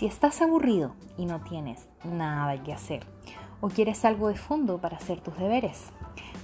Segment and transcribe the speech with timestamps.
[0.00, 3.04] Si estás aburrido y no tienes nada que hacer
[3.60, 5.90] o quieres algo de fondo para hacer tus deberes,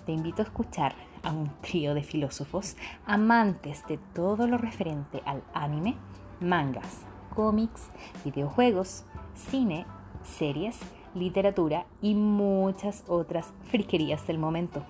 [0.05, 5.43] te invito a escuchar a un trío de filósofos amantes de todo lo referente al
[5.55, 5.97] anime,
[6.39, 7.89] mangas, cómics,
[8.27, 9.87] videojuegos, cine,
[10.23, 10.79] series,
[11.15, 14.85] literatura y muchas otras friquerías del momento.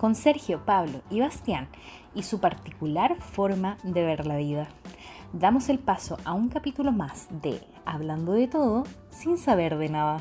[0.00, 1.68] Con Sergio, Pablo y Bastián
[2.16, 4.66] y su particular forma de ver la vida.
[5.32, 10.20] Damos el paso a un capítulo más de Hablando de todo sin saber de nada.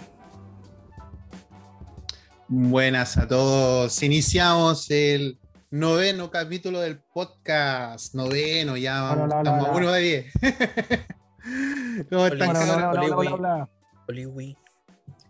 [2.48, 4.02] Buenas a todos.
[4.04, 5.38] Iniciamos el
[5.70, 8.14] noveno capítulo del podcast.
[8.16, 9.74] Noveno, ya Hola, hola, estamos hola.
[9.74, 10.34] a uno de diez.
[12.10, 12.76] ¿Cómo están, Hola, cabros?
[12.76, 13.70] hola, hola, Oli, hola, hola.
[14.08, 14.58] Oliwi.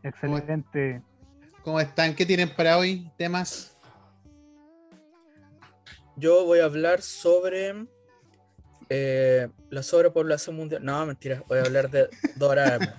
[0.03, 1.01] Excelente.
[1.63, 2.15] ¿Cómo están?
[2.15, 3.11] ¿Qué tienen para hoy?
[3.17, 3.77] ¿Temas?
[6.15, 7.87] Yo voy a hablar sobre
[8.93, 10.83] eh, la sobrepoblación mundial.
[10.83, 12.89] No, mentira, voy a hablar de Doraemon.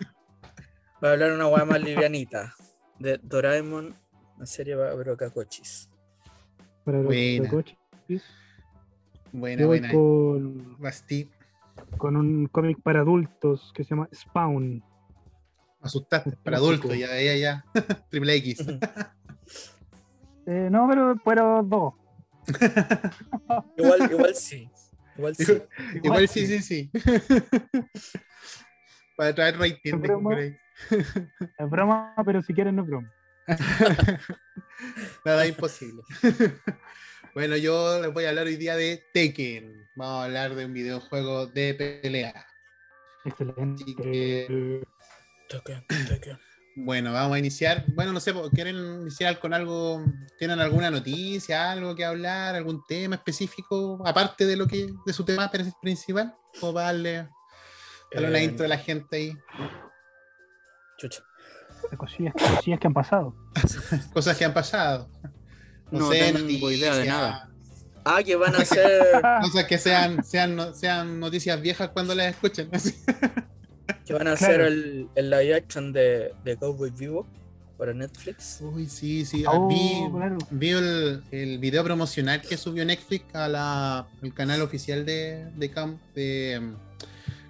[1.03, 2.55] voy a hablar de una hueá más livianita.
[2.99, 3.95] De Doraemon,
[4.39, 5.91] la serie Brocacochis.
[6.83, 7.49] Para los Buena.
[7.51, 7.77] coches.
[9.33, 11.31] Buena, con, Basti,
[11.99, 14.83] con un cómic para adultos que se llama Spawn.
[15.83, 16.37] asustaste.
[16.43, 17.65] Para adultos, ya, ya, ya.
[18.09, 18.67] Triple X.
[20.47, 21.95] Eh, no, pero, pero dos.
[23.77, 24.71] Igual, igual sí.
[25.23, 25.63] Igual sí.
[26.03, 26.91] Igual sí, sí, sí.
[29.17, 29.93] Para traer rating.
[29.93, 30.37] de Broma.
[31.59, 33.13] Es broma, pero si quieren no es broma.
[35.25, 36.03] Nada imposible.
[37.35, 39.89] bueno, yo les voy a hablar hoy día de Tekken.
[39.95, 42.47] Vamos a hablar de un videojuego de pelea.
[43.25, 43.85] Excelente.
[43.85, 44.83] Así que-
[45.49, 45.85] toque.
[46.75, 47.85] Bueno, vamos a iniciar.
[47.95, 50.03] Bueno, no sé, ¿quieren iniciar con algo?
[50.39, 55.25] ¿Tienen alguna noticia, algo que hablar, algún tema específico, aparte de lo que de su
[55.25, 56.35] tema pri- principal?
[56.63, 57.29] O para darle,
[58.13, 59.37] darle una Eh, intro a la gente ahí.
[60.99, 61.23] Chucha.
[61.99, 63.35] Cosillas, cosillas que han pasado.
[64.15, 65.11] Cosas que han pasado.
[65.91, 67.51] No tengo idea de nada.
[68.05, 69.21] Ah, que van a hacer.
[69.43, 72.71] Cosas que sean, sean, no- sean noticias viejas cuando las escuchen.
[74.19, 74.55] que van a Claro.
[74.55, 77.27] hacer el, el live action de, de Cowboy Vivo
[77.79, 78.61] para Netflix.
[78.61, 79.45] Uy, sí, sí.
[79.47, 80.39] Oh, vi claro.
[80.51, 85.73] vi el, el video promocional que subió Netflix a la, al canal oficial de, de,
[85.73, 86.75] Cam- de um,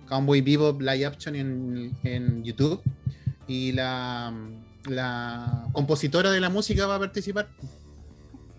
[0.09, 2.83] Cowboy Vivo Live Action en, en YouTube.
[3.47, 4.33] Y la,
[4.89, 7.49] la compositora de la música va a participar.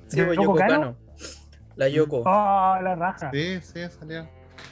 [0.08, 0.56] Sí, pues, ¿Yoko?
[0.56, 0.96] Kano.
[1.76, 2.20] La Yoko.
[2.20, 2.24] Oh,
[2.84, 3.32] la raja.
[3.34, 4.28] Sí, sí, salió.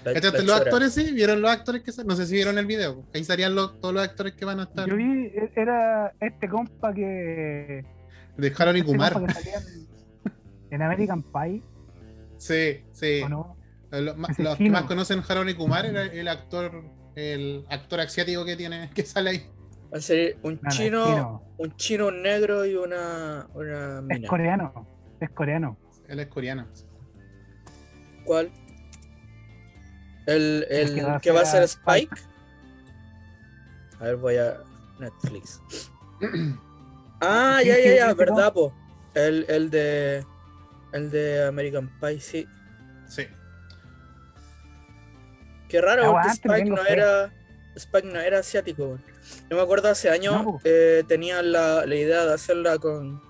[0.05, 0.63] La- ¿Cachaste la los chora.
[0.65, 0.93] actores?
[0.93, 3.05] Sí, ¿vieron los actores que No sé si vieron el video.
[3.13, 4.87] Ahí salían los- todos los actores que van a estar.
[4.89, 7.85] Yo vi, e- era este compa que.
[8.37, 9.13] De Harold y este Kumar.
[9.13, 9.87] compa que salía en,
[10.71, 11.61] en American Pie,
[12.37, 13.21] Sí, sí.
[14.37, 16.83] los que más conocen Harold y Kumar era el actor,
[17.15, 19.45] el actor asiático que tiene, que sale ahí.
[19.93, 21.43] Va a ser un No, no, es chino, chino.
[21.57, 24.87] un chino, un negro y una, una Es coreano.
[25.19, 25.77] Es coreano.
[26.07, 26.67] Él es coreano.
[28.25, 28.51] ¿Cuál?
[30.25, 32.15] El, el que va a que va a ser Spike.
[33.99, 34.57] A ver, voy a
[34.99, 35.61] Netflix.
[37.23, 38.73] Ah, ya, ya, ya, verdad, po.
[39.13, 40.25] El, el de.
[40.91, 42.47] El de American Pie, sí.
[43.07, 43.27] Sí.
[45.69, 46.93] Qué raro, porque Aguante, Spike no fe.
[46.93, 47.31] era.
[47.75, 48.97] Spike no era asiático.
[49.51, 53.21] Yo me acuerdo hace años No, eh, tenían la, la idea de hacerla con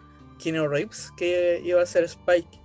[0.41, 2.60] Keanu Reeves, que iba a ser Spike.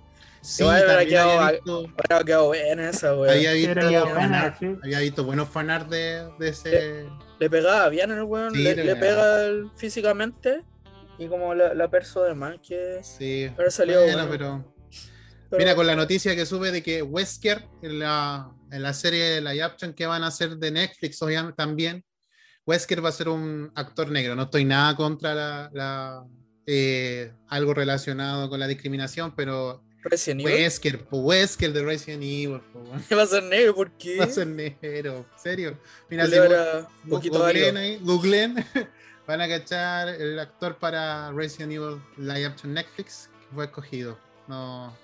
[0.49, 0.99] Sí, quedado-
[1.39, 3.29] había visto, Ahora quedado buena esa, weón.
[3.29, 4.75] había visto, Era ya buena, fanart, sí.
[4.81, 7.05] había visto buenos fanart de, de ese.
[7.39, 10.61] Le pegaba bien el weón, Sí, le, le le pega el- físicamente
[11.19, 12.99] y como la, la perso de más que.
[13.03, 14.31] Sí, Pero salió bueno, bueno.
[14.31, 14.75] pero.
[15.49, 19.25] pero- Mira, con la noticia que sube de que Wesker, en la, en la serie
[19.25, 22.05] de la action que van a hacer de Netflix, obviamente también,
[22.65, 24.33] Wesker va a ser un actor negro.
[24.35, 26.23] No estoy nada contra la, la,
[26.65, 30.53] eh, algo relacionado con la discriminación, pero Resident Evil.
[30.53, 33.03] Wesker, po, Wesker de Resident Evil, po, weón.
[33.17, 34.17] Va a ser negro, ¿por qué?
[34.19, 35.77] va a ser negro, ¿en serio?
[36.09, 37.79] Mira, si un poquito googleen válido.
[37.79, 38.65] ahí, googleen,
[39.27, 44.17] van a cachar el actor para Resident Evil Live Action Netflix que fue escogido.
[44.47, 44.95] No,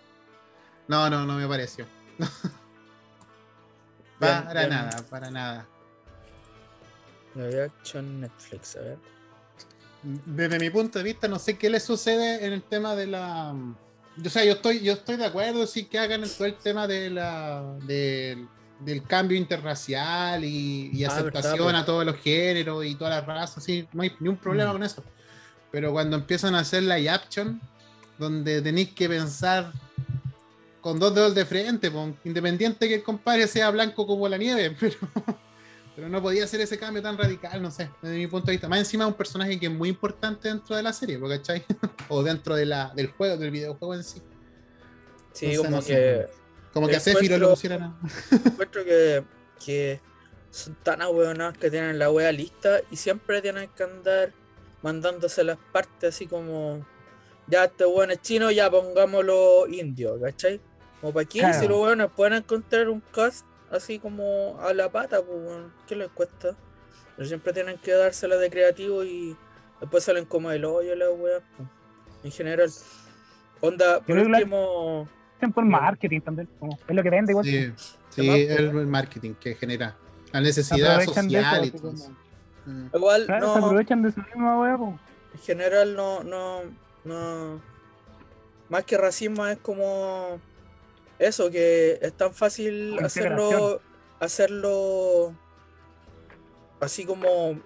[0.87, 1.85] no, no, no me pareció.
[4.19, 4.69] Bien, para bien.
[4.69, 5.67] nada, para nada.
[7.35, 8.97] Live action Netflix, a ver.
[10.03, 13.55] Desde mi punto de vista, no sé qué le sucede en el tema de la.
[14.25, 17.09] O sea, yo estoy, yo estoy de acuerdo, sí, que hagan todo el tema de
[17.09, 18.47] la, del,
[18.79, 23.25] del cambio interracial y, y Ah, aceptación verdad, a todos los géneros y todas las
[23.25, 24.73] razas, sí, no hay ni un problema Mm.
[24.73, 25.03] con eso.
[25.71, 27.59] Pero cuando empiezan a hacer la action,
[28.19, 29.73] donde tenéis que pensar
[30.81, 31.91] con dos dedos de frente,
[32.23, 34.95] independiente que el compadre sea blanco como la nieve, pero
[35.95, 38.67] Pero no podía hacer ese cambio tan radical, no sé, desde mi punto de vista.
[38.67, 41.63] Más encima un personaje que es muy importante dentro de la serie, ¿cachai?
[42.09, 44.21] o dentro de la, del juego, del videojuego en sí.
[45.33, 46.27] Sí, Entonces, como no sé, que.
[46.73, 47.95] Como que a Sephiroth lo pusieran
[48.31, 49.23] encuentro que,
[49.63, 50.01] que
[50.49, 54.33] son tan ahueonados que tienen la wea lista y siempre tienen que andar
[54.81, 56.85] mandándose las partes así como.
[57.45, 60.61] Ya este weón es chino, ya pongámoslo indio, ¿cachai?
[61.01, 61.59] Como para Claro.
[61.59, 65.39] si los weones pueden encontrar un cast así como a la pata, pues
[65.87, 66.55] ¿qué les cuesta?
[67.15, 69.35] Pero siempre tienen que dársela de creativo y
[69.79, 71.69] después salen como el hoyo las weas, pues,
[72.23, 72.69] en general.
[73.61, 75.07] Onda, por último.
[75.53, 76.47] Por marketing también.
[76.59, 77.45] como, es lo que vende igual.
[77.45, 77.71] Sí,
[78.09, 79.95] sí, más, el, pues, el marketing que genera.
[80.31, 82.11] La necesidad social y todo eso.
[82.65, 82.87] Mm.
[82.95, 83.53] Igual Claro, no.
[83.53, 84.97] se aprovechan de su misma wea, po.
[85.33, 86.61] En general no, no,
[87.03, 87.61] no.
[88.69, 90.39] Más que racismo es como
[91.25, 93.81] eso, que es tan fácil hacerlo,
[94.19, 95.37] hacerlo
[96.79, 97.61] así como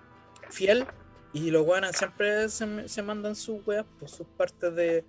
[0.50, 0.86] fiel.
[1.33, 5.06] Y los buenos siempre se, se mandan sus weas por sus partes de,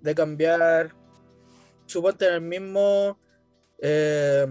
[0.00, 0.94] de cambiar.
[1.86, 3.18] Suponte en el mismo
[3.78, 4.46] eh,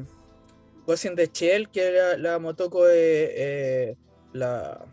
[0.86, 3.98] Ghost the Shell, que la, la Motoko de eh,
[4.34, 4.86] la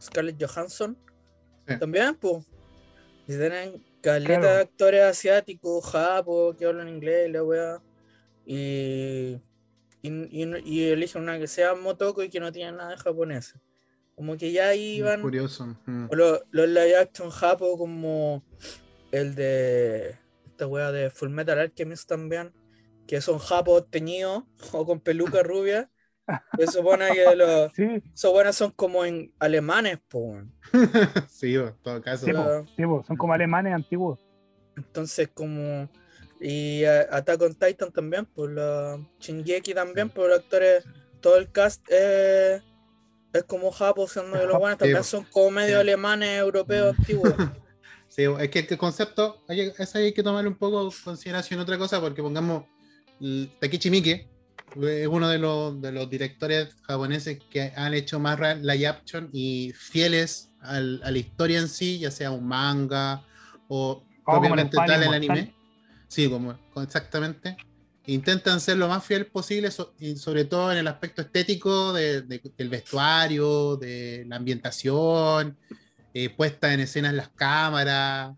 [0.00, 0.98] Scarlett Johansson.
[1.66, 1.78] Sí.
[1.78, 2.44] También, pues.
[3.26, 4.54] Y tienen caleta Claro.
[4.54, 7.82] de actores asiáticos, japos, que hablan inglés, la wea.
[8.46, 9.40] Y,
[10.02, 13.54] y, y- y eligen una que sea Motoko y que no tiene nada de japonés.
[14.14, 15.22] Como que ya ahí van.
[15.22, 15.66] Curioso.
[15.86, 16.06] mm.
[16.12, 18.44] Los, los live action japo como
[19.12, 22.54] el de esta wea de Full Metal Alchemist también,
[23.06, 25.90] que son japos teñidos o con peluca rubia.
[26.58, 30.52] Se supone que los, Sí, esos buenos son como en alemanes, weón.
[31.28, 32.26] sí, en todo caso.
[32.26, 32.66] Sí, po.
[32.76, 34.20] Sí, po, son como alemanes antiguos.
[34.76, 35.88] Entonces como
[36.40, 40.84] y Attack on Titan también, por la Shingeki también, por los actores,
[41.20, 42.62] todo el cast eh,
[43.32, 47.34] es como japo, siendo que los buenos también son como medio alemanes, europeos, antiguos.
[48.10, 51.76] Sí, es que el concepto, hay, ese hay que tomarle un poco en consideración otra
[51.76, 52.64] cosa, porque pongamos
[53.20, 54.26] el Takeshi Miike,
[54.82, 59.72] es uno de los, de los directores japoneses que han hecho más live action y
[59.76, 63.24] fieles al- a la historia en sí, ya sea un manga
[63.68, 65.54] o Oh, como propiamente espada tal el anime.
[66.06, 67.56] Sí, como como exactamente.
[68.06, 72.22] Intentan ser lo más fiel posible, so- y sobre todo en el aspecto estético de-
[72.22, 75.56] de- del vestuario, de la ambientación,
[76.14, 78.34] eh, puesta en escenas las cámaras.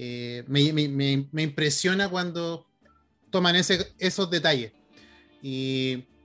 [0.00, 2.68] eh, me, me- me- me impresiona cuando
[3.30, 4.72] toman ese, esos detalles.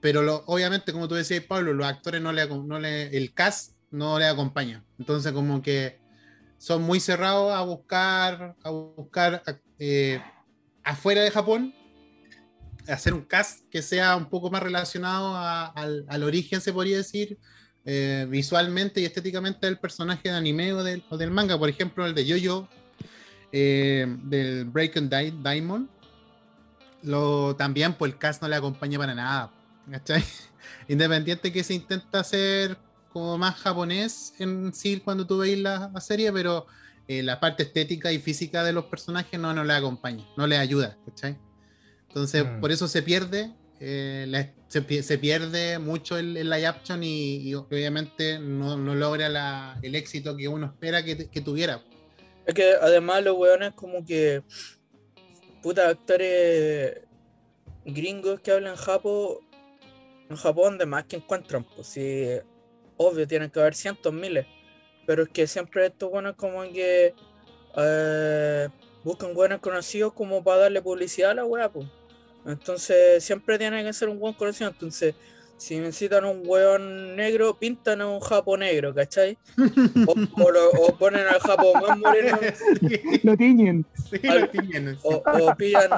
[0.00, 4.26] Pero obviamente, como tú decías, Pablo, los actores no le, no el cast no le
[4.26, 4.84] acompaña.
[4.98, 5.98] Entonces, como que
[6.58, 9.42] son muy cerrados a buscar, a buscar
[9.78, 10.20] eh,
[10.82, 11.74] afuera de Japón,
[12.88, 17.38] hacer un cast que sea un poco más relacionado al, origen, se podría decir,
[17.84, 21.58] eh, visualmente y estéticamente del personaje de anime o del, manga.
[21.58, 22.68] Por ejemplo, el de Yoyo,
[23.52, 25.88] eh, del Breaking Di- Diamond,
[27.04, 29.52] lo, también pues el cast no le acompaña para nada.
[29.90, 30.22] ¿cachai?
[30.88, 32.76] Independiente que se intenta hacer
[33.12, 36.66] como más japonés en sí cuando tú veis la, la serie, pero
[37.06, 40.56] eh, la parte estética y física de los personajes no, no le acompaña, no le
[40.56, 40.96] ayuda.
[41.06, 41.38] ¿cachai?
[42.08, 42.60] Entonces, Mm.
[42.60, 47.02] por eso se pierde, eh, la- se, pi- se pierde mucho el, el live action
[47.04, 51.82] y, y obviamente no, no logra la- el éxito que uno espera que, que tuviera.
[52.46, 54.42] Es que además los weones como que
[55.64, 57.00] puta actores
[57.86, 59.40] gringos que hablan japo
[60.28, 62.28] en Japón de más que encuentran, pues sí,
[62.98, 64.46] obvio tienen que haber cientos, miles,
[65.06, 67.14] pero es que siempre estos buenos como que
[67.78, 68.68] eh,
[69.04, 71.88] buscan buenos conocidos como para darle publicidad a la wea, pues.
[72.44, 75.14] Entonces siempre tiene que ser un buen conocido, entonces
[75.56, 79.38] si necesitan un weón negro, pintan a un japo negro, ¿cachai?
[80.06, 82.38] O, o lo- o ponen al japo más moreno
[83.22, 83.86] Lo tiñen.
[84.10, 85.90] Sí, Al- lo o, o pillan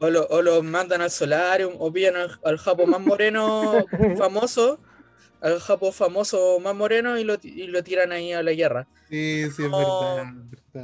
[0.00, 3.84] o lo, o lo mandan al solarium o pillan al, al japo más moreno
[4.16, 4.78] famoso
[5.40, 8.86] al japo famoso más moreno y lo, ti- y lo tiran ahí a la guerra
[9.08, 10.26] Sí, sí, es verdad.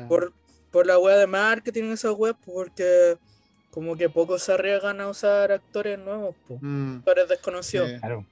[0.09, 0.33] por,
[0.71, 3.17] por la web de marketing esa web porque
[3.71, 7.99] como que pocos se arriesgan a usar actores nuevos po, Mm, actores desconocidos sí.
[7.99, 8.27] Claro.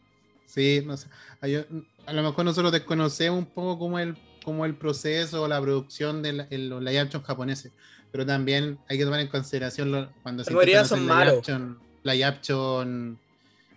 [0.47, 1.09] Sí, no sé.
[1.41, 1.65] Hay-
[2.07, 6.23] A lo mejor nosotros desconocemos un poco cómo el, cómo el proceso o la producción
[6.23, 7.71] de la- los live action japoneses,
[8.11, 11.35] pero también hay que tomar en consideración lo- cuando se son live malos.
[11.39, 13.19] action, live action-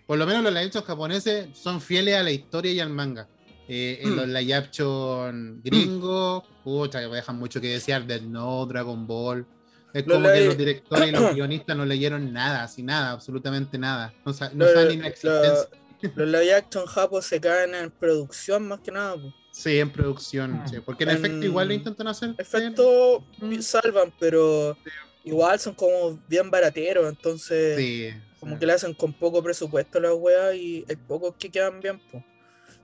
[0.06, 3.28] por lo menos los live action japoneses son fieles a la historia y al manga.
[3.68, 4.16] Eh, en Mm.
[4.16, 9.46] los live action gringos, pucha, dejan mucho que desear, Death Note, Dragon Ball.
[9.94, 13.78] Es como que live- los directores y los guionistas no leyeron nada, así nada, absolutamente
[13.78, 14.12] nada.
[14.24, 15.78] No, sa- no Lo- saben ni la lo- existencia.
[16.16, 19.14] Los live action japos se caen en producción más que nada.
[19.14, 19.32] po.
[19.52, 20.66] Sí, en producción, Ah.
[20.68, 22.34] sí, porque en, En efecto igual lo intentan hacer.
[22.38, 23.60] Efecto Mm.
[23.60, 24.76] salvan, pero
[25.24, 28.08] igual son como bien barateros, entonces Sí,
[28.40, 28.58] como sí.
[28.60, 32.00] que le hacen con poco presupuesto a las weas y hay pocos que quedan bien.
[32.10, 32.24] Pues.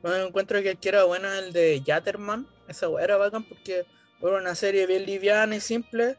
[0.01, 3.43] Bueno, encuentro que el que era bueno es el de Yatterman, esa wea era bacán
[3.43, 3.85] porque
[4.23, 6.17] era una serie bien liviana y simple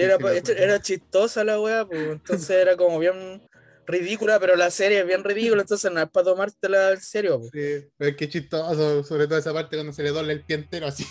[0.00, 3.42] era, este- era chistosa la wea, pues entonces era como bien
[3.86, 7.38] ridícula, pero la serie es bien ridícula, entonces no es para tomártela en serio.
[7.40, 7.50] pues.
[7.52, 10.56] Sí, pero es que chistoso, sobre todo esa parte cuando se le dobla el pie
[10.56, 11.04] entero así.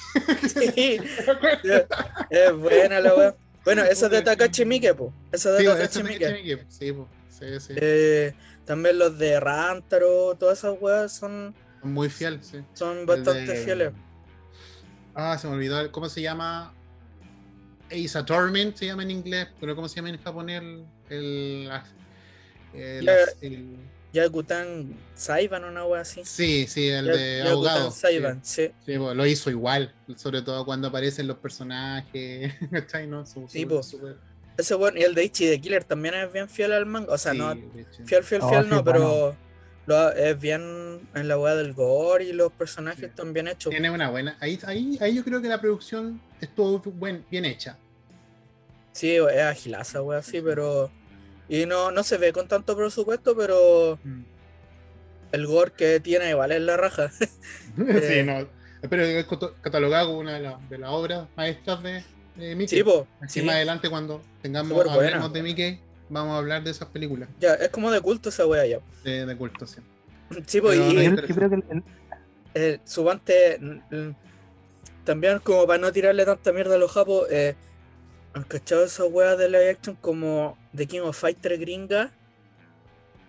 [0.47, 0.97] Sí,
[2.29, 3.35] es buena la wea.
[3.63, 5.11] Bueno, esa es de Takashi Miike, pues.
[5.31, 6.65] Esa es de Sí, Takashi Miike.
[6.67, 7.73] sí, po, sí, sí.
[7.77, 8.33] Eh,
[8.65, 12.57] también los de Rantaro, todas esas weas son, Muy fiel, sí.
[12.73, 13.91] son bastante de- fieles.
[15.15, 16.73] Ah, se me olvidó, ¿cómo se llama?
[17.93, 20.61] Ace Attorney se llama en inglés, pero ¿cómo se llama en japonés?
[20.61, 20.85] El.
[21.09, 21.69] el,
[22.73, 23.15] el- Ya.
[23.41, 23.77] el-
[24.13, 26.21] Yakutan Saiban, una wea así.
[26.23, 27.91] sí, sí, el Ya- de Yakutan abogado.
[27.91, 28.69] Saiban, sí.
[28.85, 32.53] Sí, lo hizo igual, sobre todo cuando aparecen los personajes.
[33.07, 33.25] ¿no?
[33.25, 33.81] Su- Sí, su- po.
[33.81, 34.17] súper-
[34.55, 37.11] Ese bueno, y el de Ichi de Killer también es bien fiel al manga.
[37.11, 37.55] O sea, sí, no
[38.05, 38.83] fiel, fiel, Oh, fiel, sí, no, bueno.
[38.83, 39.37] pero
[39.87, 40.61] lo- es bien
[41.15, 43.05] en la wea del gore y los personajes Sí.
[43.07, 43.71] están bien hechos.
[43.71, 44.37] Tiene una buena.
[44.39, 47.79] Ahí, ahí, ahí yo creo que la producción estuvo buen, bien hecha.
[48.93, 50.89] Sí, es agilaza, wea, sí, pero.
[51.49, 53.99] Y no, no se ve con tanto presupuesto, pero
[55.31, 57.11] el gore que tiene igual es la raja.
[57.75, 58.47] sí, no.
[58.89, 59.25] Pero es
[59.61, 62.03] catalogado como una de las de las obras maestras de,
[62.35, 62.77] de Mickey.
[62.79, 63.07] Sí, po.
[63.21, 63.45] Así sí.
[63.45, 64.93] más adelante, cuando tengamos buena.
[64.93, 68.45] hablemos de Mickey, vamos a hablar de esas películas Ya, es como de culto esa
[68.45, 68.79] wea ya.
[69.03, 69.65] de, de culto.
[69.67, 69.77] Sí.
[70.47, 71.83] Sí, pues, y no Yo, hay- yo creo que el- el-
[72.55, 74.15] eh, Subante mm, mm,
[75.05, 77.55] también como para no tirarle tanta mierda a los japos, eh,
[78.33, 82.11] ¿han cachado esas weas de live action como The King of Fighter gringa?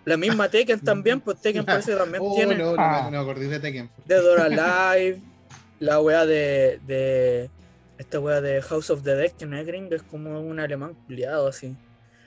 [0.05, 3.09] La misma Tekken también, pues Tekken parece que también Oh, tiene no, no, Ah.
[3.11, 3.89] no, acordé de Tekken.
[4.05, 5.21] Dead or Alive,
[5.79, 7.49] la wea de, de
[7.97, 10.93] esta wea de House of the Dead, que no es gringa, es como un alemán
[11.07, 11.75] culiado así.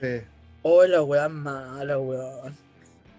[0.01, 0.21] Sí.
[0.61, 2.55] Oh, la weá es mala, weón.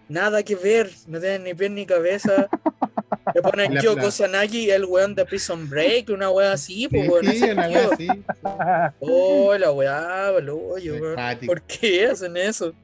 [0.09, 2.49] Nada que ver, no tiene ni pie ni cabeza.
[3.35, 7.27] Le ponen La Sanagi, el weón de Prison Break, una weá así, pues weón.
[7.27, 8.09] Sí, ese una wea así.
[9.01, 11.17] Oh, la weá, boludo, weón.
[11.47, 12.75] ¿Por qué hacen eso?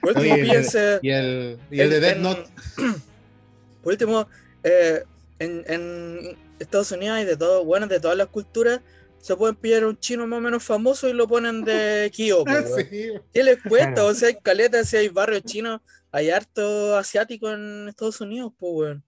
[0.00, 0.98] Por último, Oye, piense.
[1.02, 2.44] Y el, y el de Death en- Note.
[3.82, 4.28] Por último,
[4.64, 5.02] eh,
[5.38, 8.80] en, en Estados Unidos hay de todo, bueno, de todas las culturas,
[9.20, 12.64] se pueden pillar un chino más o menos famoso y lo ponen de Kyo, pues,
[12.66, 12.86] weón.
[12.90, 13.08] Sí.
[13.32, 14.04] ¿Qué les cuesta?
[14.04, 15.80] O sea, hay caletas, si hay barrios chinos,
[16.12, 19.04] hay harto asiático en Estados Unidos, pues, weón.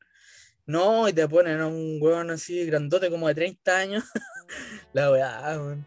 [0.71, 4.05] No, y te ponen a un weón así grandote como de 30 años.
[4.93, 5.85] La weá, weón.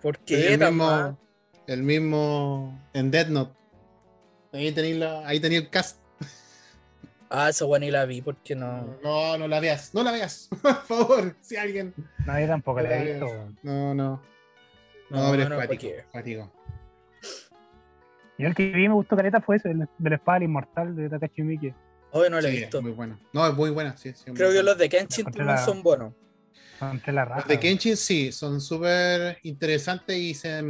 [0.00, 1.18] ¿Por qué el mismo,
[1.66, 3.52] el mismo en Death Note.
[4.52, 5.98] Ahí tenéis la- ahí tenía el cast.
[7.28, 8.96] Ah, esa weá ni la vi, porque no.
[9.02, 11.92] No, no la veas, no la veas, por favor, si alguien.
[12.26, 13.26] nadie tampoco la he visto.
[13.62, 14.22] No, no, no,
[15.10, 16.52] No, pero es no, ¿pa' cuático, cuático.
[18.38, 20.94] Yo el que vi me gustó caleta fue ese, el de la espada del inmortal
[20.96, 21.74] de Takashi Miike.
[22.12, 22.82] Hoy no la he Sí, visto.
[22.82, 23.18] Muy buena.
[23.32, 24.12] No, es muy buena, sí.
[24.14, 24.70] sí, muy Creo que buena.
[24.70, 26.12] los de Kenshin la- son buenos.
[26.80, 27.40] Ante la raja.
[27.40, 30.62] Los de Kenshin sí, son súper interesantes y se,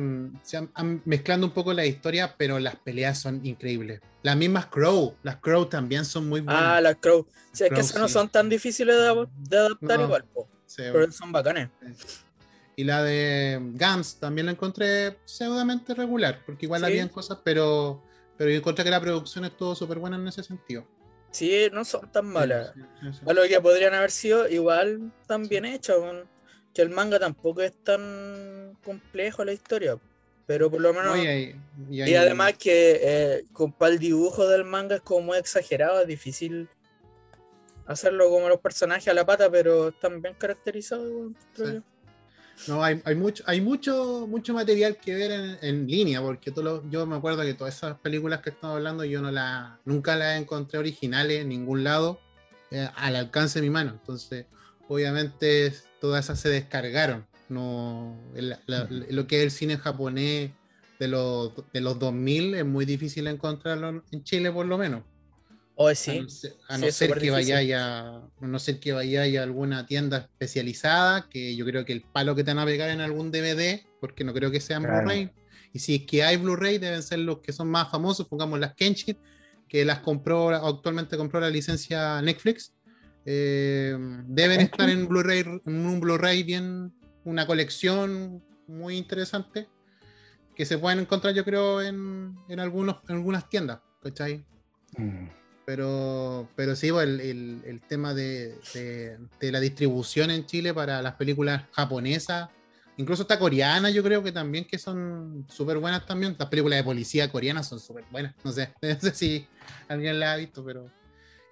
[0.42, 4.00] se han, han mezclando un poco la historia, pero las peleas son increíbles.
[4.24, 6.62] Las mismas Crow, las Crow también son muy buenas.
[6.64, 7.26] Ah, las Crow.
[7.52, 10.04] Sí, es Crow, que esas no son tan difíciles de, de adaptar No.
[10.06, 11.68] igual, po, Sí, pero son bacanes.
[12.76, 16.86] Y la de Gams también la encontré pseudamente regular, porque igual Sí.
[16.86, 18.02] habían cosas, pero,
[18.36, 20.84] pero yo encontré que la producción estuvo súper buena en ese sentido.
[21.30, 22.72] Sí, no son tan malas.
[22.74, 23.20] Sí.
[23.26, 25.96] A lo que podrían haber sido igual tan bien hechas,
[26.74, 29.96] que el manga tampoco es tan complejo la historia,
[30.46, 31.16] pero por lo menos...
[31.16, 31.56] No, y hay-
[31.88, 36.00] y y hay- además que eh, con el dibujo del manga es como muy exagerado,
[36.00, 36.68] es difícil
[37.86, 41.82] hacerlo como los personajes a la pata, pero están bien caracterizados, Sí.
[42.68, 46.62] No, hay, hay mucho, hay mucho, mucho material que ver en, en línea, porque todo
[46.64, 50.14] lo- yo me acuerdo que todas esas películas que estamos hablando, yo no las, nunca
[50.16, 52.20] las encontré originales en ningún lado
[52.70, 53.92] eh, al alcance de mi mano.
[53.92, 54.46] Entonces,
[54.88, 57.26] obviamente, todas esas se descargaron.
[57.48, 60.50] No, la- lo que es el cine japonés
[60.98, 65.02] de los, de los 2000 es muy difícil encontrarlo en Chile, por lo menos.
[65.82, 68.92] Oh, A sí, no ser, a no ser que vaya a, a no ser que
[68.92, 72.66] vaya a alguna tienda especializada, que yo creo que el palo que te van a
[72.66, 74.98] pegar en algún DVD, porque no creo que sean Claro.
[75.06, 75.30] Blu-ray.
[75.72, 78.74] Y si es que hay Blu-ray, deben ser los que son más famosos, pongamos las
[78.74, 79.16] Kenshin,
[79.68, 82.74] que las compró, actualmente compró la licencia Netflix.
[83.24, 83.96] Eh,
[84.26, 84.70] deben ¿Kenshin?
[84.72, 86.92] estar en Blu-ray, en un Blu-ray bien,
[87.24, 89.66] una colección muy interesante,
[90.54, 94.44] que se pueden encontrar, yo creo, en, en algunos, en algunas tiendas, ¿cachai?
[94.98, 95.39] Mm.
[95.70, 100.74] Pero, pero sí, pues, el, el- el tema de, de- de la distribución en Chile
[100.74, 102.48] para las películas japonesas,
[102.96, 106.34] incluso hasta coreanas, yo creo que también que son súper buenas también.
[106.36, 108.34] Las películas de policía coreanas son súper buenas.
[108.42, 109.46] No sé, no sé si
[109.86, 110.90] alguien las ha visto, pero.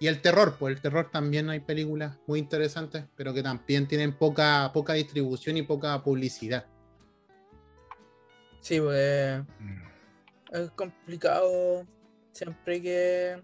[0.01, 4.11] Y el terror, pues el terror también hay películas muy interesantes, pero que también tienen
[4.11, 6.65] poca, poca distribución y poca publicidad.
[8.59, 9.41] Sí, pues
[10.51, 11.85] es complicado
[12.33, 13.41] siempre que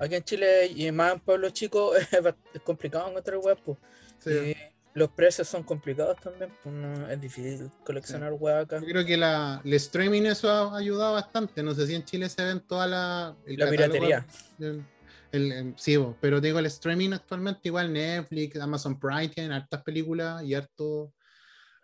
[0.00, 1.96] aquí en Chile y más en pueblos chicos
[2.54, 3.78] es complicado encontrar pues.
[4.18, 4.30] Sí.
[4.30, 4.56] Y
[4.94, 8.80] los precios son complicados también, pues no- es difícil coleccionar web acá.
[8.80, 11.62] Yo creo que la, el streaming eso ha ayudado bastante.
[11.62, 13.36] No sé si en Chile se ven toda la.
[13.46, 14.26] el La catálogo piratería.
[14.58, 14.84] el-
[15.30, 20.54] el- sí, pero digo, el streaming actualmente, igual Netflix, Amazon Prime, tienen hartas películas y
[20.54, 21.12] harto,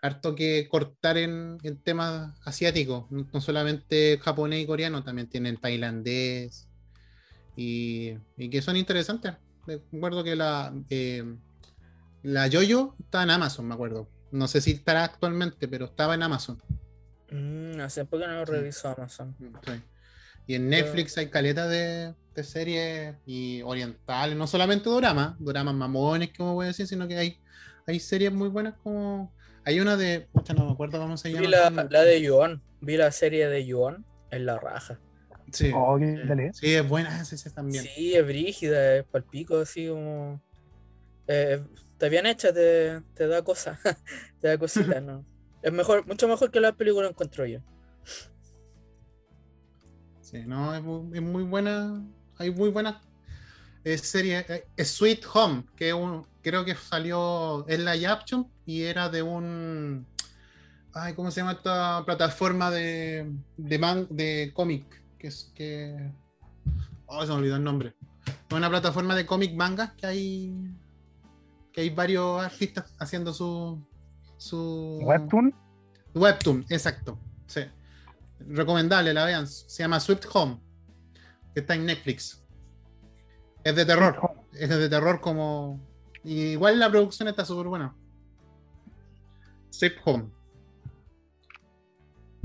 [0.00, 3.04] harto que cortar en, en temas asiáticos.
[3.10, 6.68] No solamente japonés y coreano, también tienen tailandés
[7.56, 9.34] y, y que son interesantes.
[9.66, 11.24] Me acuerdo que la, eh,
[12.22, 14.08] la Yoyo está en Amazon, me acuerdo.
[14.30, 16.60] No sé si estará actualmente, pero estaba en Amazon.
[17.30, 18.52] Mm, hace poco no lo Sí.
[18.52, 19.34] reviso Amazon.
[19.64, 19.72] Sí.
[20.46, 26.30] Y en Netflix hay caletas de, de series y orientales, no solamente doramas, doramas mamones,
[26.36, 27.38] como voy a decir, sino que hay,
[27.86, 29.32] hay series muy buenas como.
[29.64, 30.28] Hay una de.
[30.32, 31.40] pucha, no me acuerdo cómo se llama.
[31.40, 35.00] Vi la, la de Yuon, vi la serie de Yuon en la raja.
[35.54, 37.84] Sí, Oh, qué sí, es buena, sí, sí, también.
[37.84, 40.40] Sí, es brígida, es palpico, así como.
[41.28, 43.78] eh, está bien hecha, te, te da cosas,
[44.40, 45.24] te da cositas, ¿no?
[45.62, 47.60] Es mejor, mucho mejor que la película encuentro yo.
[50.20, 52.02] Sí, no, es muy, es muy buena.
[52.38, 52.96] Hay muy buenas
[53.84, 54.48] eh, series.
[54.50, 59.08] Eh, es Sweet Home, que es un- creo que salió en la Yaption y era
[59.08, 60.06] de un.
[60.92, 65.03] Ay, ¿cómo se llama esta plataforma de, de, man- de cómic?
[65.24, 66.12] Que es que.
[67.06, 67.96] Oh, se me olvidó el nombre.
[68.26, 70.54] Es una plataforma de cómic manga que hay.
[71.72, 73.82] Que hay varios artistas haciendo su.
[74.36, 75.54] su Webtoon.
[76.14, 77.18] Webtoon, exacto.
[77.46, 77.62] Sí.
[78.38, 79.46] Recomendable, la vean.
[79.46, 80.60] Se llama Swift Home.
[81.54, 82.44] Que está en Netflix.
[83.64, 84.30] Es de terror.
[84.52, 85.80] Es de terror como.
[86.22, 87.96] y igual la producción está súper buena.
[89.70, 90.30] Swift Home.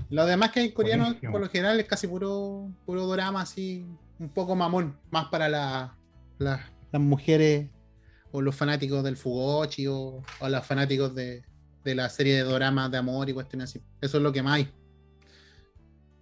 [0.09, 1.31] Lo demás que hay coreano, Buenísimo.
[1.31, 3.85] por lo general, es casi puro, puro drama, así.
[4.17, 4.97] Un poco mamón.
[5.11, 5.95] Más para la-
[6.39, 7.69] la- las mujeres
[8.31, 11.43] o los fanáticos del Fugochi o, o los fanáticos de,
[11.83, 13.81] de la serie de doramas de amor y cuestiones así.
[14.01, 14.71] Eso es lo que más hay.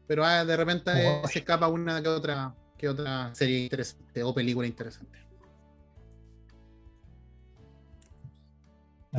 [0.08, 0.91] Pero ah, de repente
[1.23, 1.30] Uy.
[1.32, 5.17] se escapa una que otra, que otra serie interesante o película interesante.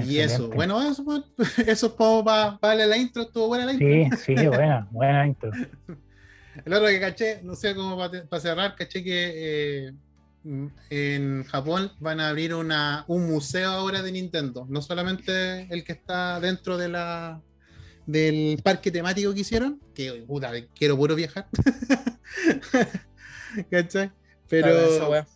[0.06, 1.24] Y eso, bueno, eso,
[1.66, 4.18] eso es como para darle la intro, estuvo buena la intro.
[4.18, 5.50] Sí, sí, buena, buena intro.
[6.64, 9.92] El otro que caché, no sé cómo para cerrar, caché que eh,
[10.44, 14.66] mm, en Japón van a abrir una, un museo ahora de Nintendo.
[14.68, 17.40] No solamente el que está dentro de la
[18.06, 21.46] del parque temático que hicieron, que puta, quiero puro viajar.
[23.70, 24.10] ¿Cachai?
[24.48, 25.26] Pero wea.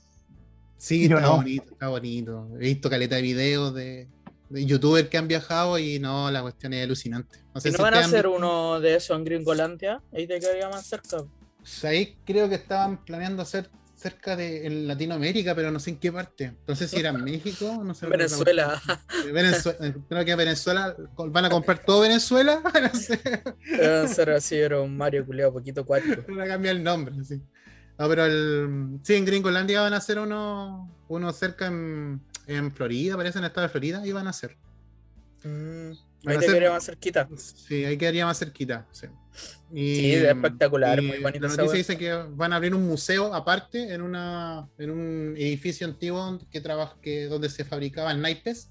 [0.78, 1.36] sí, Yo está no.
[1.36, 2.48] bonito, está bonito.
[2.56, 4.08] He visto caleta de videos de, de
[4.52, 7.38] youtubers que han viajado y no, la cuestión es alucinante.
[7.54, 10.26] No sé Si no si van a han hacer uno de eso en Gringolandia, ahí
[10.26, 11.18] te quedaría más cerca.
[11.58, 13.70] Pues Ahí creo que estaban planeando hacer
[14.02, 16.54] cerca de en Latinoamérica, pero no sé en qué parte.
[16.66, 18.06] No sé si era en México, no sé.
[18.06, 18.82] Venezuela.
[19.32, 19.94] Venezuela.
[20.08, 22.60] Creo que Venezuela van a comprar todo Venezuela.
[22.82, 23.20] No sé.
[23.64, 26.22] Deben ser así, era un Mario culiado poquito cuático.
[26.28, 27.14] Van a cambiar el nombre.
[27.24, 27.40] Sí.
[27.98, 33.16] No, pero el, sí, en Gringolandia van a hacer uno, uno cerca en, en Florida,
[33.16, 34.56] parece en el estado de Florida, y van a hacer.
[35.44, 35.90] Mm,
[36.26, 37.28] ahí te ser- quedaría más cerquita.
[37.36, 38.86] Sí, ahí quedaría más cerquita.
[38.92, 39.06] Sí,
[39.72, 42.86] Y- Sí, es espectacular, y muy bonita La noticia dice que van a abrir un
[42.86, 48.70] museo aparte en, una, en un edificio antiguo que trabaja, que, donde se fabricaban naipes.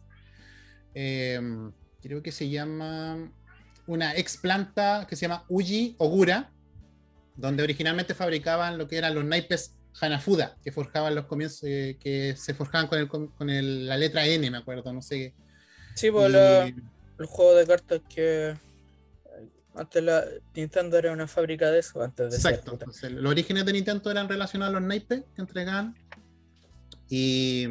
[0.93, 1.39] Eh,
[2.01, 3.31] creo que se llama
[3.88, 6.51] una ex planta que se llama Uji Ogura,
[7.36, 12.36] donde originalmente fabricaban lo que eran los naipes Hanafuda, que forjaban los comienzos, eh, que
[12.38, 15.34] se forjaban con, el, con el- la letra N, me acuerdo, no sé.
[15.95, 16.75] Sí, pues Y-
[17.19, 18.58] el juego de cartas que eh,
[19.75, 20.23] antes la
[20.56, 22.71] Nintendo era una fábrica de eso, antes de Exacto.
[22.73, 25.95] entonces, los orígenes de Nintendo eran relacionados a los naipes que entregaban.
[27.10, 27.67] Y,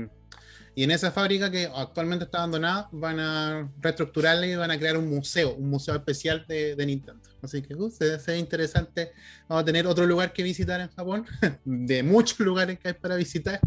[0.75, 4.97] y en esa fábrica que actualmente está abandonada, van a reestructurarla y van a crear
[4.97, 7.29] un museo, un museo especial de, de Nintendo.
[7.43, 9.13] Así que uh, se, se ve interesante.
[9.49, 11.27] Vamos a tener otro lugar que visitar en Japón,
[11.65, 13.61] de muchos lugares que hay para visitar.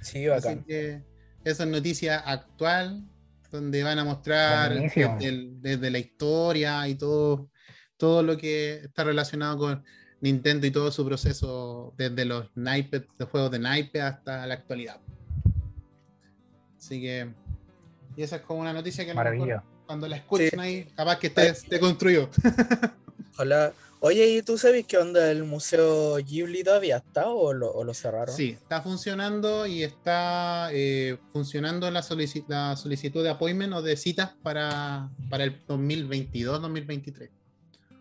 [0.00, 0.64] Sí, Así bacán.
[0.64, 1.02] que
[1.44, 3.04] esa es noticia actual,
[3.50, 7.50] donde van a mostrar desde, desde la historia y todo,
[7.96, 9.84] todo lo que está relacionado con
[10.20, 15.00] Nintendo y todo su proceso desde los naipes, los juegos de naipe hasta la actualidad.
[16.88, 17.28] Así que,
[18.16, 19.62] y esa es como una noticia que Maravilla.
[19.84, 20.58] cuando la escuchen Sí.
[20.58, 22.30] ahí, capaz que esté, esté construido.
[23.34, 23.74] Ojalá.
[24.00, 27.92] Oye, ¿y tú sabes qué onda el Museo Ghibli todavía está o lo, o lo
[27.92, 28.34] cerraron?
[28.34, 33.96] Sí, está funcionando y está eh, funcionando la, solici- la solicitud de appointment o de
[33.98, 37.28] citas para, para el 2022-2023.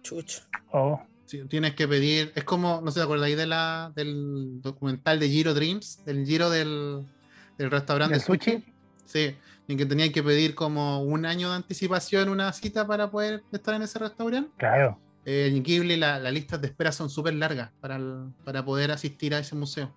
[0.02, 0.44] Chucha.
[0.72, 5.20] Oh, Sí, tienes que pedir, es como, no sé, ¿te acordáis de la, del documental
[5.20, 6.06] de Giro Dreams?
[6.06, 7.06] Del giro del,
[7.58, 8.52] del restaurante ¿del sushi.
[8.52, 8.74] sushi?
[9.08, 9.36] Sí,
[9.68, 13.74] en que tenían que pedir como un año de anticipación una cita para poder estar
[13.74, 14.52] en ese restaurante.
[14.58, 15.00] Claro.
[15.26, 18.92] Eh, en Ghibli la- las listas de espera son súper largas para, el- para poder
[18.92, 19.94] asistir a ese museo.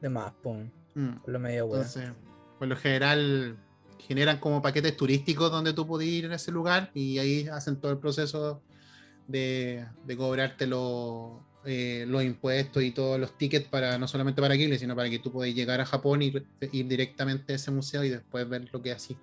[0.00, 0.68] De más, pum.
[0.94, 1.14] Mm.
[1.24, 1.84] Por lo medio, weón.
[1.86, 2.10] Entonces,
[2.58, 3.56] por lo general
[4.06, 7.92] generan como paquetes turísticos donde tú puedes ir a ese lugar y ahí hacen todo
[7.92, 8.60] el proceso
[9.26, 14.54] de, de cobrarte lo- eh, los impuestos y todos los tickets para no solamente para
[14.54, 16.32] Ghibli, sino para que tú puedas llegar a Japón y
[16.72, 19.16] ir directamente a ese museo y después ver lo que es así.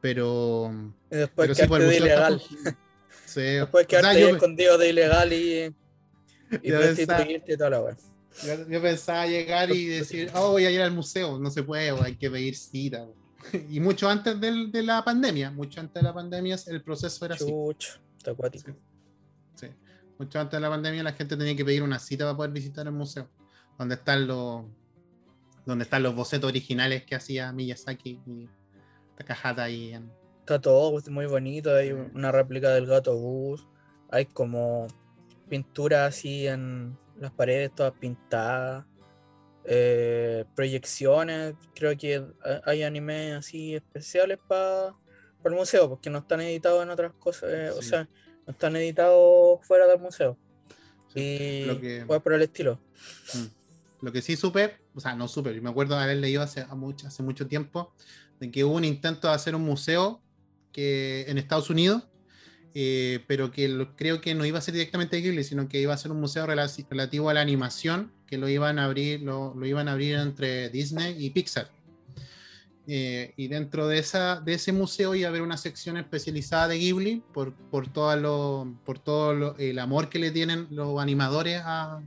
[0.00, 0.70] Pero,
[1.10, 2.40] Y después pero quedarte pues, el de museo está ilegal.
[2.40, 2.76] fun-
[3.26, 3.40] Sí.
[3.40, 5.74] Después O sea, quedarte yo- escondido de ilegal y,
[6.62, 7.96] y prostituirte y toda la weá.
[8.44, 11.38] Yo, yo pensaba llegar y decir, oh, voy a ir al museo.
[11.38, 13.06] No se puede, hay que pedir cita.
[13.70, 17.36] Y mucho antes del- de la pandemia, mucho antes de la pandemia el proceso era
[17.36, 17.46] así.
[17.46, 18.00] Chucha.
[18.18, 18.70] Está acuático.
[18.72, 18.76] Sí.
[20.18, 22.86] Mucho antes de la pandemia la gente tenía que pedir una cita para poder visitar
[22.86, 23.28] el museo,
[23.78, 24.64] donde están los,
[25.66, 28.48] donde están los bocetos originales que hacía Miyazaki y
[29.16, 31.74] Takahata ahí en, Está todo muy bonito.
[31.74, 33.66] Hay una réplica del gato bus.
[34.10, 34.86] Hay como
[35.48, 38.84] pinturas así en las paredes, todas pintadas.
[39.68, 41.54] eh, proyecciones.
[41.74, 44.94] Creo que ha- hay animes así especiales para
[45.44, 47.50] el museo, porque no están editados en otras cosas.
[47.52, 48.08] eh, O sea,
[48.46, 50.36] no están editados fuera del museo.
[51.14, 52.78] Y Lo que- pues por el estilo.
[53.34, 54.04] Mm.
[54.04, 57.06] Lo que sí supe, o sea, no supe, me acuerdo de haber leído hace, mucho,
[57.08, 57.92] hace mucho tiempo,
[58.38, 60.20] de que hubo un intento de hacer un museo
[60.72, 62.02] que, en Estados Unidos,
[62.74, 65.80] eh, pero que lo- creo que no iba a ser directamente de Ghibli, sino que
[65.80, 69.54] iba a ser un museo relativo a la animación, que lo iban a abrir, lo,
[69.54, 71.70] lo iban a abrir entre Disney y Pixar.
[72.88, 76.78] Eh, y dentro de, esa, de ese museo iba a haber una sección especializada de
[76.78, 81.60] Ghibli por, por, todo, lo, por todo lo- el amor que le tienen los animadores
[81.64, 82.00] a,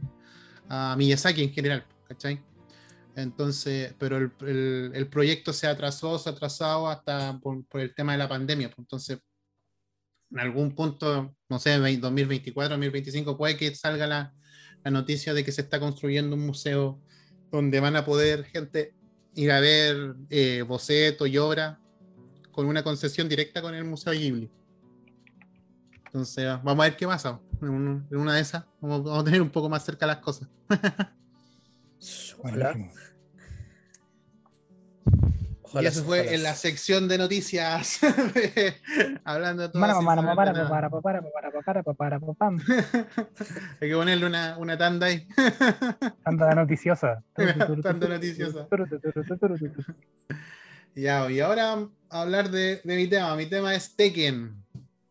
[0.69, 2.41] a Miyazaki en general, ¿cachai?
[3.15, 7.93] Entonces, pero el, el- el proyecto se atrasó, se ha atrasado hasta por, por el
[7.93, 8.69] tema de la pandemia.
[8.69, 9.19] pues, Entonces,
[10.31, 14.33] en algún punto, no sé, ve- 2024, 2025, puede que salga la,
[14.83, 17.01] la noticia de que se está construyendo un museo
[17.51, 18.93] donde van a poder gente
[19.35, 21.77] ir a ver eh, bocetos y obras
[22.51, 24.49] con una concesión directa con el Museo Ghibli.
[26.05, 27.39] Entonces, vamos a ver qué pasa.
[27.61, 30.17] En, un- en una de esas, vamos, vamos a tener un poco más cerca las
[30.17, 30.47] cosas.
[35.69, 35.83] Ojalá.
[35.83, 36.35] Y eso fue ojalá.
[36.35, 37.99] en la sección de noticias.
[39.23, 39.81] Hablando de todo.
[43.81, 45.27] Hay que ponerle una, una tanda ahí.
[46.23, 47.23] Tanda noticiosa.
[47.35, 48.67] Tanda noticiosa.
[50.95, 51.73] Ya, y ahora
[52.09, 53.35] a hablar de, de mi tema.
[53.35, 54.63] Mi tema es Tekken.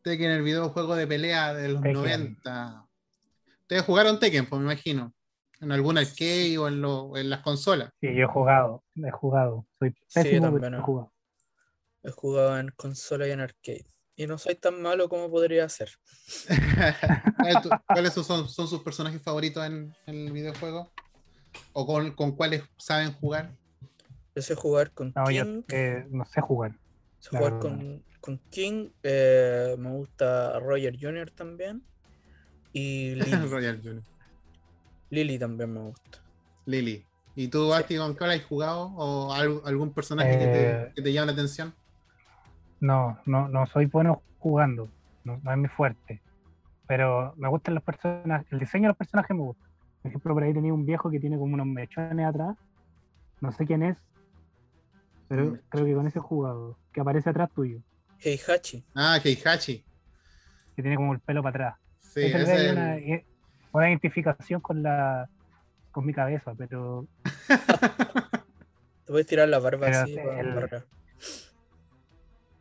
[0.02, 2.36] Tekken, el videojuego de pelea de los Tekken.
[2.42, 2.84] 90.
[3.60, 5.14] Ustedes jugaron Tekken, pues me imagino.
[5.60, 7.90] En algún arcade o en, lo- en las consolas.
[8.00, 9.66] Sí, yo he jugado, he jugado.
[9.78, 11.12] Soy Sí, pésimo, también, he jugado.
[12.04, 13.84] He jugado en consola y en arcade.
[14.14, 15.90] Y no soy tan malo como podría ser.
[17.38, 20.90] ¿Cuáles tu- ¿Cuáles son, son sus personajes favoritos en, en el videojuego?
[21.72, 23.50] ¿O con, con cuáles saben jugar?
[24.34, 25.62] Yo sé jugar con No, yo King.
[25.68, 26.72] eh, no sé jugar.
[27.18, 28.90] sé jugar con, con King.
[29.02, 31.30] eh, me gusta Roger Jr.
[31.32, 31.82] también.
[32.72, 33.48] Y Lily.
[33.48, 34.04] Royal Junior.
[35.10, 36.18] Lily también me gusta.
[36.66, 37.04] Lily.
[37.34, 38.86] ¿Y tú, Basti, con cuál has jugado?
[38.96, 41.74] ¿O al- algún personaje que, te, Eh, que te llama la atención?
[42.80, 44.88] No, no, no soy bueno jugando.
[45.24, 46.20] No, no es mi fuerte.
[46.86, 48.46] Pero me gustan los personajes.
[48.50, 49.64] El diseño de los personajes me gusta.
[50.02, 52.56] Por ejemplo, por ahí tenía un viejo que tiene como unos mechones atrás.
[53.40, 53.96] No sé quién es.
[55.28, 55.58] Pero Mm.
[55.68, 56.76] creo que con ese jugado.
[56.92, 57.80] Que aparece atrás tuyo.
[58.20, 58.84] Heihachi.
[58.94, 59.84] Ah, Heihachi.
[60.74, 61.80] Que tiene como el pelo para atrás.
[62.00, 63.26] Sí, Ese ese hay es una, el- eh,
[63.78, 65.28] una identificación con la
[65.92, 67.06] con mi cabeza, pero
[67.48, 70.16] Te puedes tirar la barba Pero así.
[70.18, 70.82] el-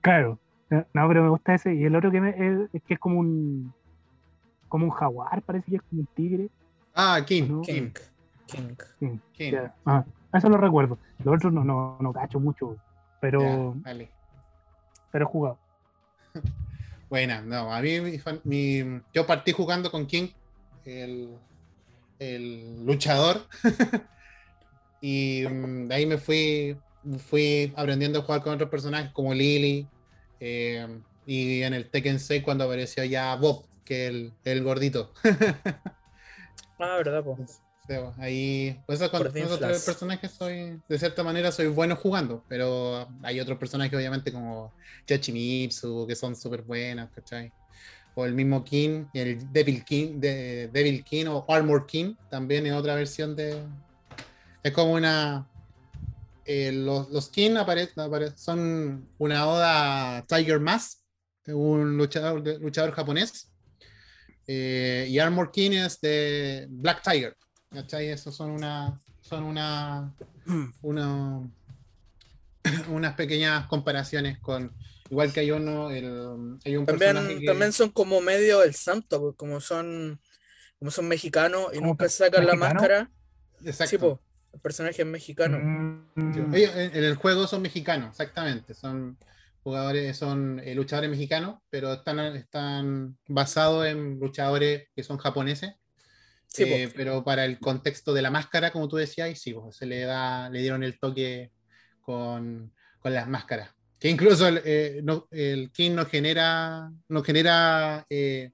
[0.02, 0.40] claro.
[0.70, 1.74] eh, No, pero me gusta ese.
[1.76, 3.74] Y el otro que me, es, es que es como un
[4.70, 6.50] como un jaguar, parece que es como un tigre.
[6.94, 7.44] Ah, King.
[7.50, 7.62] ¿no?
[7.62, 7.90] King.
[8.48, 9.18] King.
[9.34, 9.54] King.
[9.86, 10.04] Ah,
[10.34, 10.98] eso lo recuerdo.
[11.24, 12.76] Los otros no, no, no cacho mucho,
[13.22, 14.10] pero, vale.
[15.12, 15.58] pero he jugado.
[17.10, 20.28] Buena, no, a mí mi fan- mi- yo partí jugando con King
[20.88, 21.40] el,
[22.20, 23.48] el luchador.
[25.02, 26.82] y mm, de ahí me fui,
[27.20, 29.92] fui aprendiendo a jugar con otros personajes como Lily.
[30.40, 30.88] eh,
[31.26, 35.14] y en el Tekken 6 cuando apareció ya Bob, que es el, el gordito.
[36.80, 37.64] Ah, verdad, pues,
[38.20, 43.08] ahí, pues esos, con- esos tres personajes soy, de cierta manera, soy bueno jugando, pero
[43.24, 44.76] hay otros personajes, obviamente, como
[45.08, 47.54] Yachimitsu, que son súper buenas, ¿cachai?
[48.20, 52.74] O el mismo King, el Devil King, de, Devil King o Armor King, también es
[52.74, 53.62] otra versión de.
[54.64, 55.48] Es como una.
[56.44, 60.98] eh, los, los King apare- apare- son una oda a Tiger Mask,
[61.46, 63.52] un luchador, luchador japonés.
[64.48, 67.36] Eh, y Armor King es de Black Tiger.
[67.70, 68.08] ¿Cachai?
[68.10, 69.00] Esos son una.
[69.22, 70.12] Son una.
[70.82, 71.42] una
[72.90, 74.74] unas pequeñas comparaciones con.
[75.10, 75.90] Igual que hay uno.
[75.92, 80.20] El, hay un personaje También, que- también son como medio el santo, pues, como son,
[80.80, 82.74] como son mexicanos y ¿Como nunca sacan la mexicano?
[82.76, 83.12] máscara.
[83.64, 83.90] Exacto.
[83.90, 84.18] Sí, pues,
[84.54, 85.58] el personaje es mexicano.
[85.60, 88.74] Mm, Ellos en, en el juego son mexicanos, exactamente.
[88.74, 89.18] Son
[89.64, 95.74] jugadores, son eh, luchadores mexicanos, pero están, están basados en luchadores que son japoneses.
[96.48, 96.94] Sí, Eh, pues.
[96.96, 100.50] pero para el contexto de la máscara, como tú decías, sí, pues, se le da,
[100.50, 101.52] le dieron el toque
[102.02, 103.72] con, con las máscaras.
[104.00, 108.52] Que incluso el, eh, no- el King no genera, no genera eh,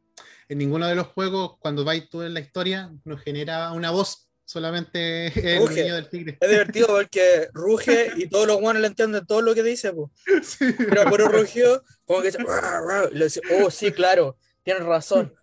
[0.50, 4.30] en ninguno de los juegos, cuando vais tú en la historia, no genera una voz,
[4.46, 5.28] solamente
[5.58, 5.82] el Ruge.
[5.84, 6.38] niño del tigre.
[6.40, 9.92] Es divertido porque ruge y todos los guanos le entienden todo lo que dice.
[10.44, 10.74] Sí.
[10.78, 15.34] Pero puro rugido, como que dice, oh, sí, claro, tienes razón.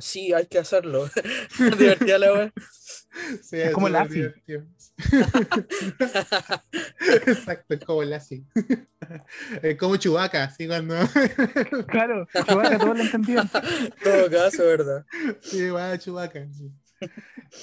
[0.00, 1.10] Sí, hay que hacerlo.
[1.78, 2.52] Divertida la wea.
[3.42, 4.32] Sí, Es como Lassie.
[7.26, 8.44] Exacto, es como Lassie.
[9.62, 10.94] Es como Chewbacca, así cuando.
[11.88, 13.48] Claro, Chewbacca todos lo entendían.
[14.04, 15.04] Todo caso, ¿verdad?
[15.40, 15.98] Sí, igual a
[16.52, 16.70] sí.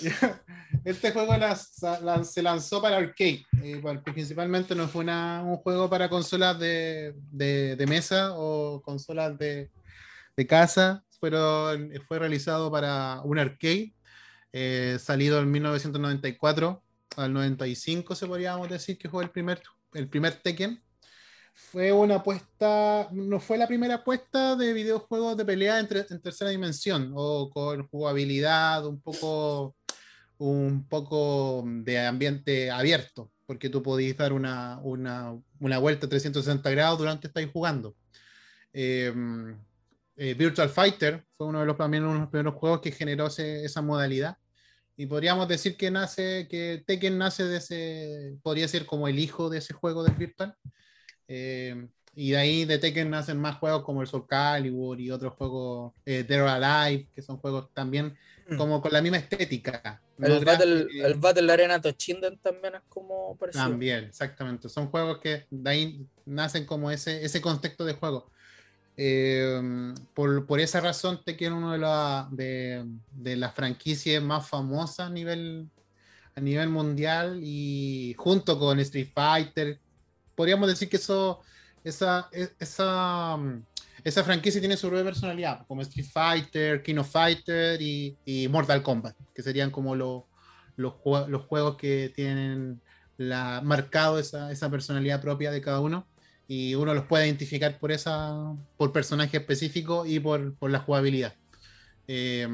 [0.01, 0.41] Ya.
[0.85, 1.73] Este juego las-
[2.23, 7.13] se lanzó para arcade, eh, bueno, principalmente no fue una- un juego para consolas de,
[7.31, 9.69] de- de mesa o consolas de,
[10.37, 11.71] de casa, pero
[12.07, 13.93] fue realizado para un arcade,
[14.57, 16.81] eh, salido en 1994
[17.17, 19.61] al 95, se podríamos decir que fue el primer,
[19.93, 20.81] el primer Tekken.
[21.53, 26.51] Fue una apuesta, no fue la primera apuesta de videojuegos de pelea en, en tercera
[26.51, 29.75] dimensión o con jugabilidad un poco,
[30.37, 36.99] un poco de ambiente abierto, porque tú podías dar una, una, una vuelta 360 grados
[36.99, 37.93] durante estar jugando.
[38.71, 39.13] Eh,
[40.15, 43.27] eh, Virtual Fighter fue uno de los, también uno de los primeros juegos que generó
[43.27, 44.37] ese- esa modalidad.
[44.97, 49.49] Y podríamos decir que nace, que Tekken nace de ese, podría ser como el hijo
[49.49, 50.55] de ese juego del Virtual.
[51.27, 55.33] Eh, y de ahí de Tekken nacen más juegos como el Soul Calibur y otros
[55.33, 58.15] juegos, eh, Dead or Alive, que son juegos también
[58.47, 58.57] Mm.
[58.57, 60.01] como con la misma estética.
[60.19, 63.65] El, no Battle, el Battle Arena Toshinden también es como parecido.
[63.65, 64.69] También, exactamente.
[64.69, 68.31] Son juegos que de ahí nacen como ese, ese contexto de juego.
[68.97, 72.85] Eh, por, por esa razón, Tekken es uno de, la- de,
[73.35, 75.69] las franquicias más famosas a nivel,
[76.69, 79.79] mundial y junto con Street Fighter,
[80.35, 80.97] podríamos decir que
[82.31, 82.47] e-
[83.37, 83.63] mm,
[84.03, 88.17] esa franquicia tiene su propia personalidad, como Street Fighter, King of Fighter y,
[88.49, 90.23] Mortal Kombat, que serían como los
[91.47, 92.81] juegos que tienen
[93.17, 96.07] la, marcado esa, esa personalidad propia de cada uno
[96.47, 101.33] y uno los puede identificar por esa por personaje específico y por, por la jugabilidad.
[102.07, 102.47] Eh,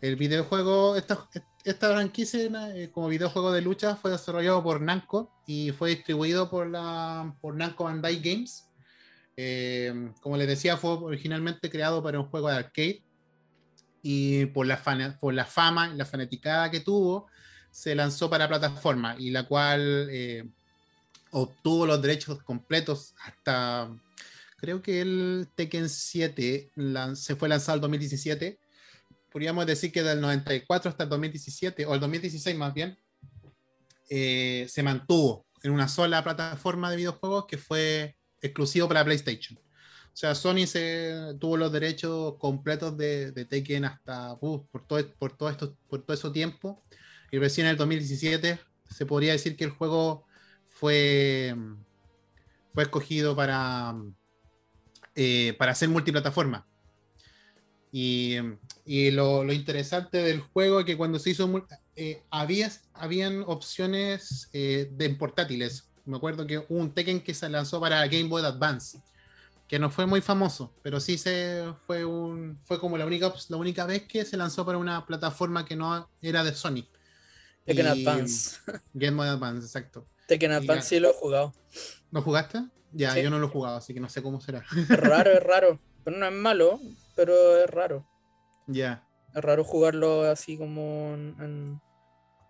[0.00, 1.28] el videojuego, esta,
[1.64, 2.40] esta franquicia
[2.74, 7.54] eh, como videojuego de lucha fue desarrollado por Namco y fue distribuido por, la, por
[7.54, 8.68] Namco Bandai Games.
[9.36, 13.04] Eh, como les decía, fue originalmente creado para un juego de arcade
[14.02, 17.26] y por la, fana- por la fama la fanaticada que tuvo,
[17.70, 20.08] se lanzó para plataforma y la cual
[21.38, 23.90] obtuvo los derechos completos hasta,
[24.56, 28.58] creo que el Tekken 7 lan- se fue lanzado en 2017.
[29.30, 32.98] Podríamos decir que del 94 hasta el 2017, o el 2016 más bien,
[34.08, 39.58] eh, se mantuvo en una sola plataforma de videojuegos que fue exclusivo para PlayStation.
[39.58, 45.06] O sea, Sony se tuvo los derechos completos de, de Tekken hasta uh, por todo,
[45.18, 46.82] por todo esto, por todo ese tiempo.
[47.30, 50.25] Y recién en el 2017 se podría decir que el juego
[50.78, 51.54] fue,
[52.74, 53.94] fue escogido para,
[55.14, 56.66] eh, para ser multiplataforma.
[57.92, 58.36] Y,
[58.84, 64.50] y lo, lo interesante del juego es que cuando se hizo, eh, había, habían opciones
[64.52, 65.88] eh, de portátiles.
[66.04, 69.00] Me acuerdo que hubo un Tekken que se lanzó para Game Boy Advance.
[69.66, 73.56] que no fue muy famoso, pero sí se fue un fue como la única la
[73.56, 76.84] única vez que se lanzó para una plataforma que no era de Sony.
[77.64, 78.58] Tekken Y- Advance.
[78.94, 80.06] Game Boy Advance, exacto.
[80.26, 81.52] Tekken Advance sí lo he jugado.
[82.10, 82.60] ¿No jugaste?
[82.92, 83.22] Ya, Sí.
[83.22, 84.64] yo no lo he jugado, así que no sé cómo será.
[84.76, 85.78] Es raro, es raro.
[86.04, 86.80] Pero no es malo,
[87.14, 88.06] pero es raro.
[88.66, 89.02] ya.
[89.34, 91.80] Es raro jugarlo así como en, en-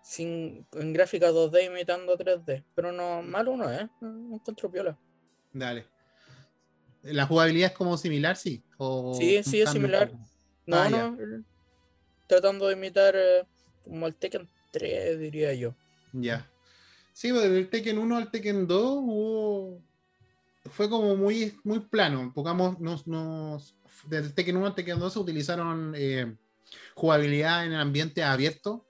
[0.01, 2.63] sin, en gráfica 2D imitando 3D.
[2.75, 3.89] Pero no, malo no es.
[3.99, 4.97] No encuentro piola.
[5.51, 5.85] Dale.
[7.03, 8.63] ¿La jugabilidad es como similar, sí?
[8.77, 10.11] ¿O Sí, sí, es similar.
[10.65, 11.17] No, Ah, no.
[12.25, 13.45] Tratando de imitar eh,
[13.83, 15.75] como el Tekken 3, diría yo.
[16.13, 16.49] Ya.
[17.17, 19.81] Sí, pues, del Tekken 1 al Tekken 2 hubo...
[20.69, 22.31] fue como muy, muy plano.
[22.31, 23.75] Pongamos, nos, nos-
[24.07, 26.35] del Tekken 1 al Tekken 2 se utilizaron eh,
[26.93, 28.85] jugabilidad en ambiente abierto.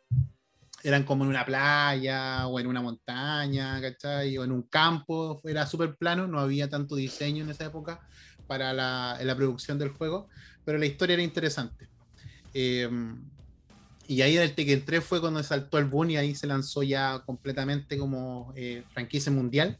[0.83, 4.37] Eran como en una playa o en una montaña, ¿cachai?
[4.37, 5.39] O en un campo.
[5.45, 8.05] Era súper plano, no había tanto diseño en esa época
[8.45, 10.27] para la, la producción del juego,
[10.65, 11.87] pero la historia era interesante.
[12.53, 12.89] Eh,
[14.07, 16.83] y ahí en el Tekken 3 fue cuando saltó el boom y ahí se lanzó
[16.83, 19.77] ya completamente como eh, franquicia mundial,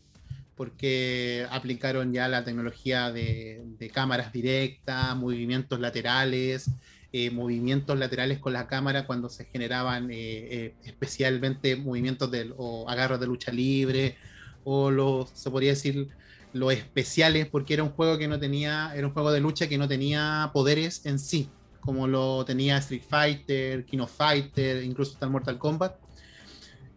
[0.56, 6.70] porque aplicaron ya la tecnología de, de cámaras directas, movimientos laterales,
[7.14, 12.90] eh, movimientos laterales con la cámara cuando se generaban eh, eh, especialmente movimientos de, o
[12.90, 14.18] agarros de lucha libre,
[14.66, 16.10] o los, se podría decir,
[16.52, 19.78] los especiales, porque era un juego que no tenía, era un juego de lucha que
[19.78, 21.50] no tenía poderes en sí
[21.88, 25.96] como lo tenía Street Fighter, King of Fighter, incluso hasta Mortal Kombat.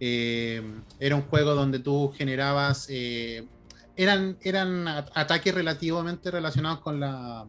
[0.00, 0.60] Eh,
[0.98, 2.86] era un juego donde tú generabas.
[2.90, 3.46] eh,
[3.96, 7.46] eran, eran ataques relativamente relacionados con la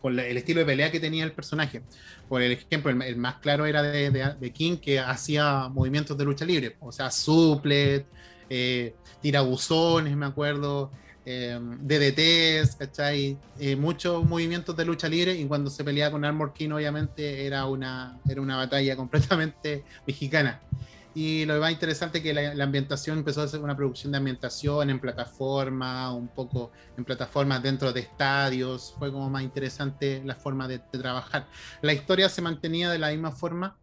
[0.00, 1.82] con el estilo de pelea que tenía el personaje.
[2.26, 6.46] Por ejemplo, el, más claro era de, de- de King, que hacía movimientos de lucha
[6.46, 8.06] libre, o sea, suplet,
[8.48, 10.90] eh, tirabuzones, me acuerdo,
[11.32, 13.38] eh, DDTs, ¿cachai?
[13.58, 17.66] Eh, muchos movimientos de lucha libre y cuando se peleaba con Armor King obviamente era
[17.66, 20.60] una, era una batalla completamente mexicana.
[21.14, 24.18] Y lo más interesante es que la, la ambientación empezó a ser una producción de
[24.18, 30.36] ambientación en plataforma, un poco en plataformas dentro de estadios, fue como más interesante la
[30.36, 31.48] forma de, de trabajar.
[31.82, 33.76] La historia se mantenía de la misma forma,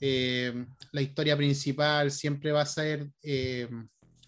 [0.00, 3.08] eh, la historia principal siempre va a ser...
[3.22, 3.68] eh,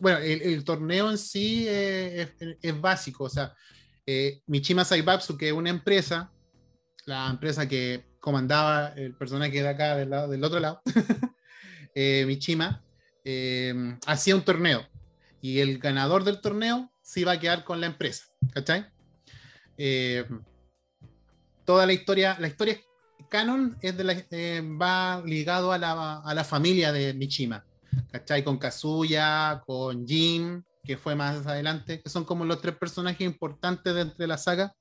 [0.01, 2.29] bueno, el, torneo en sí eh,
[2.63, 3.55] es, básico, o sea,
[4.07, 6.33] eh, Michima Saibatsu, que es una empresa,
[7.05, 10.81] la empresa que comandaba el personaje de acá, del, lado, del otro lado,
[11.95, 12.83] eh, Michima,
[14.07, 14.89] hacía un torneo
[15.43, 18.87] y el ganador del torneo se iba a quedar con la empresa, ¿cachai?
[21.65, 22.81] Toda la historia, la historia
[23.29, 24.15] canon es de la,
[24.81, 27.65] va ligado a la, a la familia de Michima.
[28.11, 28.45] ¿Cachai?
[28.45, 33.95] Con Kazuya, con Jin, que fue más adelante, que son como los tres personajes importantes
[33.95, 34.75] de entre la saga,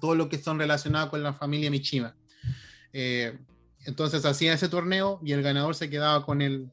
[0.00, 2.16] todo lo que son relacionados con la familia Michima.
[2.92, 3.38] Eh,
[3.86, 6.70] entonces hacía ese torneo y el ganador se quedaba con, el,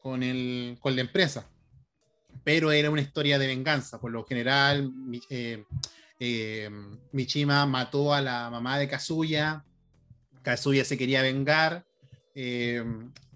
[0.00, 1.48] con, el, con la empresa.
[2.44, 4.00] Pero era una historia de venganza.
[4.00, 4.90] Por lo general,
[5.30, 5.64] eh,
[6.18, 6.70] eh,
[7.12, 9.64] Michima mató a la mamá de Kazuya.
[10.42, 11.84] Kazuya se quería vengar.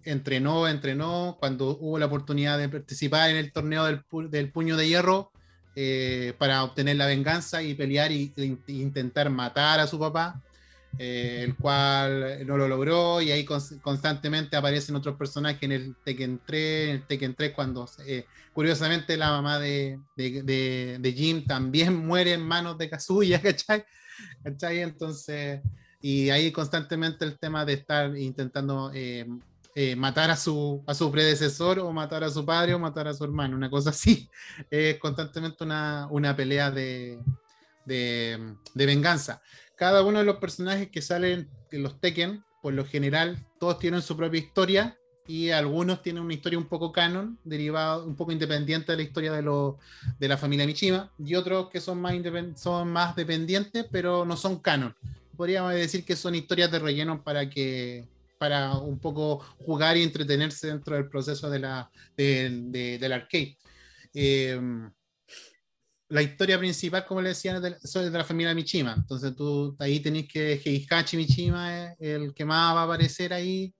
[0.06, 4.76] Entrenó, entrenó, cuando hubo la oportunidad de participar en el torneo del, pu- del puño
[4.76, 5.30] de hierro
[5.74, 10.40] eh, para obtener la venganza y pelear y, e intentar matar a su papá,
[10.98, 15.96] eh, el cual no lo logró y ahí cons- constantemente aparecen otros personajes en el
[16.04, 21.12] Tekken 3, en el Tekken 3 cuando eh, curiosamente la mamá de, de, de, de
[21.12, 23.84] Jim también muere en manos de Kazuya, ¿cachai?
[24.42, 24.80] ¿cachai?
[24.80, 25.60] Entonces,
[26.00, 29.26] y ahí constantemente el tema de estar intentando eh,
[29.78, 33.12] eh, matar a su, a su predecesor o matar a su padre o matar a
[33.12, 34.26] su hermano, una cosa así.
[34.70, 37.18] Es constantemente una, una pelea de,
[37.84, 39.42] de, venganza.
[39.76, 44.00] Cada uno de los personajes que salen en los Tekken, por lo general, todos tienen
[44.00, 48.92] su propia historia y algunos tienen una historia un poco canon, derivada, un poco independiente
[48.92, 49.76] de la historia de, lo,
[50.18, 52.14] de la familia Mishima, y otros que son más,
[52.54, 54.96] son más dependientes, pero no son canon.
[55.36, 60.68] Podríamos decir que son historias de relleno para que para un poco jugar y entretenerse
[60.68, 63.56] dentro del proceso de la, de- de- del arcade.
[64.14, 64.60] Eh,
[66.08, 68.94] la historia principal, como le decían, es de, de la familia Michima.
[68.96, 73.74] Entonces tú ahí tenés que Heihachi Michima es el que más va a aparecer ahí.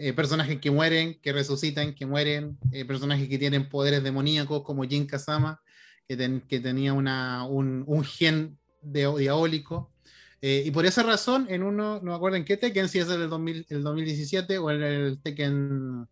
[0.00, 4.84] Eh, personajes que mueren, que resucitan, que mueren, eh, personajes que tienen poderes demoníacos como
[4.84, 5.60] Jin Kazama,
[6.06, 9.92] que, ten- que tenía una, un, un gen de, diabólico.
[10.40, 13.08] Eh, y por esa razón, en uno, no me acuerdo en qué Tekken, si es
[13.08, 16.06] el del 2000 el 2017 o en el Tekken,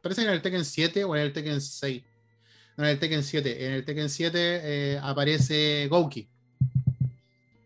[0.00, 2.02] parece que en el Tekken 7 o en el Tekken 6.
[2.76, 3.66] No, en el Tekken 7.
[3.66, 6.28] En el Tekken 7 eh, aparece Gouki.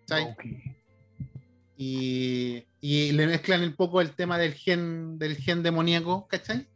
[0.07, 0.25] ¿cachai?
[0.25, 0.45] Ok.
[1.77, 6.67] y, y le mezclan un poco el tema del gen, del gen demoníaco, ¿cachai?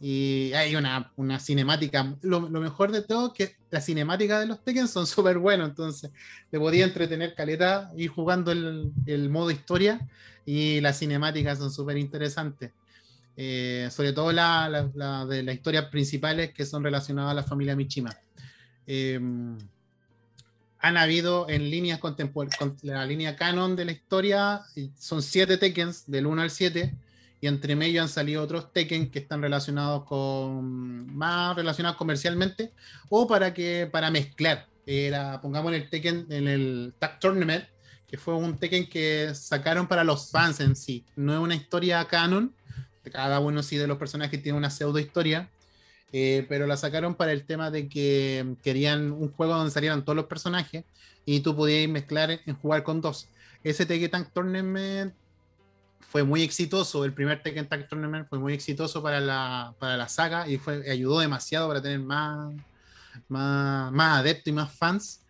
[0.00, 4.64] Y hay una, una cinemática, lo, lo mejor de todo que las cinemáticas de los
[4.64, 6.10] Tekken son súper buenas, entonces
[6.50, 10.00] te podía entretener caleta y jugando el, el modo historia
[10.46, 12.72] y las cinemáticas son súper interesantes.
[13.36, 17.42] Eh, sobre todo la, la- la de las historias principales que son relacionadas a la
[17.42, 18.14] familia Michima.
[18.86, 19.18] Eh,
[20.82, 24.62] han habido en líneas contemporáneas, con la línea canon de la historia,
[24.98, 26.94] son siete Tekkens, del 1 al 7,
[27.40, 32.72] y entre medio han salido otros Tekken que están relacionados con, más relacionados comercialmente,
[33.08, 34.66] o para que, para mezclar.
[34.86, 37.64] Era, pongamos el Tekken, en el Tag Tournament,
[38.06, 41.04] que fue un Tekken que sacaron para los fans en sí.
[41.16, 42.54] No es una historia canon,
[43.10, 45.48] cada uno sí de los personajes tiene una pseudo historia,
[46.12, 50.16] eh, pero la sacaron para el tema de que querían un juego donde salieran todos
[50.16, 50.84] los personajes
[51.24, 53.28] y tú podías mezclar en, en jugar con dos.
[53.62, 55.14] Ese Tekken Tag Tournament
[56.10, 60.08] fue muy exitoso, el primer Tekken Tag Tournament fue muy exitoso para la, para la
[60.08, 62.52] saga y fue, ayudó demasiado para tener más,
[63.28, 65.24] más, más adeptos y más fans.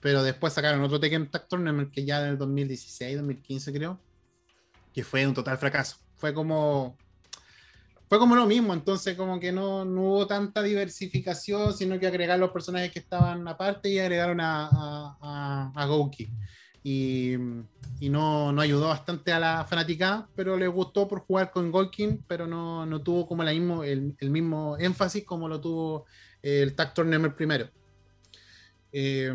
[0.00, 4.00] Pero después sacaron otro Tekken Tag Tournament que ya en el 2016, 2015 creo,
[4.92, 5.98] que fue un total fracaso.
[6.16, 6.98] Fue como
[8.08, 12.40] fue como lo mismo, entonces como que no, no hubo tanta diversificación, sino que agregaron
[12.40, 16.28] los personajes que estaban aparte y agregaron a, a, a, a Gouki.
[16.88, 17.34] Y,
[17.98, 22.22] y no, no ayudó bastante a la fanaticada, pero le gustó por jugar con Golkin,
[22.28, 26.06] pero no, no tuvo como la mismo, el, el mismo énfasis como lo tuvo
[26.42, 27.68] el Tag Tournament primero.
[28.92, 29.32] Eh,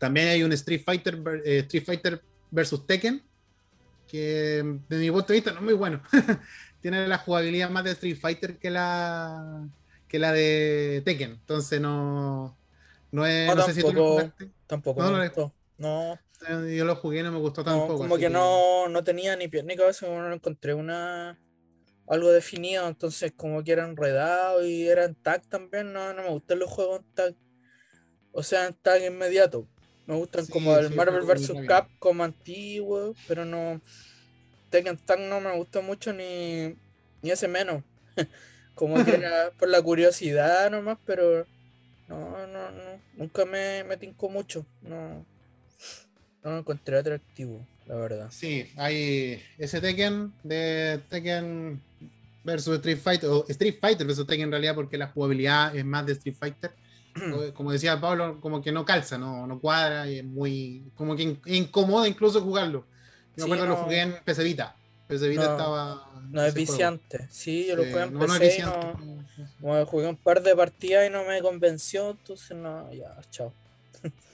[0.00, 2.20] también hay un Street Fighter, eh, Street Fighter
[2.50, 3.22] versus Tekken,
[4.08, 6.02] que de mi punto de vista no es muy bueno.
[6.80, 9.68] Tiene la jugabilidad más de Street Fighter que la
[10.08, 11.30] que la de Tekken.
[11.30, 12.58] Entonces no,
[13.12, 13.54] no es.
[13.54, 14.10] No, No, sé si tú lo tampoco.
[14.10, 14.50] jugaste.
[14.66, 15.52] Tampoco No, me no, gustó.
[15.78, 16.18] No,
[16.48, 17.94] Eh, Yo lo jugué y no me gustó no, tampoco.
[17.94, 21.40] como que no, no tenía ni pie ni cabeza, como no encontré una
[22.08, 26.30] algo definido, entonces como que era enredado y era en tag también, no, no me
[26.30, 27.36] gustan los juegos en tag.
[28.32, 29.68] O sea, en tag inmediato.
[30.06, 31.52] Me gustan Sí, como el sí, Marvel vs.
[31.52, 33.80] muy Capcom antiguo, pero no.
[34.70, 36.74] Tekken Tag no me gustó mucho ni,
[37.22, 37.84] ni ese menos.
[38.74, 41.46] como que era por la curiosidad nomás, pero
[42.08, 43.02] no, no, no.
[43.14, 44.66] Nunca me, me tincó mucho.
[44.82, 45.26] No,
[46.44, 48.28] no lo encontré atractivo, la verdad.
[48.30, 51.80] Sí, hay ese Tekken de Tekken
[52.44, 56.04] versus Street Fighter, o Street Fighter versus Tekken en realidad, porque la jugabilidad es más
[56.06, 56.72] de Street Fighter.
[57.54, 60.90] Como decía Pablo, como que no calza, no, no cuadra y es muy.
[60.96, 62.84] como que in- incomoda incluso jugarlo.
[63.36, 63.78] Yo Sí, me acuerdo no.
[63.80, 64.74] lo jugué en PC Vita.
[65.06, 66.10] PC Vita No, estaba.
[66.30, 66.72] No es juego.
[66.72, 67.28] viciante.
[67.30, 71.06] Sí, yo lo jugué en no, no es PC no- jugué un par de partidas
[71.06, 73.52] y no me convenció, entonces no, ya, chao.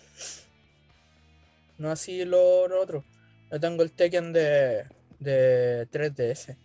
[1.81, 3.05] no así lo, lo otro.
[3.51, 4.85] Yo tengo el Tekken de,
[5.18, 6.57] de 3DS.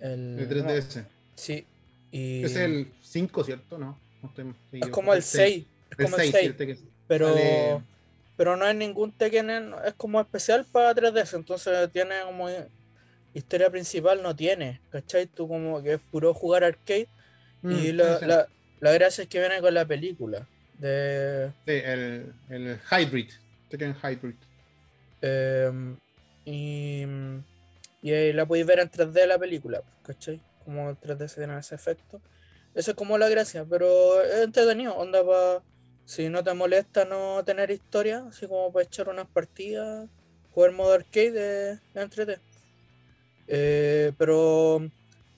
[0.00, 1.04] El, El 3DS.
[1.34, 1.66] Sí.
[2.10, 3.76] Y Es el 5, ¿cierto?
[3.78, 3.98] No.
[4.22, 5.66] no estoy- es como el 6.
[5.90, 6.46] Es como el 6, 6.
[6.46, 6.78] el Tekken.
[7.06, 7.82] pero, Sale-
[8.36, 12.48] pero no es ningún Tekken, en- es como especial para 3DS, entonces tiene como
[13.34, 15.26] historia principal, no tiene, ¿cachai?
[15.26, 17.08] Tú como que es puro jugar arcade
[17.62, 18.48] Mm, y la, la,
[18.80, 20.46] la gracia es que viene con la película
[20.78, 23.30] de sí, el, el Hybrid.
[23.70, 24.34] Tekken Hybrid.
[25.22, 25.96] em,
[26.44, 27.04] y,
[28.02, 30.40] y ahí la podéis ver en 3D la película, ¿cachai?
[30.64, 32.20] Como el 3D se tiene ese efecto.
[32.74, 35.62] Eso es como la gracia, pero es entretenido, onda para
[36.04, 40.08] si no te molesta no tener historia, así como para echar unas partidas,
[40.52, 42.38] jugar modo arcade entrete.
[43.46, 44.88] Eh, pero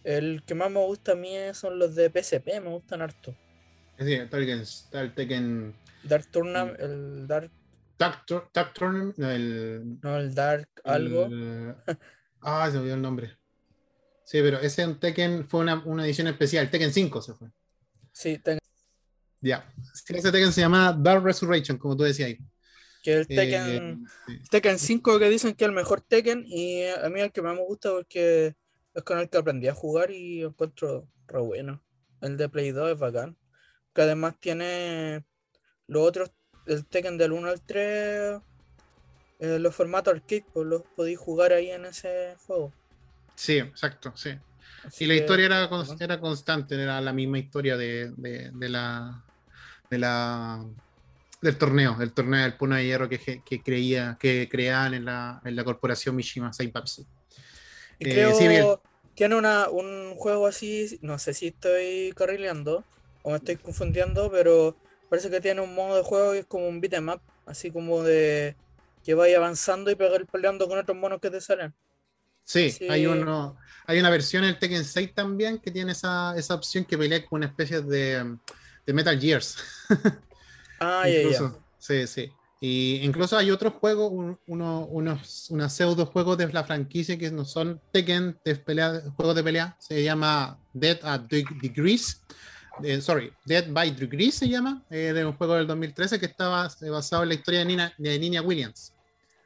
[0.05, 3.35] el que más me gusta a mí son los de PSP, me gustan harto.
[3.99, 5.75] Sí, está el Tekken
[6.05, 6.83] Dark Tournament, Mm.
[6.85, 7.51] el Dark,
[8.11, 11.27] Tag, Tour- Tag Tournament, no, el, no, el Dark algo.
[11.27, 11.75] el-
[12.41, 13.37] ah, se me olvidó el nombre.
[14.25, 16.71] Sí, pero ese un Tekken fue una, una edición especial.
[16.71, 17.49] Tekken 5 se fue.
[18.13, 18.59] Sí, ten-
[19.41, 19.73] Ya.
[19.95, 22.39] Sí, ese Tekken se llama Dark Resurrection, como tú decías ahí.
[23.03, 24.43] que el Eh, Tekken, sí.
[24.51, 27.55] Tekken 5 que dicen que es el mejor Tekken y a mí el que más
[27.57, 28.55] me gusta porque
[28.95, 31.83] es con el que aprendí a jugar y lo encuentro re bueno.
[32.21, 33.37] El de Play 2 es bacán.
[33.93, 35.25] Que además tiene
[35.89, 36.31] los otros,
[36.67, 38.41] el Tekken del 1 al 3,
[39.41, 42.75] eh, los formatos arcade, pues los podéis jugar ahí en ese juego.
[43.35, 44.31] Sí, exacto, sí.
[44.85, 45.69] Así Y la que, historia era,
[46.01, 49.25] era constante, era la misma historia de, de- de la,
[49.91, 50.65] de la
[51.43, 55.41] del torneo, el torneo del Puno de Hierro que, que creía, que creaban en la,
[55.45, 57.07] en la corporación Mishima Saipapsi.
[57.99, 58.77] Y Eh, creo sí, bien.
[59.15, 62.87] tiene una, un juego así, no sé si estoy carrileando
[63.23, 64.77] o me estoy confundiendo, pero
[65.13, 68.03] parece que tiene un modo de juego que es como un beat'em up, así como
[68.03, 68.57] de
[69.05, 71.75] que vaya avanzando y pegar peleando con otros monos que te salen.
[72.45, 72.87] Sí, Sí.
[72.89, 76.87] hay uno, hay una versión en el Tekken 6 también que tiene esa, esa opción
[76.87, 78.39] que pelea con una especie de,
[78.87, 79.59] de Metal Gears.
[80.81, 81.21] Ah, ya, ya.
[81.21, 82.33] Incluso, Sí, sí.
[82.65, 87.31] Y incluso hay otros juegos, un- uno- unos, unos pseudo juegos de la franquicia que
[87.31, 89.77] no son Tekken, de pelea, juegos de pelea.
[89.79, 92.23] Se llama Dead at Deg- Degrees.
[92.83, 94.83] Eh, sorry, Dead by Degrees se llama.
[94.91, 97.93] eh, de un juego del 2013 que estaba eh, basado en la historia de Nina,
[97.99, 98.93] de Niña Williams.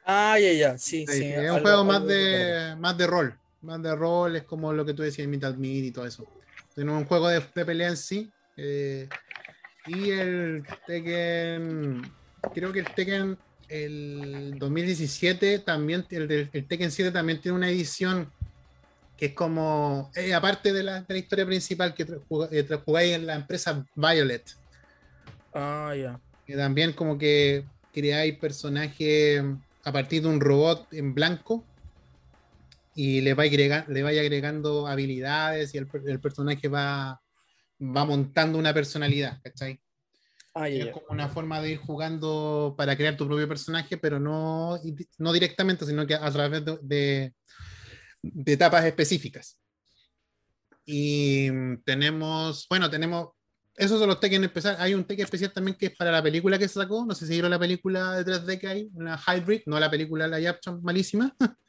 [0.05, 0.77] Ah, ya, ya.
[0.77, 1.25] Sí, Sí, sí.
[1.25, 3.39] es algo- un juego más algo de, más de rol.
[3.61, 6.25] Más de rol, es como lo que tú decías, Metal Mid y todo eso.
[6.75, 8.31] Tiene un juego de, de pelea en sí.
[8.55, 9.09] eh,
[9.87, 12.01] y el Tekken.
[12.53, 13.37] Creo que el Tekken.
[13.69, 16.05] El 2017 también.
[16.09, 18.31] El, el Tekken 7 también tiene una edición
[19.17, 20.11] que es como.
[20.15, 22.03] eh, aparte de la, de la historia principal que
[22.51, 24.43] eh, jugáis en la empresa Violet
[25.53, 26.19] Ah, ya.
[26.45, 29.41] que también como que creáis personajes
[29.83, 31.67] a partir de un robot en blanco
[32.93, 37.19] y le vais le vais agregando habilidades y el, el personaje va,
[37.79, 39.79] va montando una personalidad, ¿cachai?
[40.53, 44.19] Ah, ya, Es como una forma de ir jugando para crear tu propio personaje, pero
[44.19, 44.79] no,
[45.19, 47.33] no directamente, sino que a través de, de-
[48.33, 49.59] de etapas específicas.
[50.85, 51.49] Y
[51.83, 53.29] tenemos, bueno, tenemos,
[53.75, 54.79] esos son los Tekken especiales.
[54.79, 57.05] Hay un Tekken especial también que es para la película que se sacó.
[57.05, 60.27] No sé si vieron la película de 3D que hay, una Hybrid, no la película
[60.27, 61.35] la action malísima.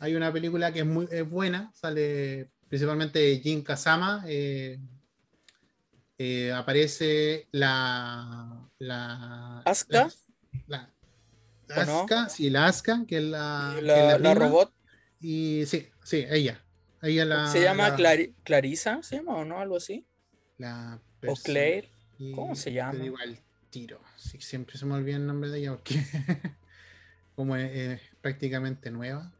[0.00, 4.24] hay una película que es muy es buena, sale principalmente Jin Kazama.
[4.26, 4.80] eh,
[6.18, 8.68] eh, aparece la.
[8.78, 10.08] la ¿Asuka?
[10.66, 10.88] La.
[11.68, 13.72] Asuka, sí, la Asuka, que es la.
[13.74, 14.72] Que la, es la prima, robot
[15.22, 16.62] Y sí, sí, ella.
[17.00, 17.46] Ella la.
[17.50, 19.60] se llama la- Clari- Clarisa, ¿se llama o no?
[19.60, 20.06] Algo así.
[20.58, 21.88] la O Claire.
[22.34, 22.98] ¿cómo se te llama?
[22.98, 23.38] digo al
[23.70, 24.00] tiro.
[24.16, 25.94] Sí, siempre se me olvida el nombre de ella porque
[27.36, 29.32] como es, es prácticamente nueva.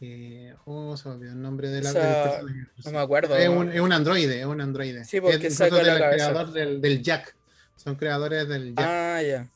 [0.00, 2.40] Eh, oh, se me olvidó el nombre de la, O sea.
[2.84, 3.34] No me acuerdo.
[3.36, 5.04] Es un, es un androide, es un androide.
[5.04, 6.28] Sí, porque es saca la del cabeza.
[6.30, 7.34] creador del, del Jack.
[7.76, 8.86] Son creadores del Jack.
[8.86, 9.48] Ah, ya.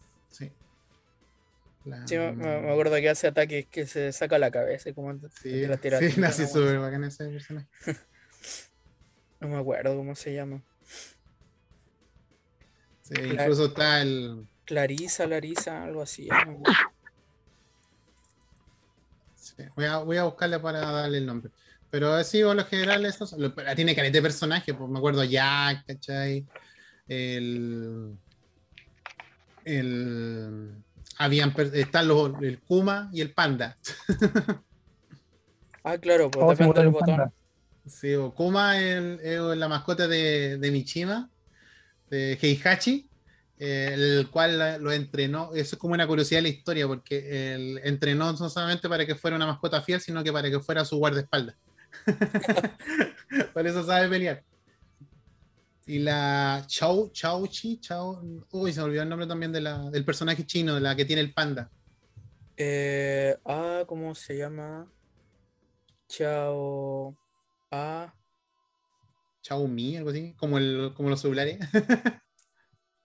[1.84, 5.12] La- Sí, me, acuerdo que hace ataques que se saca la cabeza y como
[5.42, 7.68] Sí, la tira sí, una súper bacán ese personaje.
[7.80, 7.92] así.
[9.40, 10.62] No me acuerdo cómo se llama.
[13.00, 14.46] Sí, incluso está el.
[14.66, 16.28] Clarisa, Larisa, algo así.
[16.28, 16.62] no
[19.34, 21.50] sí, voy, a, voy a buscarle para darle el nombre.
[21.90, 24.74] Pero sí, por lo general, eso, son- lo- pero tiene caleta de personajes.
[24.76, 26.46] Pues me acuerdo Jack, ¿cachai?
[27.08, 28.16] El.
[29.64, 30.84] El.
[31.22, 33.76] Habían, están los, el Kuma y el Panda.
[35.84, 37.16] Ah, claro, pues Oh, depende botó del botón.
[37.16, 37.32] panda.
[37.86, 41.30] Sí, o Kuma es, la mascota de, de Michima,
[42.08, 43.08] de Heihachi,
[43.58, 45.50] eh, el cual lo entrenó.
[45.54, 49.14] Eso es como una curiosidad de la historia, porque él entrenó no solamente para que
[49.14, 51.56] fuera una mascota fiel, sino que para que fuera su guardaespaldas.
[53.52, 54.42] Por eso sabe pelear.
[55.86, 58.22] Y la Chao, Chao Chi, Chao.
[58.52, 61.04] Uy, se me olvidó el nombre también de la, del personaje chino, de la que
[61.04, 61.70] tiene el panda.
[62.56, 64.92] Eh, ah, ¿cómo se llama?
[66.08, 67.16] Chao.
[67.70, 68.14] Ah,
[69.42, 71.58] Chao Mi, algo así, como, el, como los celulares.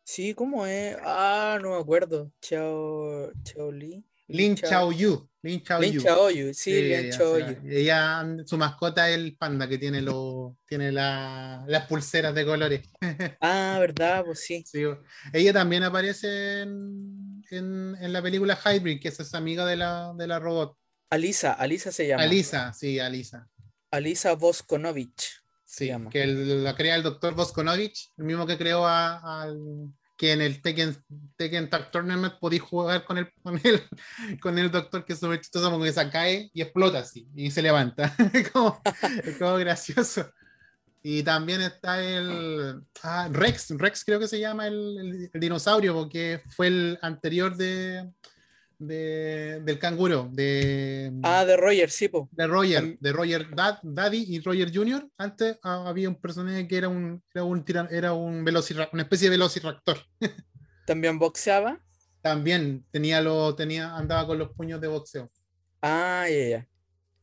[0.03, 0.97] sí, ¿cómo es?
[1.01, 2.31] Ah, no me acuerdo.
[2.41, 3.31] Chao.
[3.43, 4.03] Chao Li.
[4.27, 5.29] Lin Chao Yu.
[5.43, 6.01] Lin Chao Lin Yu.
[6.01, 7.47] Chaoyu, sí, Sí, Lin ella, Chaoyu.
[7.61, 12.45] sí, ella, su mascota es el panda que tiene, lo, tiene la- las pulseras de
[12.45, 12.89] colores.
[13.41, 14.23] Ah, ¿verdad?
[14.25, 14.63] Pues sí.
[14.65, 14.83] Sí,
[15.33, 20.13] ella también aparece en, en- en la película Hybrid, que es esa amiga de la,
[20.17, 20.75] de la robot.
[21.11, 22.23] Alisa, Alisa se llama.
[22.23, 23.47] Alisa, sí, Alisa.
[23.91, 25.43] Alisa Voskonovich.
[25.63, 26.09] Sí, llama.
[26.09, 29.59] que el- la crea el doctor Voskonovich, el mismo que creó a- al
[30.17, 30.95] que en el Tekken,
[31.35, 33.81] Tekken Tag Tournament podéis jugar con el, con el,
[34.39, 37.61] con el doctor que es súper chistoso porque se cae y explota así y se
[37.61, 38.15] levanta.
[38.33, 38.81] es, como,
[39.39, 40.31] como gracioso.
[41.03, 45.93] Y también está el ah, Rex, Rex creo que se llama el, el- el dinosaurio
[45.93, 48.09] porque fue el anterior de,
[48.79, 52.29] de- del canguro, de, Ah, de Roger, sí, po.
[52.31, 55.07] de Roger, de Roger Dad- Daddy y Roger Jr.
[55.17, 59.29] Antes ah, había un personaje que era un era un tiran- era un una especie
[59.29, 59.97] de velociraptor.
[60.87, 61.79] También boxeaba.
[62.21, 65.31] También tenía lo tenía andaba con los puños de boxeo.
[65.81, 66.67] Ah, ya, ya.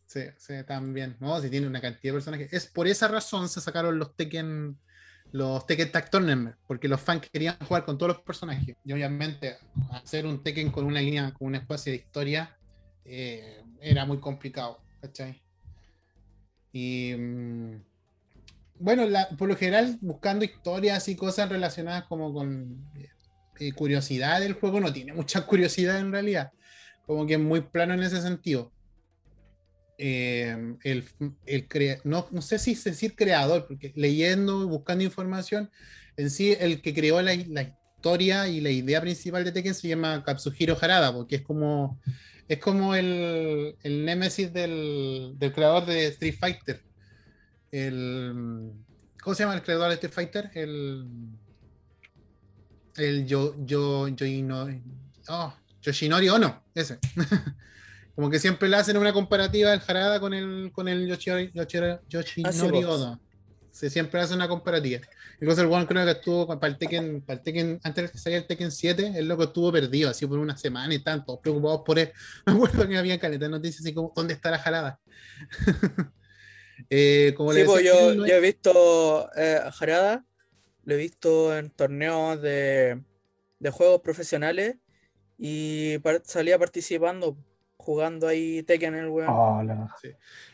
[0.07, 1.16] Sí, sí, también.
[1.20, 2.53] No, si tiene una cantidad de personajes.
[2.53, 4.78] Es por esa razón se sacaron los Tekken
[5.33, 6.11] los Tekken Tag
[6.66, 8.76] porque los fans querían jugar con todos los personajes.
[8.85, 9.57] Y obviamente
[9.91, 12.57] hacer un Tekken con una línea, con una especie de historia,
[13.05, 15.43] eh, era muy complicado, ¿cachai?
[16.72, 17.83] Y mm,
[18.78, 22.85] bueno, la- por lo general, buscando historias y cosas relacionadas como con,
[23.59, 26.53] eh, curiosidad del juego, no tiene mucha curiosidad en realidad.
[27.07, 28.72] Como que es muy plano en ese sentido.
[31.68, 35.70] Crea- no, no sé si decir creador, porque leyendo, buscando información,
[36.16, 40.24] en sí el que creó la, historia y la idea principal de Tekken se llama
[40.24, 42.01] Katsuhiro Harada, porque es como,
[42.49, 46.82] es como el, el némesis del, del creador de Street Fighter.
[47.70, 48.72] El,
[49.22, 50.51] ¿Cómo se llama el creador de Street Fighter?
[50.55, 51.07] El,
[52.97, 54.82] el Yo, Yo, Yoino-
[55.28, 56.99] oh, Yoshinori Ono, ese.
[58.14, 61.50] Como que siempre le hacen una comparativa del Harada con el, con el Yoshinori
[62.32, 63.00] sí, vos.
[63.00, 63.20] Ono.
[63.70, 65.00] Se siempre hace una comparativa.
[65.40, 68.18] Incluso el One creo que estuvo para el Tekken, para el Tekken, antes de que
[68.18, 71.80] saliera el Tekken 7, el loco estuvo perdido así por una semana y todos preocupados
[71.86, 72.12] por él.
[72.46, 75.00] Me acuerdo que había caleta noticias así como, ¿dónde está la jalada?
[76.90, 80.26] Eh, como le Sí, pues decía, yo, él no yo he visto eh, a Jarada,
[80.84, 83.00] lo he visto en torneos de,
[83.60, 84.76] de juegos profesionales
[85.38, 87.36] y salía participando,
[87.83, 89.28] jugando ahí Tekken el weón.
[89.30, 89.95] Oh, la-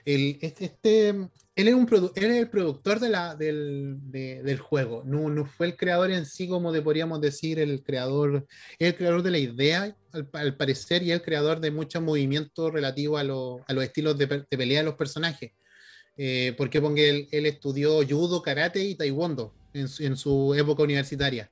[0.04, 4.42] el- este, este- él, es un produ- él es el productor de la, del, de-
[4.42, 8.46] del juego, no, no fue el creador en sí, como de, podríamos decir, el creador,
[8.78, 13.20] el creador de la idea, al, al parecer, y el creador de muchos movimientos relativos
[13.20, 15.52] a, lo- a los estilos de, de pelea de los personajes.
[16.16, 20.82] Eh, porque porque él, él estudió judo, karate y taekwondo en su, en su época
[20.82, 21.50] universitaria.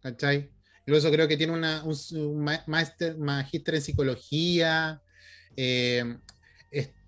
[0.00, 0.50] ¿Cachai?
[0.86, 5.02] Incluso creo que tiene una, un, un magíster en psicología.
[5.56, 6.18] Eh,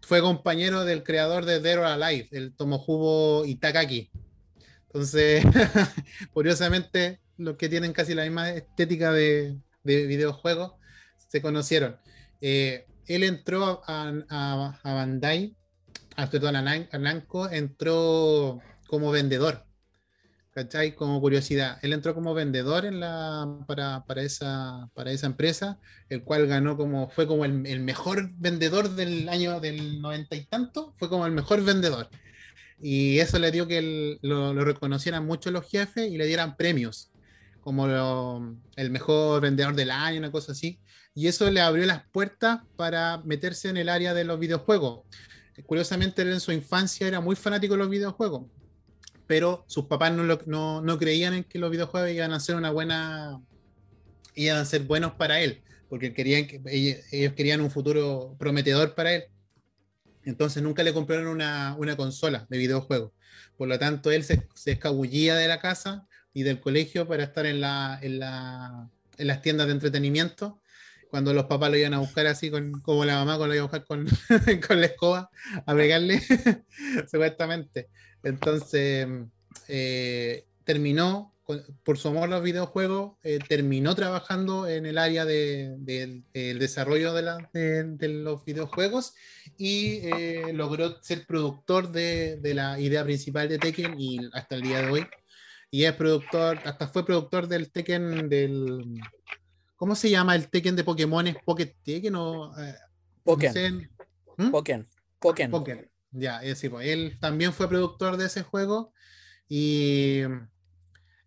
[0.01, 4.11] fue compañero del creador de Dead or Alive, el Tomojubo Itakaki.
[4.87, 5.45] Entonces,
[6.33, 10.73] curiosamente, los que tienen casi la misma estética de, de videojuegos
[11.29, 11.99] se conocieron.
[12.41, 15.57] Eh, él entró a, Bandai,
[16.17, 19.65] a, perdón, a Namco, entró como vendedor.
[20.51, 20.95] ¿Cachai?
[20.95, 21.79] Como curiosidad.
[21.83, 25.79] Él entró como vendedor en la, para, para, esa, para esa empresa,
[26.09, 30.47] el cual ganó como, fue como el, el mejor vendedor del año del noventa y
[30.47, 32.09] tanto, fue como el mejor vendedor.
[32.81, 36.57] Y eso le dio que el- lo, lo reconocieran mucho los jefes y le dieran
[36.57, 37.13] premios,
[37.61, 40.81] como lo- el mejor vendedor del año, una cosa así.
[41.15, 45.05] Y eso le abrió las puertas para meterse en el área de los videojuegos.
[45.67, 48.47] Curiosamente, él en su infancia era muy fanático de los videojuegos,
[49.29, 52.71] pero sus papás no, no, no creían en que los videojuegos iban a ser una
[52.71, 53.39] buena,
[54.35, 59.15] iban a ser buenos para él, porque querían que, ellos, querían un futuro prometedor para
[59.15, 59.25] él.
[60.25, 63.13] Entonces nunca le compraron una, una consola de videojuegos.
[63.59, 67.45] Por lo tanto, él se, se escabullía de la casa y del colegio para estar
[67.45, 70.63] en, la, en, la, en las tiendas de entretenimiento.
[71.11, 73.65] Cuando los papás lo iban a buscar así, con, como la mamá cuando lo iba
[73.65, 74.07] a buscar con,
[74.67, 75.31] con la escoba
[75.67, 76.23] a pegarle,
[77.11, 77.89] supuestamente.
[78.23, 79.07] Entonces,
[79.69, 85.25] eh, terminó, con- por su amor a los videojuegos, eh, terminó trabajando en el área
[85.25, 89.15] de- del del desarrollo de, la- de- de los videojuegos
[89.57, 94.63] y eh, logró ser productor de, de la idea principal de Tekken y hasta el
[94.63, 95.07] día de hoy.
[95.71, 99.01] Y es productor, hasta fue productor del Tekken del...
[99.77, 101.27] ¿Cómo se llama el Tekken de Pokémon?
[101.27, 102.59] ¿Es Pocket Tekken o...?
[102.61, 102.75] eh,
[103.53, 103.89] no sé?
[104.39, 104.51] ¿Mm?
[104.51, 104.87] Pokken.
[105.51, 105.89] Pokémon.
[106.11, 108.93] Ya, es decir, él también fue productor de ese juego
[109.49, 110.23] y,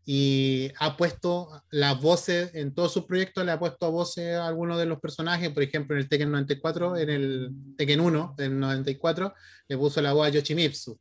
[0.05, 4.77] y ha puesto las voces en todos sus proyectos, le ha puesto voces a algunos
[4.79, 9.33] de los personajes, por ejemplo, en el Tekken 94, en el Tekken 1 del 94,
[9.67, 10.99] le puso la voz a Yoshimitsu,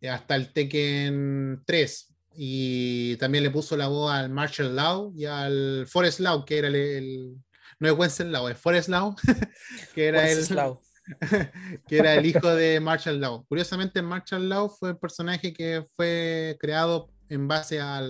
[0.00, 2.12] eh, hasta el Tekken 3.
[2.38, 6.68] Y también le puso la voz al Marshall Law y al Forest Law, que era
[6.68, 7.34] el, el-
[7.78, 9.16] no es Wenceslao, es Forest Law,
[9.94, 10.82] que era el, Wenceslao.
[11.88, 13.44] que era el hijo de Marshall Law.
[13.46, 18.02] Curiosamente, Marshall Law fue el personaje que fue creado en base a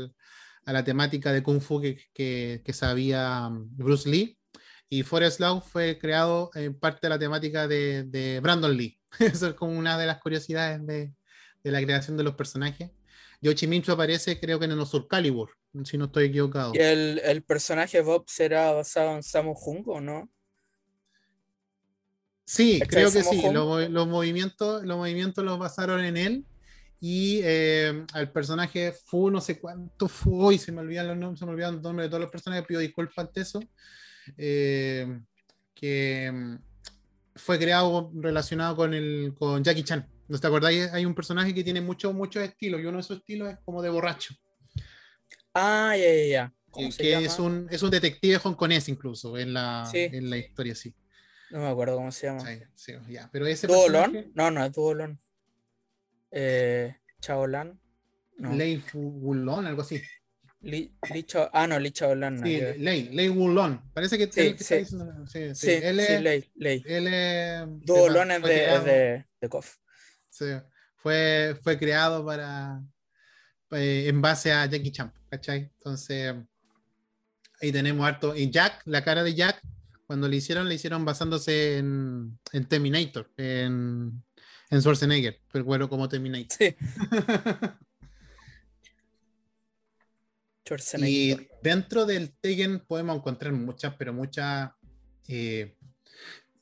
[0.65, 4.39] la temática de Kung Fu que, sabía um, Bruce Lee.
[4.89, 8.99] Y Forrest Law fue creado en parte de la temática de, Brandon Lee.
[9.19, 11.13] Eso es como una de las curiosidades de,
[11.65, 12.91] la creación de los personajes.
[13.41, 15.51] Yoshimitsu aparece, creo que en el Soul Calibur,
[15.85, 16.73] si no estoy equivocado.
[16.75, 20.31] ¿Y el, personaje Bob será basado en Samu Hung o no?
[22.47, 23.43] Sí, creo que sí.
[23.53, 26.45] Los, los movimientos, los movimientos los basaron en él.
[27.01, 31.41] Y eh, al personaje Fu, no sé cuánto Fu, hoy se me olvidan los nombres,
[31.41, 33.61] se me olvidan los nombres de todos los personajes, pido disculpas ante eso.
[34.39, 35.21] eh,
[35.75, 36.55] que mm,
[37.35, 40.09] fue creado relacionado con el con Jackie Chan.
[40.29, 40.91] ¿No te acordáis?
[40.93, 43.83] Hay un personaje que tiene muchos muchos estilos, y uno de esos estilos es como
[43.83, 44.35] de borracho.
[45.53, 46.55] Ah, ya, ya, ya.
[46.71, 49.99] ¿Cómo eh, que es un, es un detective hongkonés incluso en la, Sí.
[49.99, 50.95] en la historia, sí.
[51.51, 52.41] No me acuerdo cómo se llama.
[52.41, 53.29] Sí, sí, ya.
[53.33, 54.13] Pero ese ¿Duolón?
[54.13, 55.19] personaje- No, no es Duolón.
[56.31, 57.81] Eh, Chaolán.
[58.39, 58.53] No.
[58.53, 60.03] Lei Fulon, algo así.
[60.61, 60.93] Li-
[61.53, 62.43] ah, no, Licha Olan.
[62.43, 63.79] Sí, Lei, Lei Wulong.
[63.93, 64.85] Parece que Sí, sí.
[64.85, 65.71] sí, sí.
[65.71, 66.83] Él es- Ley, Ley.
[66.87, 67.67] él es-
[68.49, 69.77] de, de, de KOF.
[70.29, 70.47] sí,
[70.97, 72.83] fue, fue creado para
[73.71, 75.71] eh, en base a Jackie Chan, ¿cachai?
[75.79, 76.35] Entonces,
[77.61, 78.35] ahí tenemos harto.
[78.35, 79.61] Y Jack, la cara de Jack,
[80.07, 84.23] cuando le hicieron, le hicieron basándose en, en Terminator, en,
[84.71, 86.57] en Schwarzenegger, pero bueno, como Terminator.
[86.57, 86.77] Sí,
[90.65, 91.49] Y Schwarzenegger.
[91.63, 94.71] dentro del Tekken podemos encontrar muchas, pero muchas
[95.29, 95.77] eh,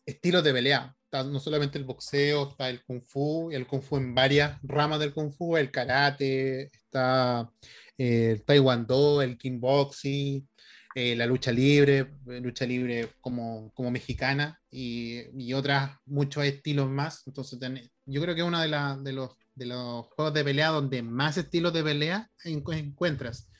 [0.04, 0.94] estilos de pelea.
[1.04, 4.58] Está no solamente el boxeo, está el kung fu, y el kung fu en varias
[4.62, 7.50] ramas del kung fu, el karate, está
[7.96, 10.48] eh, el taekwondo, el kickboxing,
[10.94, 16.88] eh, la lucha libre, eh, lucha libre como, como mexicana y, y otras, muchos estilos
[16.88, 17.22] más.
[17.26, 18.68] Entonces, ten- yo creo que es uno de,
[19.12, 23.50] los, de los juegos de pelea donde más estilos de pelea encu- encuentras.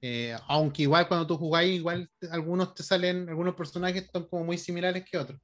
[0.00, 4.58] Eh, aunque igual cuando tú jugáis, igual algunos te salen, algunos personajes son como muy
[4.58, 5.40] similares que otros.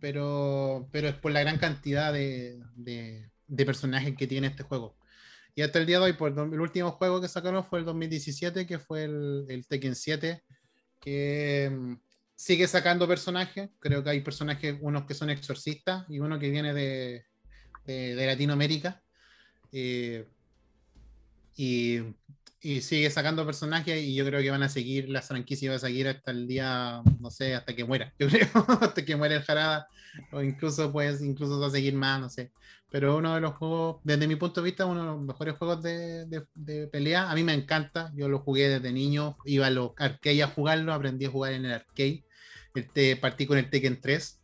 [0.00, 3.30] Pero, pero es por la gran cantidad de, de-
[3.66, 4.96] personajes que tiene este juego.
[5.54, 8.66] Y hasta el día de hoy, por el último juego que sacaron fue el 2017,
[8.66, 10.42] que fue el Tekken 7,
[11.02, 11.94] que mm,
[12.34, 13.70] sigue sacando personajes.
[13.80, 17.26] Creo que hay personajes, unos que son exorcistas y uno que viene de,
[17.84, 19.02] de- Latinoamérica.
[19.72, 20.28] Eh,
[21.56, 21.98] y,
[22.62, 25.80] y sigue sacando personajes y yo creo que van a seguir, la franquicia va a
[25.80, 28.48] seguir hasta el día, no sé, hasta que muera, yo creo,
[28.80, 29.88] hasta que muera el Jarada,
[30.30, 32.52] o incluso pues, incluso va a seguir más, no sé.
[32.90, 35.82] Pero uno de los juegos, desde mi punto de vista, uno de los mejores juegos
[35.82, 39.70] de, de- de pelea, a mí me encanta, yo lo jugué desde niño, iba a
[39.70, 42.24] los arcade a jugarlo, aprendí a jugar en el arcade,
[42.74, 44.38] este, partí con el Tekken 3.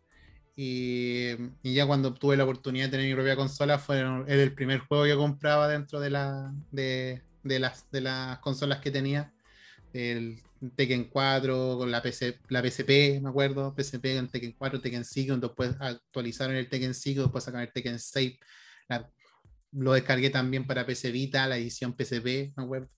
[0.57, 1.31] Y,
[1.63, 5.05] y ya cuando tuve la oportunidad de tener mi propia consola, fue el primer juego
[5.05, 9.33] que compraba dentro de, la, de, de las, de las consolas que tenía.
[9.93, 10.41] El
[10.77, 15.37] Tekken 4 con la, PC, la PSP, me acuerdo, PSP con Tekken 4, Tekken 5,
[15.39, 18.39] después actualizaron el Tekken 5, después sacaron el Tekken 6.
[18.89, 19.11] La-
[19.73, 22.89] lo descargué también para PC Vita, la edición PSP, me acuerdo.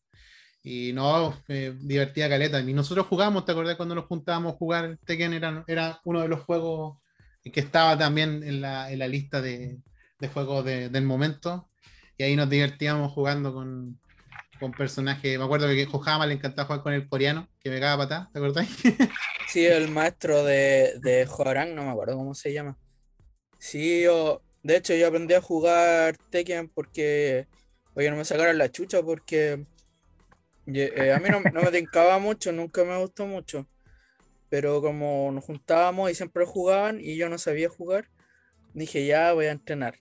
[0.62, 2.60] Y no, eh, divertida caleta.
[2.60, 5.32] Y nosotros jugamos, ¿te acordás cuando nos juntábamos a jugar Tekken?
[5.32, 6.98] Era, era uno de los juegos
[7.42, 9.78] que estaba también en la, en la lista de,
[10.18, 11.70] de juegos de- del momento.
[12.18, 13.98] Y ahí nos divertíamos jugando con,
[14.60, 15.38] con personajes.
[15.38, 18.38] Me acuerdo que Jojama le encantaba jugar con el coreano, que me cagaba patada, ¿te
[18.38, 18.68] acordás?
[19.48, 21.26] Sí, el maestro de, de
[21.74, 22.78] no me acuerdo cómo se llama.
[23.58, 27.48] Sí, yo, de hecho, yo aprendí a jugar Tekken porque,
[27.94, 29.66] oye, no me sacaron la chucha porque
[30.66, 33.68] eh, a mí no, no me tincaba mucho, nunca me gustó mucho.
[34.48, 38.08] Pero como nos juntábamos y siempre jugaban y yo no sabía jugar,
[38.74, 39.96] dije ya voy a entrenar.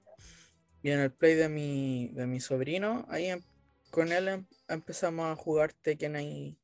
[0.84, 3.44] Y en el play de mi, de mi sobrino, ahí em-
[3.92, 6.60] con él em- empezamos a jugar Tekken ahí.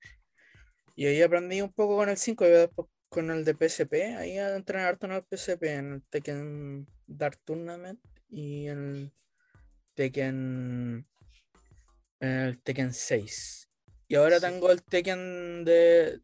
[0.95, 4.15] Y ahí aprendí un poco con el 5 y después con el de PSP.
[4.17, 7.99] Ahí a entrenar en el PSP, en el Tekken Dark Tournament
[8.29, 9.13] y en el
[9.93, 11.07] Tekken.
[12.19, 13.69] En el Tekken 6.
[14.07, 14.45] Y ahora Sí.
[14.45, 16.21] tengo el Tekken de.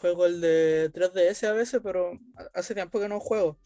[0.00, 3.58] Juego el de 3DS a veces, pero ha- hace tiempo que no juego.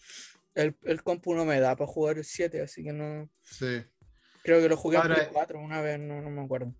[0.54, 3.30] El, el compu no me da para jugar el 7, así que no.
[3.42, 3.84] Sí.
[4.42, 6.74] Creo que lo jugué en Ahora- Play 4 una vez, no, no me acuerdo.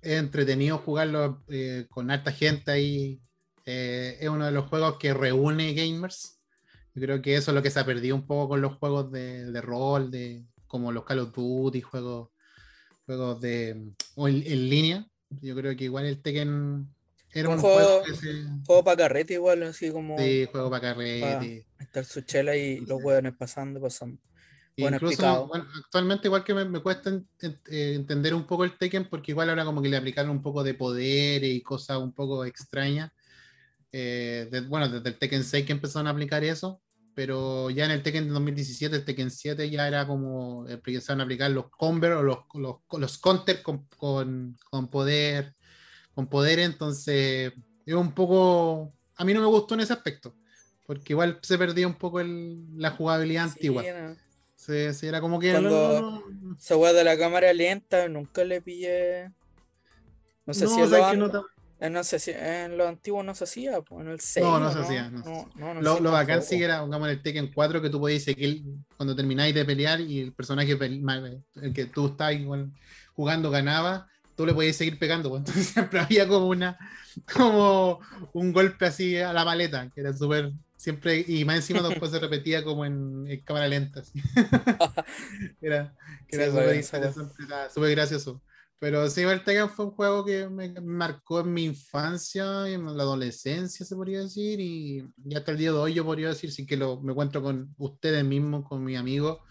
[0.00, 3.20] es entretenido jugarlo eh, con harta gente ahí.
[3.66, 6.40] Eh, es uno de los juegos que reúne gamers.
[6.94, 9.10] Yo creo que eso es lo que se ha perdido un poco con los juegos
[9.12, 12.30] de, de rol, de, como los Call of Duty, juegos,
[13.06, 15.06] juegos de o en, en línea.
[15.42, 16.88] Yo creo que igual el Tekken
[17.34, 18.32] era Un un juego- juego se,
[18.66, 21.66] Juego para carrete igual, así como sí, juego para carrete.
[21.78, 24.18] estar su chela y los hueones pasando, pasando.
[24.82, 28.64] Bueno, Incluso, bueno, actualmente igual que me, me cuesta en- en- eh, entender un poco
[28.64, 31.98] el Tekken porque igual ahora como que le aplicaron un poco de poder y cosas
[31.98, 33.10] un poco extrañas.
[33.92, 36.80] Eh, de- bueno, desde el Tekken 6 que empezaron a aplicar eso,
[37.14, 41.20] pero ya en el Tekken de 2017, el Tekken 7 ya era como eh, empezaron
[41.20, 45.54] a aplicar los comber o los, los, los counter con, con, con poder,
[46.14, 47.52] con poder, entonces
[47.84, 50.36] es un poco, a mí no me gustó en ese aspecto,
[50.86, 53.82] porque igual se perdía un poco el- la jugabilidad Sí, antigua.
[53.82, 54.27] no.
[54.58, 55.52] Sí, sí, era como que.
[55.52, 59.30] Cuando- no, no, Esa weá de la cámara lenta, nunca le pillé.
[60.44, 60.74] No sé si
[61.80, 64.44] que no sé si en lo antiguo no se hacía, en el 6.
[64.44, 67.14] No, no se hacía, no No, no, Lo, lo bacán sí que era, pongamos en
[67.14, 68.64] el Tekken 4, que tú podías seguir
[68.96, 72.72] cuando termináis de pelear y el personaje el que tú estabas igual
[73.14, 75.36] jugando ganaba, tú le podías seguir pegando.
[75.36, 76.76] Entonces siempre había como una
[77.32, 78.00] como
[78.32, 82.20] un golpe así a la maleta, que era súper siempre, y más encima después se
[82.20, 84.00] repetía como en, en cámara lenta.
[84.02, 84.20] así.
[85.60, 85.96] era
[86.28, 88.44] que era Sí, súper bacán esa interesante, era súper gracioso.
[88.80, 92.86] Pero sí, el Tekken fue un juego que me marcó en mi infancia y en
[92.96, 96.52] la adolescencia, se podría decir, y, y hasta el día de hoy yo podría decir,
[96.52, 99.42] si que lo, me encuentro con ustedes mismos, con mi amigo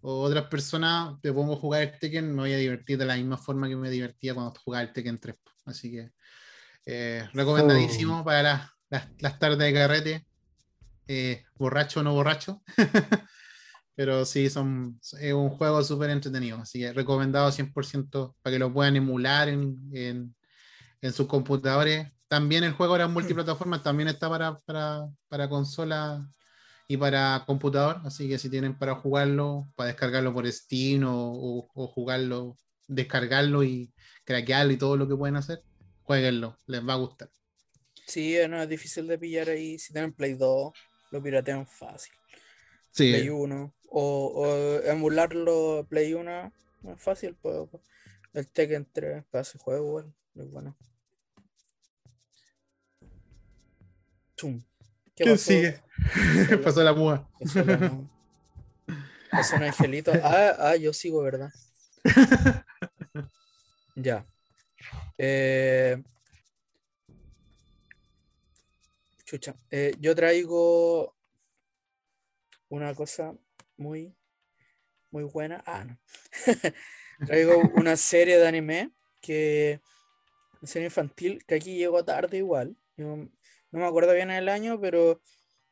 [0.00, 3.16] o otras personas, te pongo a jugar el Tekken, me voy a divertir de la
[3.16, 5.36] misma forma que me divertía cuando jugaba el Tekken 3.
[5.66, 6.12] Así que
[6.86, 10.27] eh, recomendadísimo para las, las, las tardes de carrete,
[11.08, 12.62] eh, borracho o no borracho.
[13.96, 16.58] Pero sí, son, es un juego súper entretenido.
[16.58, 20.36] Así que recomendado 100% para que lo puedan emular en, en,
[21.00, 22.06] en sus computadores.
[22.28, 26.30] También el juego era multiplataforma, también está para, para, para consola
[26.86, 28.00] y para computador.
[28.04, 32.56] Así que si tienen para jugarlo, para descargarlo por Steam o, o, o jugarlo,
[32.86, 33.92] descargarlo y
[34.24, 35.64] craquearlo y todo lo que pueden hacer,
[36.02, 37.30] jueguenlo, les va a gustar.
[38.06, 39.78] Sí, no es difícil de pillar ahí.
[39.78, 40.72] Si tienen Play 2,
[41.10, 42.12] lo piratean fácil.
[42.92, 43.74] Sí, Play 1.
[43.90, 46.52] O, o emularlo Play 1
[46.82, 47.68] no es fácil, pues.
[48.34, 50.76] El Tekken 3 para ese juego, bueno, es bueno.
[54.36, 55.50] ¿Qué ¿Quién pasó?
[55.50, 55.80] sigue?
[56.62, 56.94] Pasó Pasó la.
[57.38, 58.00] Pasó la-
[59.30, 60.12] pasó un angelito.
[60.22, 61.50] Ah, ah, yo sigo, ¿verdad?
[63.96, 64.24] Ya.
[65.18, 66.00] Eh,
[69.28, 69.54] Chucha.
[69.70, 71.14] eh, yo traigo
[72.70, 73.36] una cosa
[73.76, 74.16] muy,
[75.10, 75.62] muy buena.
[75.66, 75.98] Ah, no.
[77.26, 79.82] traigo una serie de anime que.
[80.62, 82.74] Una serie infantil que aquí llegó tarde igual.
[82.96, 83.28] Yo no
[83.78, 85.20] me acuerdo bien el año, pero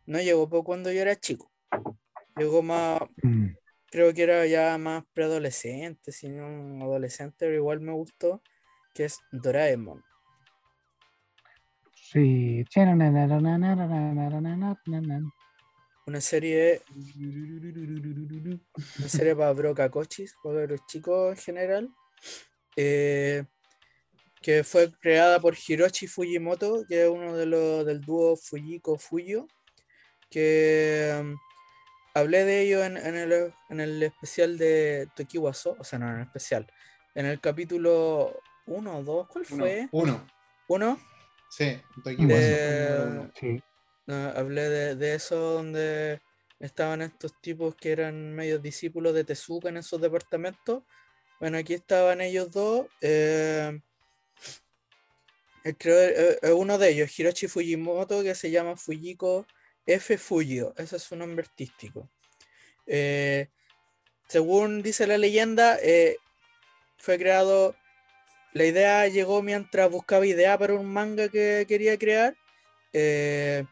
[0.04, 1.50] no llegó por cuando yo era chico.
[2.36, 3.56] Llegó más, Mm.
[3.90, 8.42] creo que era ya más preadolescente, si no adolescente, pero igual me gustó,
[8.92, 10.04] que es Doraemon.
[12.16, 12.64] Sí.
[16.06, 16.80] Una serie,
[18.98, 21.90] una serie para brocacochis, para los chicos en general,
[22.76, 23.44] eh,
[24.40, 29.46] que fue creada por Hiroshi Fujimoto, que es uno de los del dúo Fujiko Fuyo,
[30.30, 31.36] que um,
[32.14, 36.16] hablé de ello en, en el, en el especial de Tokiwaso, o sea, no en
[36.16, 36.66] el especial,
[37.14, 39.88] en el capítulo 1 o 2, ¿cuál Uno, fue?
[39.90, 40.26] uno.
[40.68, 41.00] ¿Uno?
[41.50, 43.32] Sí, De- uno.
[43.38, 43.62] Sí.
[44.06, 46.20] No, hablé de, de eso donde
[46.60, 50.82] estaban estos tipos que eran medios discípulos de Tezuka en esos departamentos.
[51.40, 52.86] Bueno, aquí estaban ellos dos.
[53.00, 53.80] eh,
[55.64, 59.46] eh, creo eh, eh, uno de ellos, Hiroshi Fujimoto, que se llama Fujiko
[59.86, 60.16] F.
[60.18, 60.72] Fujio.
[60.76, 62.08] Ese es su nombre artístico.
[62.86, 63.48] Eh,
[64.28, 66.16] según dice la leyenda, eh,
[66.96, 67.74] fue creado.
[68.56, 72.34] La idea llegó mientras buscaba idea para un manga que quería crear.
[72.92, 73.64] eh,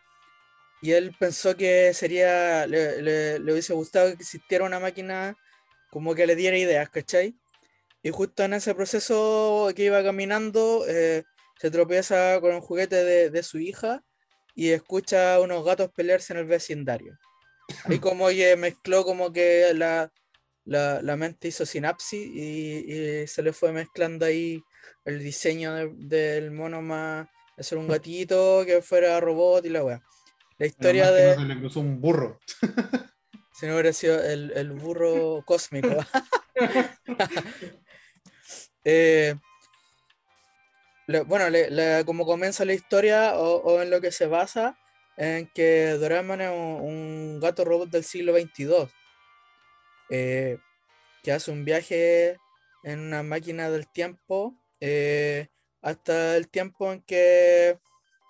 [0.83, 5.37] y él pensó que sería, le, le- le hubiese gustado que existiera una máquina
[5.91, 7.35] como que le diera ideas, ¿cachai?
[8.03, 11.25] Y justo en ese proceso que iba caminando, eh,
[11.61, 14.05] se tropieza con un juguete de, de su hija
[14.55, 17.19] y escucha a unos gatos pelearse en el vecindario.
[17.85, 20.13] Ahí como que mezcló como que la,
[20.67, 24.63] la, la mente hizo sinapsis y, y se le fue mezclando ahí
[25.05, 27.29] el diseño de- del mono más,
[27.59, 30.03] hacer un gatito que fuera robot y la weá.
[30.59, 31.35] La historia de...
[31.37, 32.39] no se le cruzó un burro.
[33.57, 35.89] Si no hubiera sido el, el burro cósmico.
[38.85, 39.35] Eh,
[41.07, 44.79] le- bueno, le- le- como comienza la historia o, o en lo que se basa,
[45.17, 48.89] en que Doraemon es un, un gato robot del siglo XXII,
[50.11, 50.59] eh,
[51.23, 52.39] que hace un viaje
[52.83, 54.55] en una máquina del tiempo
[54.87, 55.49] eh,
[55.81, 57.79] hasta el tiempo en que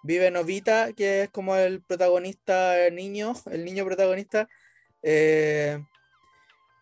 [0.05, 4.49] vive Novita, que es como el protagonista el niño, el niño protagonista,
[5.03, 5.83] eh,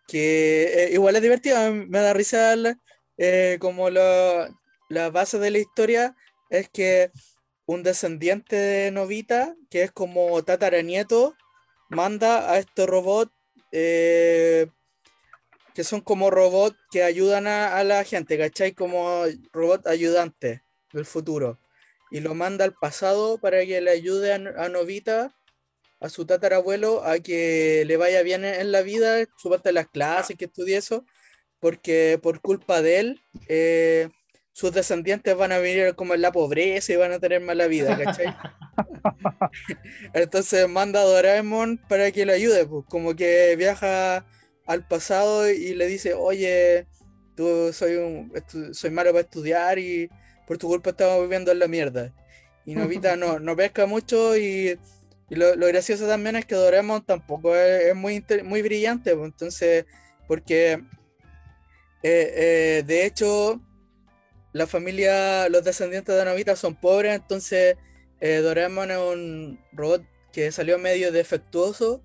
[0.07, 2.55] que eh, igual es divertido, me da risa
[3.59, 4.49] como la,
[5.11, 6.15] base de la historia
[6.51, 7.11] es que
[7.65, 11.35] un descendiente de Novita, que es como tataranieto,
[11.89, 13.31] manda a estos robots
[13.71, 14.67] eh,
[15.73, 18.73] que son como robots que ayudan a, a la gente, ¿cachai?
[18.73, 21.59] Como robot ayudante del futuro.
[22.11, 25.35] Y lo manda al pasado para que le ayude a, a Novita,
[25.99, 29.73] a su tatarabuelo, a que le vaya bien en en la vida, su parte de
[29.73, 31.05] las clases, que estudie eso,
[31.59, 34.09] porque por culpa de él, eh,
[34.51, 37.97] sus descendientes van a vivir como en la pobreza y van a tener mala vida,
[37.97, 38.27] ¿cachai?
[40.13, 44.25] Entonces manda a Doraemon para que lo ayude, pues, como que viaja
[44.65, 46.87] al pasado y le dice, oye,
[47.35, 48.31] tú soy un
[48.73, 50.09] soy malo para estudiar y
[50.47, 52.13] por tu culpa estamos viviendo en la mierda.
[52.65, 54.79] Y Novita no, no pesca mucho y,
[55.29, 59.25] y lo, lo gracioso también es que Doraemon tampoco es, es muy, muy brillante, pues,
[59.31, 59.85] entonces,
[60.27, 60.73] porque
[62.03, 63.61] eh, eh, de hecho
[64.51, 67.75] la familia, los descendientes de Novita son pobres, entonces
[68.19, 72.03] eh, Doraemon es un robot que salió medio defectuoso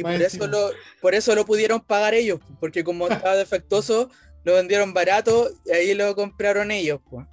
[0.00, 0.70] y por eso, lo,
[1.00, 4.10] por eso lo pudieron pagar ellos, porque como estaba defectuoso,
[4.44, 7.00] lo vendieron barato y ahí lo compraron ellos.
[7.08, 7.26] pues.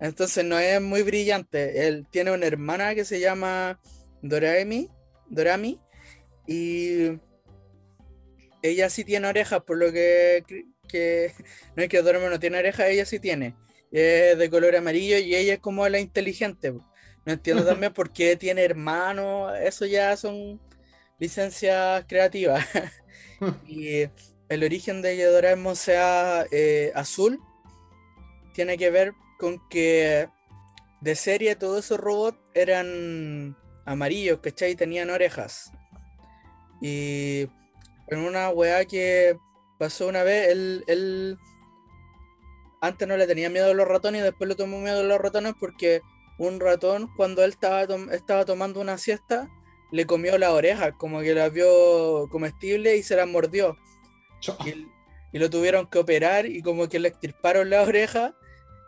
[0.00, 1.86] Entonces no es muy brillante.
[1.86, 3.80] Él tiene una hermana que se llama
[4.22, 4.90] Dorami,
[5.28, 5.80] Dorami
[6.46, 7.18] y
[8.62, 10.44] ella sí tiene orejas, por lo que,
[10.88, 11.32] que
[11.76, 13.54] no es que Doraemon no tiene orejas, ella sí tiene.
[13.90, 16.72] Es de color amarillo y ella es como la inteligente.
[16.72, 20.60] No entiendo también por qué tiene hermanos, eso ya son
[21.18, 22.64] licencias creativas.
[23.66, 24.08] y
[24.48, 27.40] el origen de que Doraemon sea eh, azul
[28.54, 30.28] tiene que ver con que
[31.00, 34.76] de serie todos esos robots eran amarillos, ¿cachai?
[34.76, 35.72] Tenían orejas.
[36.80, 37.48] Y
[38.08, 39.36] en una weá que
[39.78, 41.38] pasó una vez, él, él
[42.80, 45.20] antes no le tenía miedo a los ratones y después le tomó miedo a los
[45.20, 46.00] ratones porque
[46.38, 49.48] un ratón cuando él estaba, tom- estaba tomando una siesta
[49.92, 53.76] le comió la oreja, como que la vio comestible y se la mordió.
[55.32, 58.34] Y, lo tuvieron que operar y como que le extirparon la oreja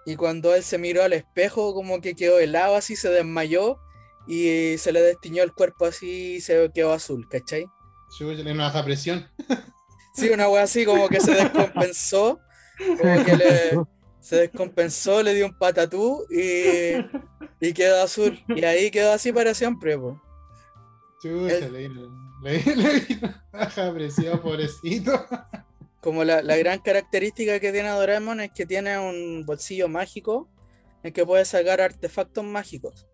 [0.04, 3.80] y cuando él se miró al espejo como que quedó helado así, se desmayó
[4.28, 7.66] y se le destiñó el cuerpo así y se quedó azul, ¿cachai?
[8.16, 9.28] Chucha, le una presión.
[10.14, 12.40] Sí, una wea así como que se descompensó,
[12.78, 13.80] como que le,
[14.20, 16.96] se descompensó, le dio un patatú y,
[17.60, 18.42] y quedó azul.
[18.48, 20.20] Y ahí quedó así para siempre, po.
[21.26, 21.84] Chucha, le
[24.42, 25.26] pobrecito.
[26.00, 30.48] Como la, la gran característica que tiene Doraemon es que tiene un bolsillo mágico
[31.02, 33.06] en que puede sacar artefactos mágicos.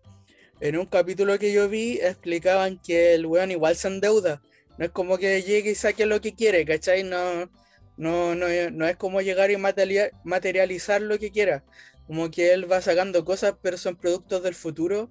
[0.59, 4.41] En un capítulo que yo vi explicaban que el weón igual se endeuda.
[4.77, 7.03] No es como que llegue y saque lo que quiere, ¿cachai?
[7.03, 7.49] No,
[7.97, 11.63] no, no, no es como llegar y materia- materializar lo que quiera.
[12.07, 15.09] Como que él va sacando cosas, pero son productos del futuro.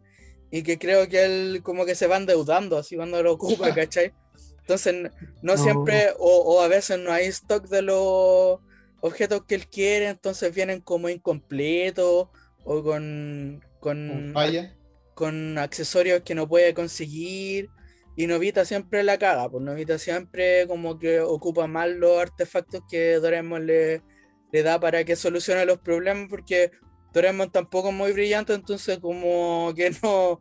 [0.53, 4.15] Y que creo que él como que se va endeudando así cuando lo ocupa, ¿cachai?
[4.61, 5.59] Entonces, no No.
[5.59, 8.61] siempre, o, o a veces no hay stock de los
[9.01, 12.29] objetos que él quiere, entonces vienen como incompletos
[12.65, 13.65] o con,
[14.07, 14.79] Con con, falla.
[15.15, 17.73] con accesorios que no puede conseguir.
[18.17, 23.15] Y Novita siempre la caga, pues Novita siempre como que ocupa mal los artefactos que
[23.17, 24.05] Doraemon le,
[24.53, 26.71] le da para que solucione los problemas, porque
[27.13, 30.41] Doraemon tampoco es muy brillante, entonces como que no,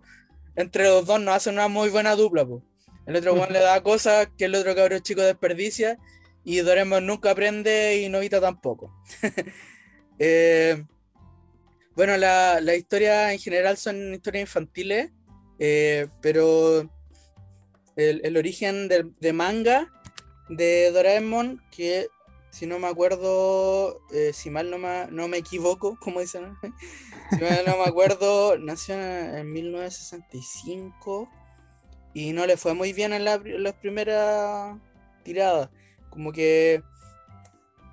[0.56, 2.64] entre los dos no hacen una muy buena dupla, pues.
[3.08, 5.98] El otro weón le da cosas que el otro cabrón chico desperdicia,
[6.44, 8.94] y Doraemon nunca aprende y Novita tampoco.
[10.24, 10.86] Eh,
[11.96, 15.10] bueno, la, la historia en general son historias infantiles,
[15.58, 16.82] eh, pero
[17.96, 19.92] el, el origen del- de manga
[20.48, 22.08] de Doraemon, que
[22.52, 26.58] si no me acuerdo, eh, si mal no me, no me equivoco, como dicen,
[27.32, 31.30] si mal no me acuerdo, nació en 1965
[32.14, 34.78] y no le fue muy bien en, la las primeras
[35.24, 35.70] tiradas.
[36.10, 36.84] Como que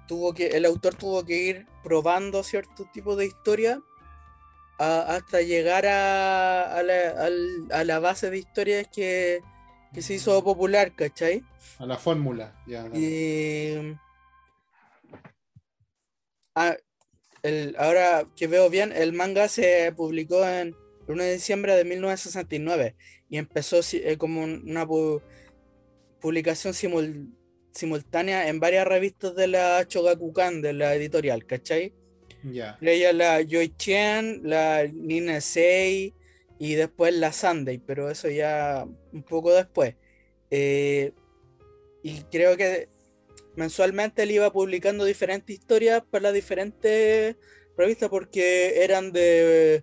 [0.08, 3.80] tuvo que, el autor tuvo que ir probando cierto tipo de historia
[4.78, 7.28] a- hasta llegar a, a la,
[7.70, 9.40] a la base de historias que,
[9.92, 11.44] que se hizo popular, ¿cachai?
[11.78, 12.54] A la fórmula.
[12.66, 12.86] Ya.
[12.92, 13.96] Y
[16.58, 16.76] ah,
[17.42, 20.74] el- ahora que veo bien, el manga se publicó en el
[21.08, 22.94] 1 de diciembre de 1969
[23.30, 25.22] y empezó eh, como un- una pu-
[26.20, 27.32] publicación simul-
[27.72, 31.92] simultánea en varias revistas de la Shogakukan, de la editorial, ¿cachai?
[32.42, 32.76] Ya.
[32.80, 36.14] Leía la Yoichien, la Nina Sei
[36.58, 39.94] y después la Sunday, pero eso ya un poco después.
[40.50, 41.12] Eh,
[42.02, 42.88] y creo que
[43.58, 47.36] mensualmente él iba publicando diferentes historias para las diferentes
[47.76, 49.82] revistas porque eran de,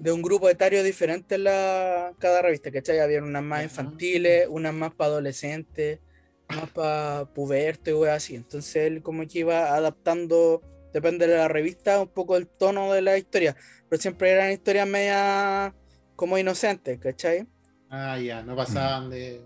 [0.00, 2.98] de un grupo etario diferente en la, cada revista, ¿cachai?
[2.98, 6.00] Había unas más infantiles, unas más para adolescentes,
[6.48, 8.34] más para puberto y weas así.
[8.34, 10.60] Entonces él como que iba adaptando,
[10.92, 13.54] depende de la revista, un poco el tono de la historia.
[13.88, 15.72] Pero siempre eran historias media
[16.16, 17.46] como inocentes, ¿cachai?
[17.88, 19.42] Ah, ya, no pasaban de.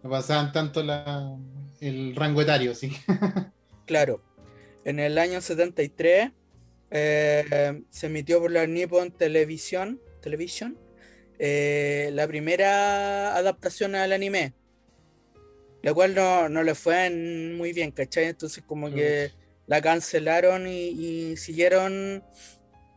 [0.00, 1.36] No pasaban tanto la,
[1.80, 2.92] el rango etario, sí.
[3.86, 4.20] Claro.
[4.84, 6.30] En el año 73
[6.90, 10.78] eh, se emitió por la Nippon Television, Television
[11.38, 14.52] eh, la primera adaptación al anime.
[15.82, 18.24] La cual no, no le fue muy bien, ¿cachai?
[18.24, 19.30] Entonces como que
[19.66, 22.24] la cancelaron y, y siguieron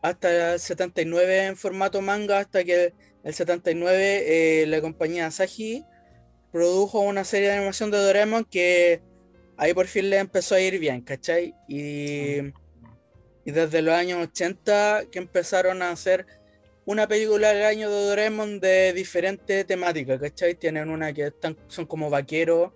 [0.02, 5.84] hasta el 79 en formato manga, hasta que el 79 eh, la compañía Asahi
[6.52, 9.00] produjo una serie de animación de Doraemon que
[9.56, 11.54] ahí por fin le empezó a ir bien, ¿cachai?
[11.68, 12.52] Y
[13.44, 16.26] Y desde los años 80 que empezaron a hacer
[16.84, 20.54] una película al año de Doraemon de diferente temática, ¿cachai?
[20.54, 22.72] Tienen una que están, son como vaqueros,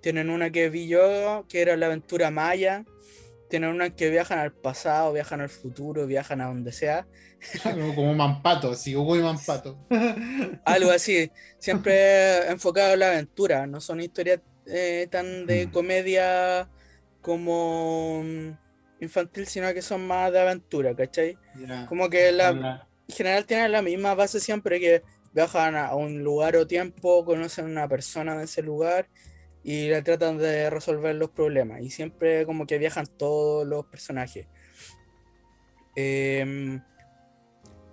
[0.00, 2.84] tienen una que vi yo, que era la aventura maya,
[3.50, 7.06] tienen una que viajan al pasado, viajan al futuro, viajan a donde sea.
[7.96, 9.78] como Mampato, sí, Hugo y Mampato.
[10.64, 15.72] Algo así, siempre enfocado en la aventura, no son historias eh, tan de Mm.
[15.72, 16.70] comedia
[17.20, 18.50] como mm,
[19.00, 21.38] infantil, sino que son más de aventura, ¿cachai?
[21.88, 22.50] Como que la,
[23.08, 27.66] en general tienen la misma base siempre que viajan a un lugar o tiempo, conocen
[27.66, 29.08] a una persona de ese lugar
[29.62, 31.82] y le tratan de resolver los problemas.
[31.82, 34.48] Y siempre como que viajan todos los personajes.
[35.94, 36.80] Em,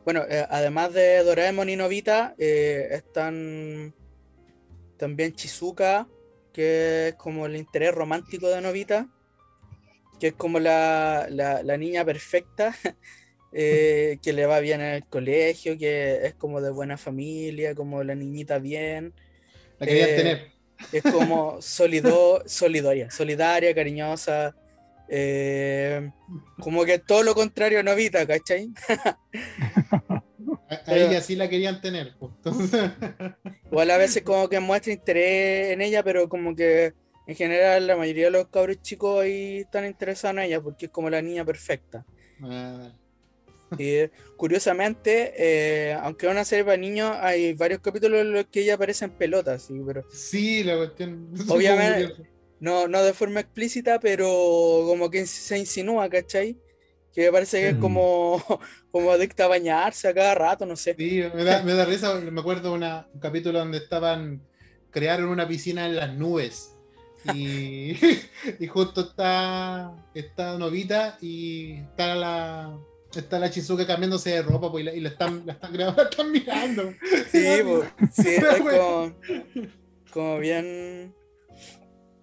[0.06, 3.94] bueno, eh, además de Doraemon y Novita, eh, están
[4.98, 6.08] también Chizuka,
[6.54, 9.10] que es como el interés romántico de Novita,
[10.20, 12.74] que es como la, la- la niña perfecta,
[13.54, 18.04] eh, que le va bien en el colegio, que es como de buena familia, como
[18.04, 19.14] la niñita bien,
[19.80, 20.42] La querían tener.
[20.92, 24.56] Es como solido, solidaria, solidaria, cariñosa,
[25.10, 26.12] eh,
[26.60, 28.70] como que todo lo contrario a Novita, ¿cachai?
[30.70, 32.14] A, ella sí la querían tener.
[32.20, 32.32] pues.
[32.38, 32.92] Entonces,
[33.72, 36.94] Igual a veces como que muestra interés en ella, pero como que
[37.26, 40.92] en general la mayoría de los cabros chicos ahí están interesados en ella porque es
[40.92, 42.06] como la niña perfecta.
[42.44, 42.92] ah,
[43.80, 44.08] Y
[44.38, 48.76] curiosamente, eh, aunque es una serie para niños, hay varios capítulos en los que ella
[48.76, 51.30] aparece en pelotas, sí, pero sí, la cuestión.
[51.50, 52.14] Obviamente.
[52.60, 54.26] no, no de forma explícita, pero
[54.86, 56.58] como que se insinúa, ¿cachai?
[57.14, 57.80] Que parece que es Mm.
[57.82, 58.42] como,
[58.92, 60.96] como adicta a bañarse a cada rato, no sé.
[60.98, 62.14] Sí, me da, me da risa.
[62.16, 64.42] Me acuerdo una, un capítulo donde estaban.
[64.92, 66.74] Crearon una piscina en las nubes.
[67.34, 67.92] Y,
[68.60, 72.80] y justo está, está Novita y está la.
[73.16, 76.04] Está la Chizuka cambiándose de ropa pues, y, la, y la están, la están grabando,
[76.04, 76.94] la están mirando.
[77.32, 79.16] Sí, po, sí, es como,
[80.12, 81.16] como bien,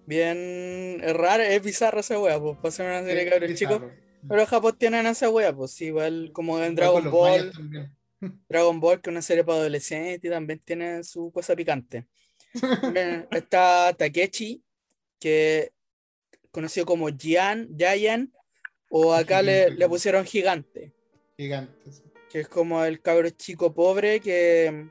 [0.05, 3.81] bien es raro, es bizarra esa wea, pues, para ser una serie de cabros chicos.
[4.27, 7.51] Pero Japón tienen esa wea, pues igual como en Dragon Ball,
[8.49, 12.07] Dragon Ball, que es una serie para adolescentes y también tiene su cosa picante.
[12.81, 14.63] También está Takechi,
[15.19, 15.73] que
[16.51, 18.33] conocido como Gian, Giant,
[18.89, 20.91] o acá le, le pusieron gigante.
[21.37, 22.03] Gigantes.
[22.31, 24.89] que es como el cabro chico pobre que mm,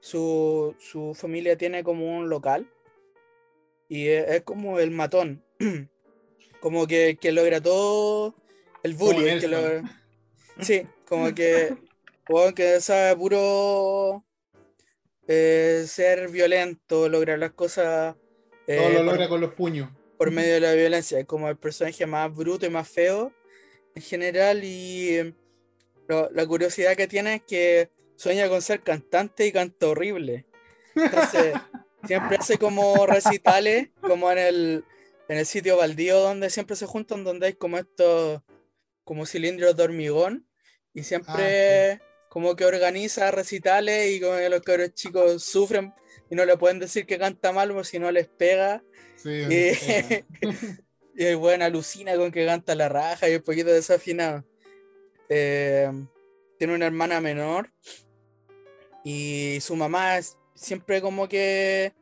[0.00, 2.66] su, su familia tiene como un local
[3.88, 5.42] y es, es como el matón,
[6.60, 8.34] como que, que logra todo
[8.82, 9.40] el Como bullying.
[9.40, 9.50] que Nelson.
[9.50, 9.96] logra-
[10.60, 11.74] Sí, como que,
[12.28, 14.22] weón, que sabe puro
[15.26, 18.14] eh, ser violento, lograr las cosas
[18.66, 19.88] eh, Todo lo por- logra con los puños.
[20.20, 21.24] Por medio de la violencia.
[21.24, 23.32] Como el personaje más bruto y más feo
[23.94, 24.62] en general.
[24.62, 25.34] Y
[26.08, 30.44] lo- la curiosidad que tiene es que sueña con ser cantante y canta horrible.
[30.94, 31.54] Entonces,
[32.06, 34.84] siempre hace como recitales, como en el,
[35.28, 38.42] en el sitio baldío donde siempre se juntan, donde hay como estos
[39.04, 40.46] como cilindros de hormigón.
[40.92, 41.98] Y siempre
[42.28, 45.94] como que organiza recitales y como que los cabros chicos sufren
[46.30, 48.82] y no le pueden decir que canta mal, porque si no les pega.
[49.16, 50.24] Sí, Y, eh,
[51.16, 54.44] y el weón alucina con que canta la raja y un poquito desafinado.
[55.28, 55.90] Eh,
[56.58, 57.70] tiene una hermana menor
[59.04, 61.92] y su mamá es siempre como que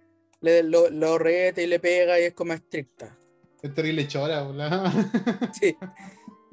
[0.40, 3.16] le, lo, lo reta y le pega y es como estricta.
[3.62, 4.68] es terrible chora, boludo.
[5.60, 5.76] Sí.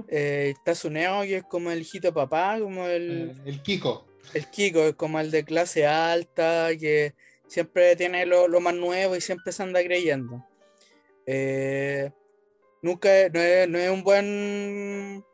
[0.07, 4.05] Eh, está Suneo, que es como el hijito papá, como el, El Kiko.
[4.33, 7.15] el Kiko, es como el de clase alta, que
[7.47, 10.45] siempre tiene lo, lo más nuevo y siempre se anda creyendo.
[11.25, 12.11] Eh,
[12.81, 15.25] nunca no es, no es un buen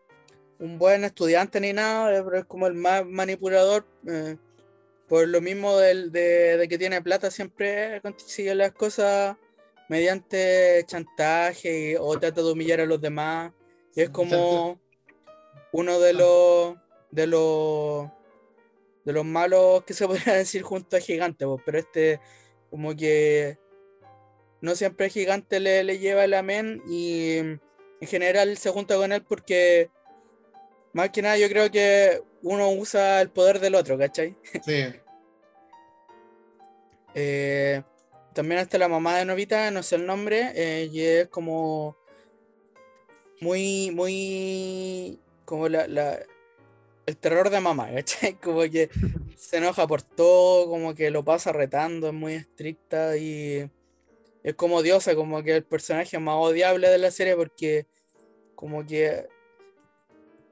[0.60, 3.86] un buen estudiante ni nada, eh, pero es como el más manipulador.
[4.08, 4.38] eh,
[5.08, 9.36] por lo mismo del- de, de que tiene plata, siempre consigue las cosas
[9.90, 13.52] mediante chantaje y- o trata de humillar a los demás.
[13.94, 14.80] Y es como
[15.74, 16.76] uno de los
[17.12, 18.10] de los
[19.06, 22.20] de los malos que se podría decir junto a Gigante, pues, pero este
[22.70, 23.58] como que
[24.62, 27.60] no siempre Gigante le, le lleva el amén y en
[28.08, 29.90] general se junta con él porque
[30.94, 34.38] más que nada yo creo que uno usa el poder del otro, ¿cachai?
[34.66, 34.86] Sí.
[37.14, 37.84] Eh,
[38.34, 41.98] también está la mamá de Novita, no sé el nombre, eh, y es como
[43.42, 46.20] muy, muy como la, la-
[47.06, 48.34] el terror de mamá, ¿cachai?
[48.42, 48.90] Como que
[49.38, 53.70] se enoja por todo, como que lo pasa retando, es muy estricta y
[54.44, 57.86] es como diosa, como que el personaje más odiable de la serie porque
[58.56, 59.28] como que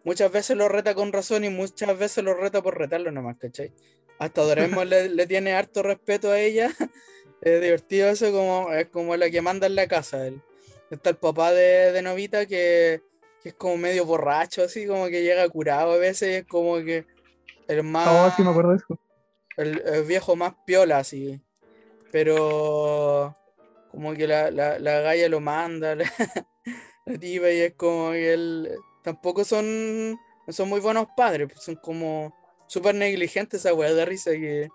[0.04, 3.72] muchas veces lo reta con razón y muchas veces lo reta por retarlo nomás, ¿cachai?
[4.18, 6.72] Hasta Doraemon le, le tiene harto respeto a ella.
[7.42, 10.28] Es divertido eso, como, es como la que manda en la casa.
[10.28, 10.42] El,
[10.90, 13.02] está el papá de, de Novita que,
[13.44, 17.06] que es como medio borracho, así como que llega curado a veces, es como que
[17.68, 19.00] el más Oh, sí me acuerdo de eso.
[19.58, 21.40] el, el viejo más piola, así.
[22.12, 23.36] Pero
[23.92, 26.06] como que la, la, la galla lo manda, la,
[27.06, 28.70] la tipa, y es como que él
[29.04, 32.36] tampoco son, no son muy buenos padres, pues son como
[32.68, 34.70] súper negligentes esa weá de risa que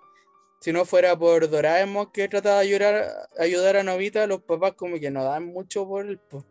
[0.60, 4.98] si no fuera por Doraemon que trata de ayudar, ayudar a Novita, los papás como
[4.98, 6.44] que no dan mucho por él, pues.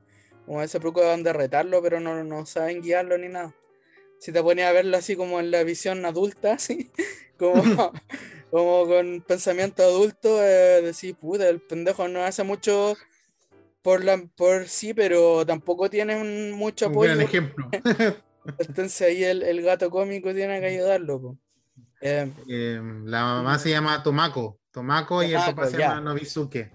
[0.45, 3.53] Como que se preocupan de retarlo, pero no, no saben guiarlo ni nada.
[4.19, 6.91] Si te pones a verlo así como en la visión adulta, así,
[7.37, 7.63] como,
[8.51, 12.95] como con pensamiento adulto, eh, decir, puta, el pendejo no hace mucho
[13.81, 17.13] por, la, por sí, pero tampoco tiene un- mucho Un apoyo.
[17.15, 17.69] gran ejemplo.
[18.59, 21.37] Entonces ahí el, el gato cómico tiene que ayudarlo.
[22.01, 24.59] Eh, Eh, la mamá se llama Tomako.
[24.71, 26.71] Tomako y el Tomako, papá se llama Nobisuke.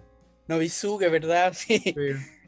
[0.49, 1.53] Nobizuke, ¿verdad?
[1.55, 1.79] Sí.
[1.79, 1.93] Sí,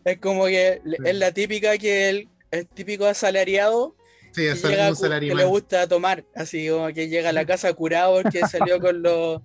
[0.04, 0.96] Es como que Sí.
[1.04, 3.94] es la típica que el, el típico asalariado
[4.32, 8.40] sí que, llega le gusta tomar, así como que llega a la casa curado porque
[8.50, 9.42] salió con los,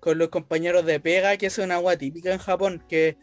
[0.00, 3.16] con los compañeros de pega, que es una agua típica en Japón, que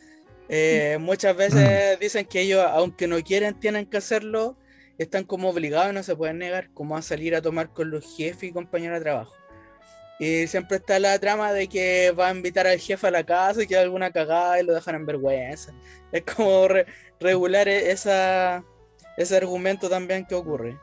[0.49, 4.57] eh, muchas veces dicen que ellos, aunque no quieren, tienen que hacerlo,
[4.97, 8.05] están como obligados y no se pueden negar, como a salir a tomar con los
[8.15, 9.35] jefes y compañeros de trabajo.
[10.23, 13.63] Y siempre está la trama de que va a invitar al jefe a la casa
[13.63, 15.73] y que alguna cagada y lo dejan en vergüenza.
[16.11, 16.85] Es como re-
[17.19, 18.63] regular e- esa,
[19.17, 20.77] ese argumento también que ocurre.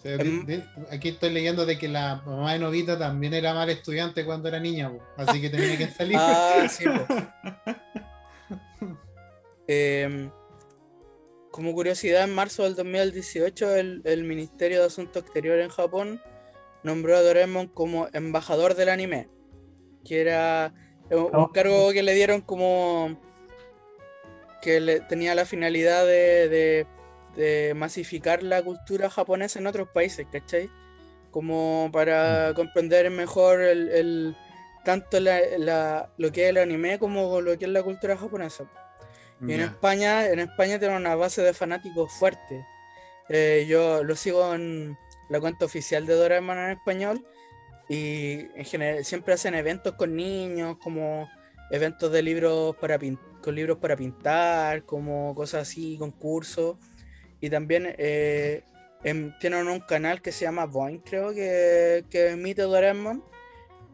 [0.00, 0.10] Sí,
[0.46, 0.62] di-
[0.92, 4.60] aquí estoy leyendo de que la mamá de Novita también era mal estudiante cuando era
[4.60, 6.16] niña, po, así que tenía que salir.
[6.20, 6.84] Ah, sí.
[9.66, 10.30] Em,
[11.50, 16.20] como curiosidad, en marzo del 2018, el, el Ministerio de Asuntos Exteriores en Japón
[16.84, 19.28] nombró a Doraemon como embajador del anime,
[20.04, 20.72] que era
[21.10, 21.52] un, un Oh.
[21.52, 23.18] cargo que le dieron como
[24.62, 26.86] que le, tenía la finalidad de, de-
[27.36, 30.70] de masificar la cultura japonesa en otros países, ¿cachai?
[31.32, 34.36] Como para comprender mejor el, el-
[34.84, 38.70] tanto la- la- lo que es el anime como lo que es la cultura japonesa.
[39.46, 39.60] Y en.
[39.62, 42.64] España, en España tiene una base de fanáticos fuerte.
[43.28, 44.96] Eh, yo lo sigo en
[45.28, 47.24] la cuenta oficial de Doraemon en español
[47.88, 51.28] y en general siempre hacen eventos con niños, como
[51.70, 56.76] eventos de libros para con libros para pintar, como cosas así, concursos.
[57.40, 58.62] Y también eh,
[59.02, 63.22] em- tienen un canal que se llama Boing, creo, que, que emite Doraemon.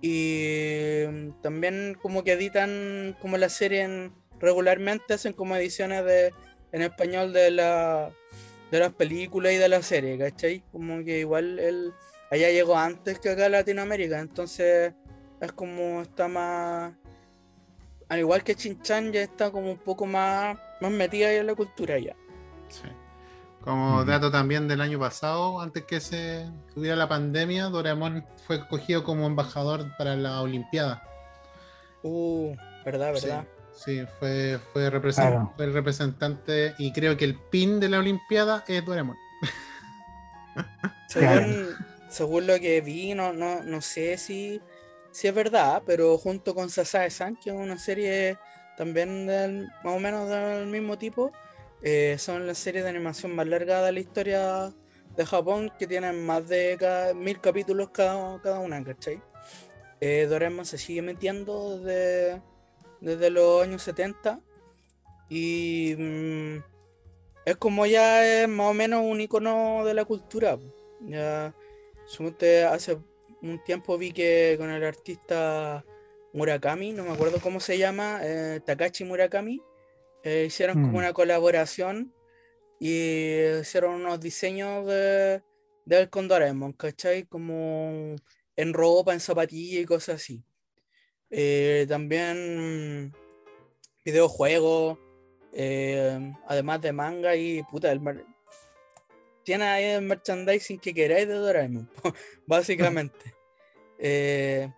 [0.00, 6.32] Y mm, también como que editan como la serie en- regularmente, hacen como ediciones de,
[6.72, 8.12] en español de, la,
[8.70, 10.62] de las películas y de la serie, ¿cachai?
[10.72, 11.92] Como que igual él
[12.30, 14.94] allá llegó antes que acá a Latinoamérica, entonces
[15.40, 16.94] es como está más...
[18.08, 21.54] Al igual que Chinchan ya está como un poco más, más metida ahí en la
[21.54, 22.16] cultura ya.
[22.68, 22.88] Sí.
[23.60, 28.56] Como dato también del año pasado, antes que se que hubiera la pandemia, Doraemon fue
[28.56, 31.02] escogido como embajador para la Olimpiada.
[32.02, 33.44] Uh, verdad, verdad.
[33.44, 33.59] Sí,
[34.18, 35.52] fue, fue, represent- Claro.
[35.56, 39.16] fue el representante y creo que el pin de la Olimpiada es Doraemon.
[41.08, 41.74] Según,
[42.08, 44.60] según lo que vi, no, no, no sé si,
[45.10, 48.36] si es verdad, pero junto con Sasae-san, que es una serie
[48.76, 51.32] también del, más o menos del mismo tipo,
[51.82, 54.72] eh, son las series de animación más largas de la historia
[55.16, 59.20] de Japón, que tienen más de cada- mil capítulos cada, cada una, ¿cachai?
[60.00, 62.40] Eh, Doraemon se sigue metiendo desde,
[63.00, 64.40] desde los años 70
[65.28, 66.56] y mm,
[67.46, 70.58] es como ya es más o menos un icono de la cultura.
[71.00, 71.54] Ya,
[72.70, 72.98] hace
[73.42, 75.84] un tiempo vi que con el artista
[76.32, 79.62] Murakami, no me acuerdo cómo se llama, eh, Takashi Murakami,
[80.22, 80.96] eh, hicieron como Mm.
[80.96, 82.12] una colaboración
[82.78, 85.42] y hicieron unos diseños de,
[85.84, 87.24] del con Doraemon, ¿cachai?
[87.24, 88.16] Como
[88.56, 90.44] en ropa, en zapatillas y cosas así.
[91.30, 93.14] Eh, también
[94.04, 94.98] videojuegos,
[95.52, 98.24] eh, además de manga y puta, el mer-
[99.44, 101.90] tiene ahí el merchandising que queráis de Doraemon,
[102.46, 103.34] básicamente.
[104.02, 104.72] Eh,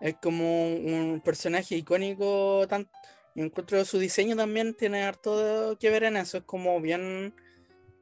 [0.00, 2.88] es como un, un personaje icónico, tan,
[3.34, 7.34] encuentro su diseño también tiene harto que ver en eso, es como bien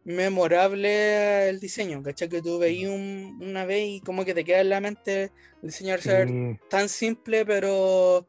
[0.07, 2.29] memorable el diseño, ¿cachai?
[2.29, 5.69] Que tú veías un- una vez y como que te queda en la mente el
[5.69, 8.27] diseño al ser Sí, tan simple, pero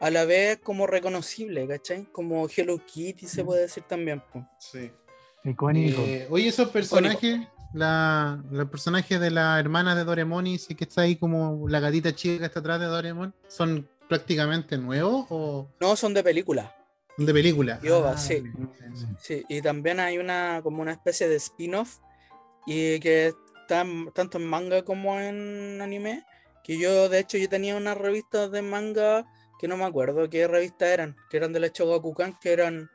[0.00, 2.06] a la vez como reconocible, ¿cachai?
[2.12, 4.22] Como Hello Kitty se puede decir también.
[4.32, 4.46] po.
[4.58, 4.90] Sí.
[5.44, 6.02] icónico.
[6.02, 7.40] Eh, oye, esos personajes,
[7.72, 11.80] la, los personajes de la hermana de Doremon y sí que está ahí como la
[11.80, 16.74] gatita chica que está atrás de Doremon, ¿son prácticamente nuevos o No, son de película.
[17.26, 17.78] De película?
[17.82, 18.42] Y OVA, Ah, sí.
[19.20, 21.98] Sí, y también hay una como una especie de spin-off
[22.66, 26.24] y que está en- tanto en manga como en anime.
[26.64, 29.26] Que yo, de hecho, yo tenía unas revistas de manga
[29.58, 32.90] que no me acuerdo qué revistas eran, que eran de la Shogakukan, que eran,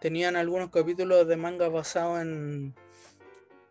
[0.00, 2.74] tenían algunos capítulos de manga basados en,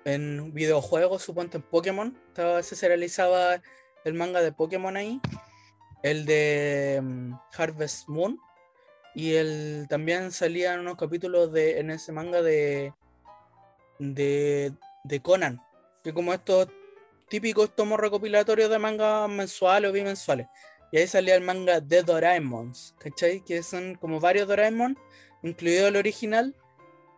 [0.06, 2.18] en videojuegos, suponte en Pokémon.
[2.30, 3.62] Estaba, se serializaba
[4.06, 5.20] el manga de Pokémon ahí,
[6.04, 8.40] el de mm, Harvest Moon.
[9.18, 12.94] Y el, también salían unos capítulos de, en ese manga de,
[13.98, 14.72] de,
[15.04, 15.60] de Conan,
[16.04, 16.68] que como estos
[17.28, 20.46] típicos tomos recopilatorios de manga mensuales o bimensuales.
[20.92, 23.44] Y ahí salía el manga de Doraemon, ¿cachai?
[23.44, 24.96] Que son como varios Doraemon,
[25.42, 26.56] incluido el original.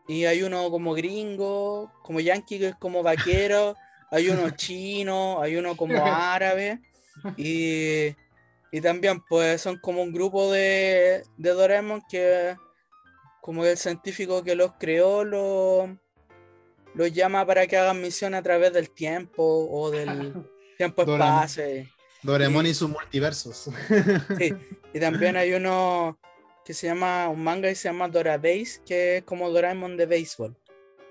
[0.07, 3.75] Y hay uno como gringo, como yankee, que es como vaquero.
[4.09, 6.79] hay uno chino, hay uno como árabe.
[7.35, 8.15] Y,
[8.71, 12.55] y también, pues, son como un grupo de, de Doraemon que,
[13.41, 15.97] como el científico que los creó, lo-
[16.95, 20.33] los llama para que hagan misión a través del tiempo o del
[20.77, 21.63] tiempo-espacio.
[22.23, 23.69] Doraemon Y- y sus multiversos.
[24.37, 24.53] Sí,
[24.93, 26.19] y también hay uno
[26.65, 30.05] que se llama, un manga que se llama Dora Base, que es como Doraemon de
[30.05, 30.55] béisbol.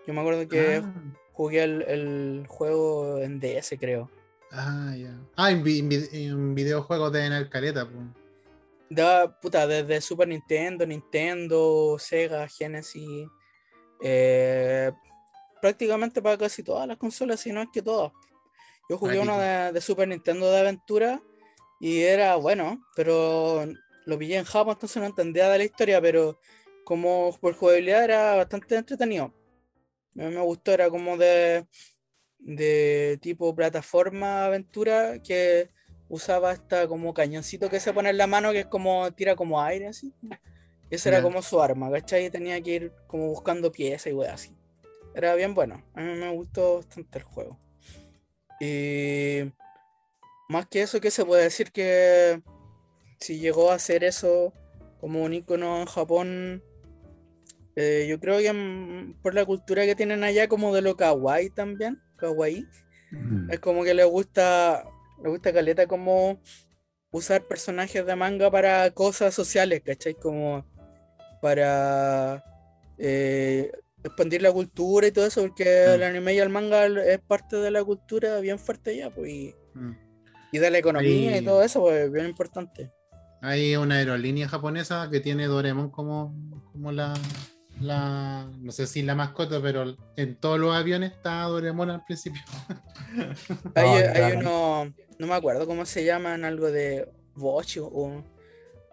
[0.06, 0.94] Yo me acuerdo que Ah,
[1.32, 4.10] jugué el, el juego en DS, creo.
[4.52, 5.18] Ah, ya.
[5.36, 8.04] Ah, en, en vi- en videojuegos de Enel Caleta, pues.
[8.90, 13.28] Da, puta, desde Super Nintendo, Nintendo, Sega, Genesis,
[14.02, 14.90] eh,
[15.60, 18.12] prácticamente para casi todas las consolas, si no es que todas.
[18.88, 21.22] Yo jugué uno de, de Super Nintendo de aventura
[21.80, 23.66] y era bueno, pero
[24.06, 26.40] lo pillé en Japón, entonces no entendía de la historia, pero
[26.84, 29.34] como por jugabilidad era bastante entretenido.
[30.16, 31.66] A mí me gustó, era como de,
[32.38, 35.70] de tipo plataforma aventura que
[36.08, 39.60] usaba hasta como cañoncito que se pone en la mano que es como tira como
[39.60, 40.12] aire así.
[40.90, 42.26] Esa era como su arma, ¿cachai?
[42.26, 44.56] Y tenía que ir como buscando piezas y weas así.
[45.14, 45.82] Era bien bueno.
[45.94, 47.58] A mí me gustó bastante el juego.
[48.58, 49.52] Y
[50.48, 52.42] más que eso, que se puede decir que
[53.20, 54.54] si llegó a hacer eso
[55.00, 56.62] como un icono en Japón,
[57.80, 61.50] eh, yo creo que mm, por la cultura que tienen allá como de lo kawaii
[61.50, 62.66] también, kawaii,
[63.50, 64.84] es como que les gusta,
[65.22, 66.40] les gusta caleta como
[67.12, 70.14] usar personajes de manga para cosas sociales, ¿cachai?
[70.14, 70.66] Como
[71.40, 72.44] para
[72.98, 73.70] eh,
[74.02, 75.90] expandir la cultura y todo eso, porque Mm.
[75.94, 79.54] el anime y el manga es parte de la cultura bien fuerte ya, pues, y,
[79.74, 79.92] Mm.
[80.52, 82.90] y de la economía y todo eso, pues, bien importante.
[83.40, 86.34] Hay una aerolínea japonesa que tiene Doraemon como,
[86.72, 87.14] como la,
[87.80, 88.48] la.
[88.60, 92.40] No sé si la mascota, pero en todos los aviones está Doraemon al principio.
[93.74, 94.38] Hay, No, hay claro.
[94.38, 98.22] uno, no me acuerdo cómo se llaman, algo de bochi o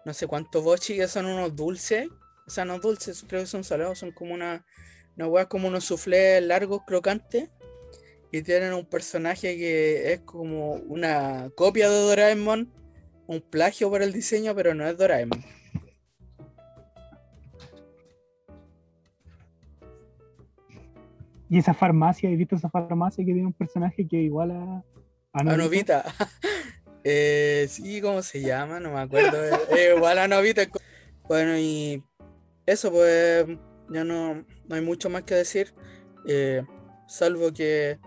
[0.04, 2.08] no sé cuántos bochi, que son unos dulces.
[2.46, 4.64] O sea, no dulces, creo que son salados, son como una,
[5.16, 7.50] una hueá como unos soufflés largos, crocantes.
[8.32, 12.70] Y tienen un personaje que es como una copia de Doraemon,
[13.26, 15.44] un plagio por el diseño, pero no es Doraemon.
[21.48, 24.84] Y esa farmacia, ¿he visto esa farmacia que tiene un personaje que igual a,
[25.32, 26.04] a Novita?
[27.08, 28.80] Eh, sí, ¿cómo se llama?
[28.80, 29.44] No me acuerdo.
[29.44, 30.62] Eh, eh, igual a Novita.
[31.28, 32.02] Bueno, y
[32.66, 33.46] eso, pues
[33.90, 35.72] ya no, no hay mucho más que decir.
[36.26, 36.64] eh,
[37.06, 38.00] salvo que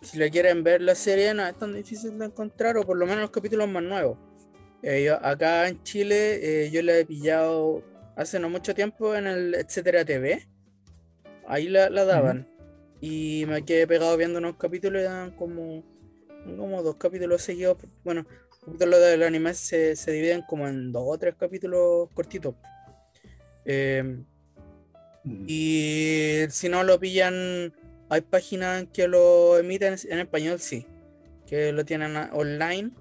[0.00, 3.04] si le quieren ver la serie, no es tan difícil de encontrar, o por lo
[3.04, 4.16] menos los capítulos más nuevos.
[4.82, 7.82] Yo- acá en Chile, eh, yo la he pillado
[8.16, 10.48] hace no mucho tiempo en el Etcétera TV.
[11.46, 12.48] Ahí la, la daban.
[13.00, 15.84] Y me quedé pegado viendo unos capítulos y daban como
[16.44, 17.78] como dos capítulos seguidos.
[18.04, 22.54] Bueno, los capítulos del anime se, se dividen como en dos o tres capítulos cortitos.
[23.64, 24.22] Eh,
[25.46, 27.74] y si no lo pillan,
[28.08, 30.86] hay páginas que lo emiten en español, sí.
[31.46, 32.92] Que lo tienen online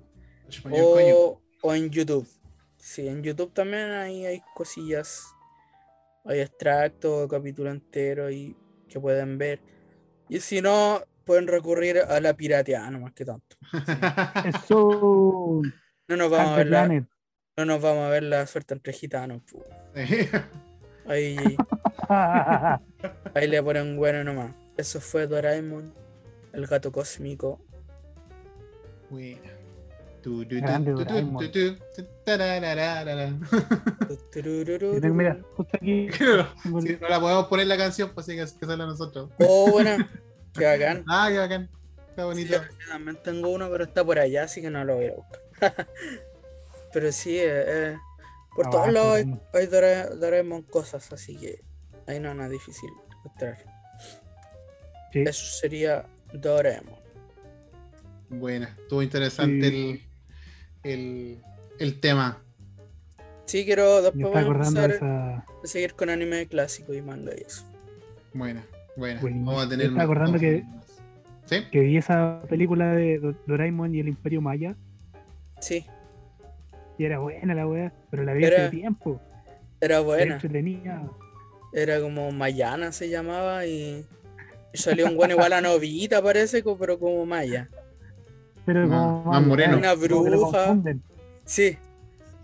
[0.72, 2.28] o, o en YouTube.
[2.78, 5.26] Sí, en YouTube también hay, hay cosillas.
[6.26, 8.56] Hay extractos, capítulo entero y
[8.88, 9.62] que pueden ver.
[10.30, 13.57] Y si no, pueden recurrir a la pirateada, no más que tanto.
[14.45, 15.61] Eso.
[16.07, 19.41] No nos vamos a ver la, no nos vamos a ver la suerte entre gitanos.
[19.43, 19.64] pu.
[21.06, 21.38] Ahí,
[23.34, 24.53] ahí le ponen bueno nomás.
[24.77, 25.93] Eso fue Doraemon,
[26.53, 27.60] el gato cósmico.
[29.10, 29.59] Buena.
[35.14, 36.07] Mira, justo aquí.
[37.01, 39.30] No la podemos poner la canción, pues sí que, que sale a nosotros.
[39.39, 39.97] Oh, bueno,
[40.53, 41.03] Qué bacán.
[41.10, 41.69] Ah, qué bacán.
[42.10, 42.53] Está Sí, bonito.
[42.53, 45.41] yo también tengo uno, pero está por allá, así que no lo voy a buscar.
[46.93, 47.97] pero sí, eh, eh,
[48.56, 49.41] por Ah, todos lados hay, Doraemon.
[49.53, 51.61] hay Dora- Doraemon cosas, así que
[52.07, 53.57] ahí no es nada difícil encontrar.
[55.14, 55.22] Sí.
[55.26, 56.99] Eso sería Doraemon.
[58.30, 59.91] Buena, estuvo interesante Sí.
[59.91, 60.09] el,
[60.84, 61.38] el,
[61.80, 62.41] el tema.
[63.45, 65.38] Sí, quiero Me después voy a empezar esa.
[65.38, 67.65] a seguir con anime clásico y manga y eso.
[68.34, 68.64] Buena,
[68.95, 69.19] buena.
[69.22, 69.51] Buenísimo.
[69.51, 70.85] Vamos a Me tener está más acordando que- más.
[71.45, 71.64] ¿Sí?
[71.72, 74.76] Que vi esa película de Do- Doraemon y el Imperio Maya.
[75.60, 75.85] Sí,
[76.99, 79.19] Y era buena la wea, pero la vi Era hace tiempo.
[79.81, 80.35] era Era buena.
[80.35, 81.10] entretenida.
[81.73, 84.06] Era como Mayana se llamaba y
[84.73, 87.68] salió un buen igual a Novita parece, pero como Maya.
[88.65, 89.77] Pero Más- como más moreno.
[89.77, 90.77] Una bruja.
[91.45, 91.77] Sí,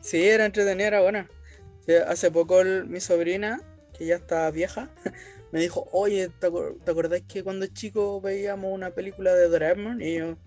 [0.01, 1.29] sí, era entretenida, era buena.
[2.07, 3.61] Hace poco el- mi sobrina,
[3.97, 4.89] que ya está vieja,
[5.51, 10.01] me dijo, oye, ¿te, acor- te acordás que cuando chico veíamos una película de Doraemon?
[10.01, 10.37] Y yo,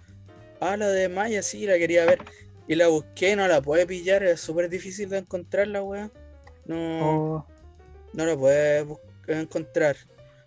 [0.61, 2.19] ah, la de Maya, sí, la quería ver.
[2.67, 6.11] Y la busqué, no la pude pillar, es súper difícil de encontrarla, weá.
[6.67, 7.47] No, O-
[8.13, 9.97] no la bus- encontrar.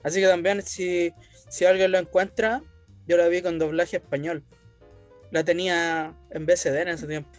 [0.04, 1.14] Así que también si,
[1.50, 2.62] si alguien lo encuentra,
[3.08, 4.44] yo la vi con doblaje español.
[5.32, 7.30] La tenía en BCD en ese tiempo.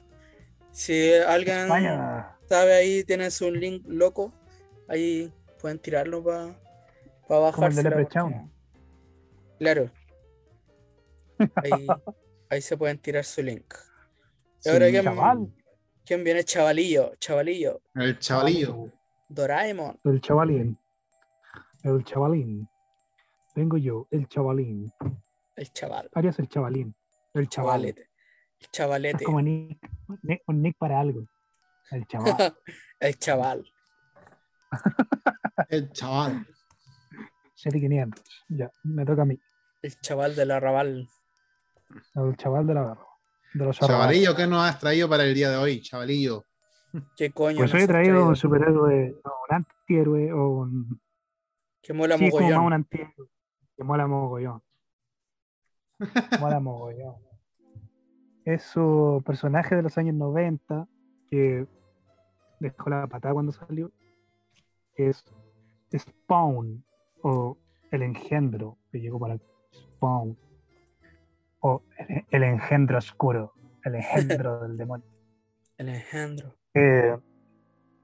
[0.70, 2.36] Si alguien España.
[2.48, 4.32] sabe ahí, tienes un link loco,
[4.88, 6.58] ahí pueden tirarlo para
[7.28, 7.74] pa porque-
[9.58, 9.90] Claro.
[11.56, 11.86] Ahí,
[12.48, 13.74] ahí se pueden tirar su link.
[14.64, 15.52] Y ahora ¿quién, chaval.
[16.04, 16.44] quién viene?
[16.44, 17.80] Chavalillo, chavalillo.
[17.94, 18.90] El chavalillo.
[19.28, 19.98] Doraemon.
[20.04, 20.78] El chavalín.
[21.82, 22.68] El chavalín.
[23.54, 24.90] Vengo yo, el chavalín.
[25.56, 26.08] El chaval.
[26.14, 26.94] Arias el chavalín.
[27.34, 27.80] El chaval.
[27.80, 28.02] Chavalete.
[28.02, 28.08] El
[28.60, 29.24] Es chavalete.
[29.24, 29.78] como Nick,
[30.22, 31.26] Nick- un Nick para algo.
[31.90, 32.56] El chaval.
[33.00, 33.72] El chaval.
[35.68, 36.46] El chaval.
[37.54, 38.22] 7500.
[38.48, 39.38] Ya, me toca a mí.
[39.82, 41.08] El chaval del arrabal.
[42.14, 43.06] El chaval de la barra.
[43.54, 44.00] De los arrabales.
[44.22, 45.80] Chavalillo, ¿qué nos has traído para el día de hoy?
[45.82, 46.44] Chavalillo.
[47.16, 47.58] ¿Qué coño?
[47.58, 51.00] Pues nos hoy he traído un superhéroe, o un antihéroe, o un.
[51.82, 52.64] Que mola sí, es como mogollón.
[52.66, 53.28] un antihéroe.
[53.76, 54.62] Que mola mogollón.
[56.40, 57.16] Mola mogollón.
[58.44, 60.88] Es su personaje de los años 90
[61.30, 61.66] que
[62.60, 63.90] dejó la patada cuando salió.
[64.96, 65.24] Es
[65.96, 66.84] Spawn,
[67.22, 67.56] o
[67.90, 69.38] el engendro que llegó para
[69.72, 70.36] Spawn.
[71.60, 73.52] O el, el engendro oscuro,
[73.84, 75.06] el engendro del demonio.
[75.78, 76.54] El engendro.
[76.74, 77.16] Eh,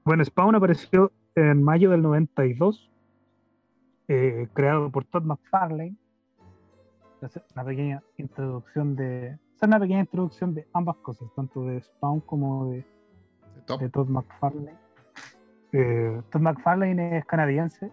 [0.03, 2.89] bueno, Spawn apareció en mayo del 92,
[4.07, 5.95] eh, creado por Todd McFarlane.
[7.21, 9.37] Hacer Una pequeña introducción de.
[9.55, 12.85] hacer una pequeña introducción de ambas cosas, tanto de Spawn como de,
[13.65, 13.81] Top.
[13.81, 14.77] de Todd McFarlane.
[15.73, 17.91] Eh, Todd McFarlane es canadiense,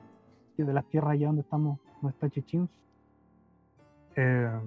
[0.57, 2.71] y de las tierras allá donde estamos, donde está Chichins.
[4.15, 4.61] Eh,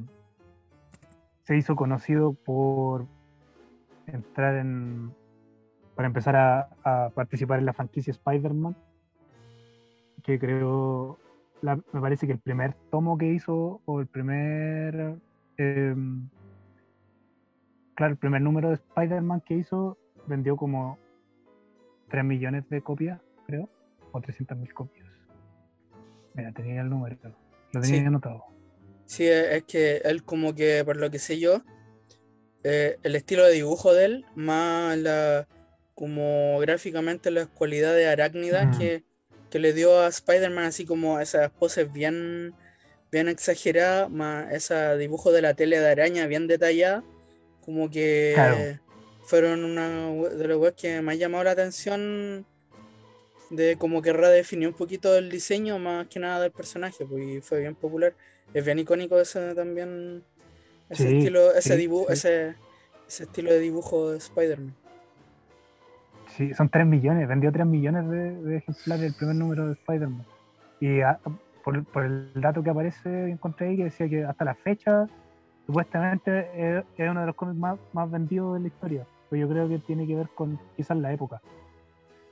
[1.44, 3.07] se hizo conocido por
[4.07, 5.15] entrar en.
[5.95, 8.76] para empezar a, a participar en la franquicia Spider-Man,
[10.22, 11.18] que creó.
[11.61, 15.15] La- me parece que el primer tomo que hizo, o el primer.
[15.57, 16.30] em,
[17.95, 20.98] claro, el primer número de Spider-Man que hizo, vendió como
[22.10, 23.69] 3 millones de copias, creo,
[24.14, 25.06] o 300 mil copias.
[26.34, 27.18] Mira, tenía el número,
[27.73, 28.06] lo tenía Sí.
[28.06, 28.44] anotado.
[29.06, 31.61] Sí, es es que él como que, por lo que sé yo,
[32.64, 35.48] eh, el estilo de dibujo de él, más la,
[35.94, 38.80] como gráficamente las cualidades arácnidas Mm.
[38.80, 39.03] que,
[39.49, 42.53] que le dio a Spider-Man, así como esas poses bien,
[43.11, 47.03] bien exageradas, más ese dibujo de la tele de araña bien detallada,
[47.65, 48.80] como que Claro.
[49.23, 52.45] fueron una de las weas que ha llamado la atención
[53.49, 57.41] de como que redefinió un poquito el diseño más que nada del personaje, pues, y
[57.41, 58.13] fue bien popular.
[58.53, 60.23] Es bien icónico ese también,
[60.89, 62.13] ese Sí, estilo, ese sí, dibujo, sí.
[62.13, 62.55] ese,
[63.07, 64.76] ese estilo de dibujo de Spider-Man.
[66.39, 70.25] Sí, son 3 millones, vendió 3 millones de, de ejemplares el primer número de Spider-Man.
[70.79, 71.19] Y ah,
[71.65, 75.05] por, por el dato que aparece, encontré ahí que decía que hasta la fecha,
[75.65, 79.05] supuestamente es, es uno de los cómics más, más vendidos de la historia.
[79.27, 81.41] Pues yo creo que tiene que ver con quizás la época.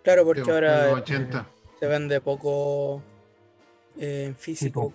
[0.03, 1.45] Claro, porque Sí, ahora en los eh, 80.
[1.77, 3.01] se vende poco
[3.99, 4.93] eh, en físico.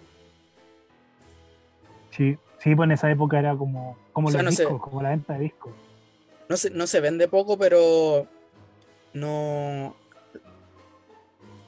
[2.12, 4.62] Sí, sí, pues en esa época era como, como O sea, los no sé.
[4.62, 5.74] discos, como la venta de discos.
[6.48, 8.26] No se, no se vende poco, pero
[9.14, 9.96] no.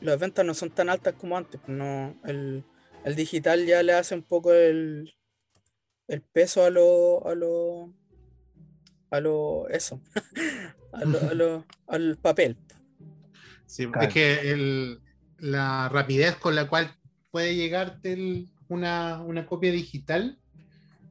[0.00, 1.60] Las ventas no son tan altas como antes.
[1.64, 2.64] pues No, el,
[3.04, 5.14] el digital ya le hace un poco el,
[6.08, 7.92] el peso a lo, a lo.
[9.10, 9.68] a lo.
[9.68, 10.00] eso.
[10.92, 12.56] a lo, a lo- al papel.
[13.66, 14.08] Sí, Claro.
[14.08, 15.00] Es que el-
[15.38, 16.94] la rapidez con la cual
[17.30, 20.38] puede llegarte el, una, una copia digital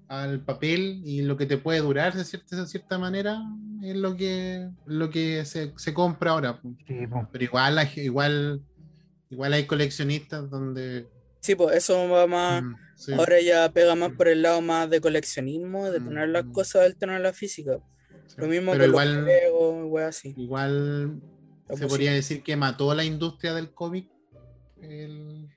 [0.07, 3.41] al papel y lo que te puede durar de cierta, de cierta manera
[3.81, 6.61] es lo que, lo que se, se compra ahora.
[6.87, 6.95] Sí.
[7.31, 8.61] Pero igual, hay- igual,
[9.29, 11.07] igual hay coleccionistas donde...
[11.39, 12.63] Sí, pues eso va más.
[12.63, 13.13] mm, sí.
[13.13, 16.51] Ahora ya pega más por el lado más de coleccionismo, de tener las Mm.
[16.51, 17.79] cosas, del tener la física.
[18.27, 18.35] Sí.
[18.37, 20.33] Lo mismo Pero que igual, los wey, así.
[20.37, 21.21] igual
[21.75, 24.07] se podría decir que mató la industria del cómic
[24.81, 25.49] el-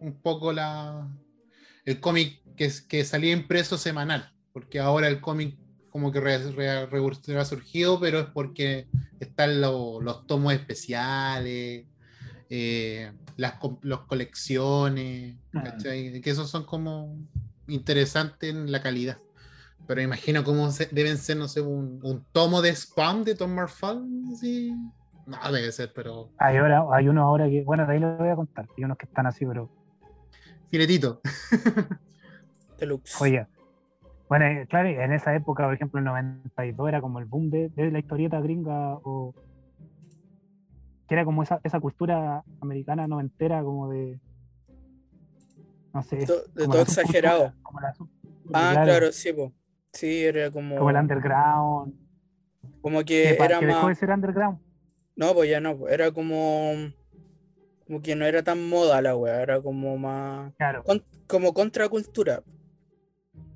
[0.00, 1.08] un poco la
[1.84, 5.56] el cómic que, que salía impreso semanal porque ahora el cómic
[5.90, 8.86] como que re- resurgido pero es porque
[9.20, 11.86] están lo- los tomos especiales
[12.50, 15.62] eh, las los colecciones Ah.
[15.64, 16.20] ¿cachai?
[16.20, 17.16] que esos son como
[17.68, 19.18] interesantes en la calidad
[19.86, 23.50] pero imagino cómo se- deben ser, no sé, un, un tomo de spam de Tom
[23.52, 24.72] Marfal, así.
[25.26, 28.28] No, debe ser, pero Hay, ahora, hay unos ahora que, bueno, de ahí lo voy
[28.28, 28.68] a contar.
[28.78, 29.68] Hay unos que están así, pero
[30.70, 31.20] filetito.
[32.82, 33.20] Deluxe.
[33.22, 33.46] Oye,
[34.28, 37.68] bueno, eh, claro, en esa época, por ejemplo, el 92 era como el boom de,
[37.70, 39.34] de la historieta gringa o
[41.06, 44.18] que era como esa, esa cultura americana noventera como de
[45.94, 47.52] no sé, De to- de como todo exagerado.
[47.62, 49.52] como la subcultura, Ah, claro, sí, pues.
[49.92, 50.76] Sí, era como.
[50.76, 51.94] como el underground,
[52.80, 53.98] Como que, que era que dejó de más.
[53.98, 54.58] ser underground.
[55.16, 56.72] No, pues ya no, pues, era como.
[57.86, 60.54] Como que no era tan moda la wea, era como más.
[60.56, 62.42] Claro, con- como contracultura.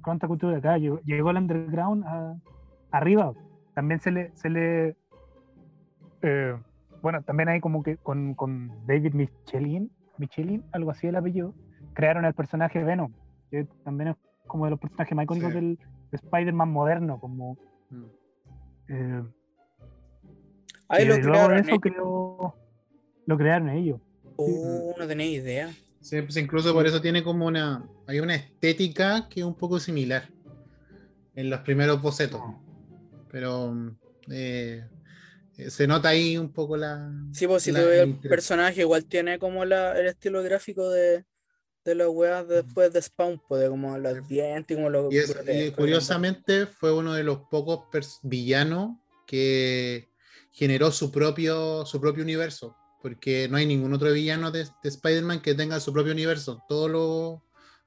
[0.07, 2.37] Contracultura, claro, llegó, llegó el underground a-
[2.91, 3.33] arriba.
[3.75, 4.97] También se le, se le
[6.23, 6.57] eh,
[7.03, 11.55] bueno, también hay como que con, con David Michelin, Michelin, algo así el apellido,
[11.93, 13.13] crearon el personaje Venom,
[13.51, 14.17] que también es
[14.47, 15.55] como de los personajes más icónicos Sí.
[15.55, 15.79] del
[16.11, 17.57] de Spider-Man moderno, como
[17.91, 18.05] Mm.
[18.89, 19.23] eh,
[20.89, 21.55] Ahí lo crearon.
[21.57, 22.55] de eso creó,
[23.27, 24.01] lo crearon ellos.
[24.37, 25.69] Uh, no tenía idea.
[26.09, 27.85] Sí, pues incluso por eso tiene como una.
[28.07, 30.31] Hay una estética que es un poco similar
[31.35, 32.41] en los primeros bocetos.
[33.29, 33.75] Pero
[34.31, 34.85] eh,
[35.69, 37.11] se nota ahí un poco la.
[37.33, 40.89] Sí, pues si la- te veo el personaje, igual tiene como la, el estilo gráfico
[40.91, 41.25] de,
[41.85, 45.19] de las weas después de Spawn, pues de como los dientes y como los Y,
[45.19, 48.97] es- y curiosamente fue uno de los pocos villanos
[49.27, 50.09] que
[50.53, 52.77] generó su propio, su propio universo.
[53.07, 56.65] Porque no hay ningún otro villano de, de Spider-Man que tenga su propio universo.
[56.69, 57.39] Todos los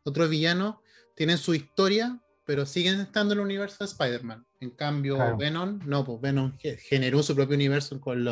[0.05, 0.75] otros villanos
[1.13, 4.45] tienen su historia, pero siguen estando en el universo de Spider-Man.
[4.61, 5.35] En cambio, Claro.
[5.35, 8.23] Venom, no, pues Venom ge- generó su propio universo con,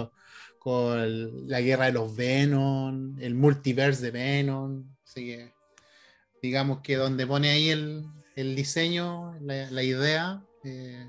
[1.50, 4.86] la guerra de los Venom, el multiverse de Venom.
[5.06, 5.54] Así que
[6.42, 8.06] digamos que donde pone ahí el,
[8.38, 11.06] el diseño, la, la idea, eh,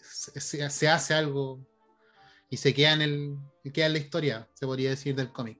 [0.00, 1.66] se- se hace algo
[2.50, 3.36] y se queda en, el,
[3.72, 5.58] queda en la historia, se podría decir, del cómic.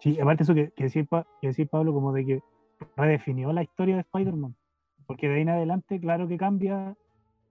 [0.00, 1.06] Sí, aparte eso que, que decir,
[1.40, 2.40] que decir Pablo, como de que
[2.96, 4.54] redefinió la historia de Spider-Man.
[5.06, 6.96] Porque de ahí en adelante, claro que cambia,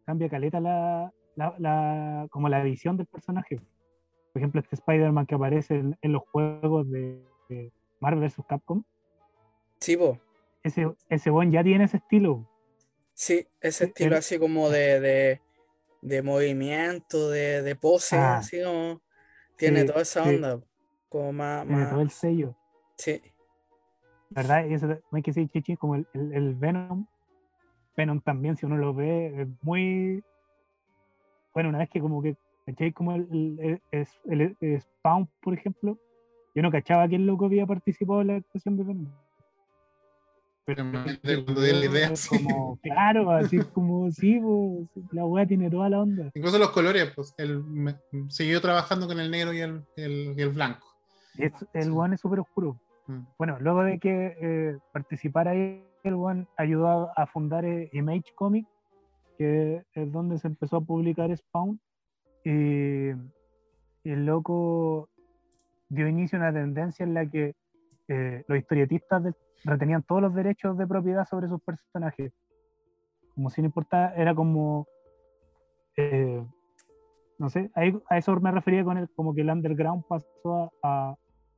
[0.06, 3.58] cambia caleta la, la, la- como la visión del personaje.
[4.34, 8.44] Por ejemplo, este Spider-Man que aparece en, en los juegos de, de Marvel vs.
[8.48, 8.84] Capcom,
[9.80, 10.20] Sí, pues.
[10.64, 12.50] ese, ese buen ya tiene ese estilo.
[13.14, 15.42] Sí, ese El- estilo así como de, de,
[16.08, 18.38] de movimiento, de, de pose, Ah.
[18.38, 19.02] así como.
[19.58, 20.36] Tiene Sí, toda esa sí.
[20.36, 20.60] onda.
[21.10, 21.66] Como más.
[21.66, 22.56] Tiene todo el más sello.
[22.98, 23.22] sí.
[24.30, 24.66] ¿Verdad?
[24.68, 27.06] Y eso hay que decir chichi, como el, el- el Venom.
[27.96, 30.24] Venom también, si uno lo ve, es muy.
[31.54, 32.36] Bueno, una vez que como que.
[32.66, 32.92] ¿Cachai?
[32.92, 35.98] Como el, el, el- es- el- el Spawn, por ejemplo.
[36.56, 39.12] Yo no cachaba que el loco había participado en la actuación de Venom.
[40.66, 40.84] Pero
[41.46, 42.30] Cuando dio la idea, es sí.
[42.44, 46.32] como, claro, así como, sí, pues, la weá tiene toda la onda.
[46.34, 47.96] Incluso los colores, pues él me-
[48.30, 50.88] siguió trabajando con el negro y el, el- y el blanco.
[51.38, 52.80] Es- el weón es súper oscuro.
[53.08, 53.20] Mm.
[53.38, 58.34] Bueno, luego de que eh, participara ahí, el weón ayudó a, a fundar eh, Image
[58.34, 58.70] Comics,
[59.38, 61.80] que es donde se empezó a publicar Spawn.
[62.44, 65.10] Y, y el loco
[65.90, 67.54] dio inicio a una tendencia en la que
[68.08, 72.32] eh, los historietistas del- retenían todos los derechos de propiedad sobre sus personajes.
[73.34, 74.88] Como si no importara, era como.
[75.98, 76.46] eh,
[77.38, 81.10] no sé, ahí- a eso me refería con el, como que el underground pasó a,
[81.12, 81.16] a-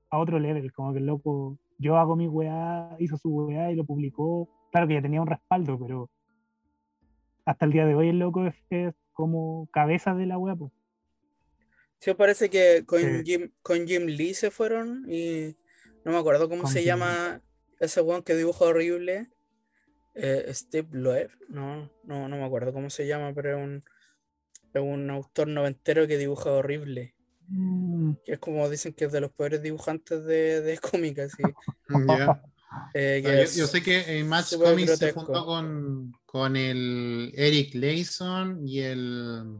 [0.09, 3.75] a otro level, como que el loco, yo hago mi weá, hizo su weá y
[3.75, 4.47] lo publicó.
[4.71, 6.09] Claro que ya tenía un respaldo, pero
[7.45, 10.55] hasta el día de hoy el loco es, es como cabeza de la weá.
[10.55, 10.71] po.
[11.99, 13.23] Sí, parece que con, Sí.
[13.25, 15.55] Jim, con Jim Lee se fueron y
[16.07, 17.41] no me acuerdo cómo se llama
[17.81, 19.27] ese weón que dibuja horrible.
[20.15, 23.83] Eh, Steve Loeb, no, no, no me acuerdo cómo se llama, pero es un,
[24.73, 27.13] es un autor noventero que dibuja horrible.
[27.49, 31.43] Mm, Que es como dicen que es de los peores dibujantes de, de cómics, así.
[32.07, 32.41] Ya.
[32.93, 38.65] eh, No, yo, sé que en Match Comics se juntó con, con el Eric Layson
[38.65, 39.59] y el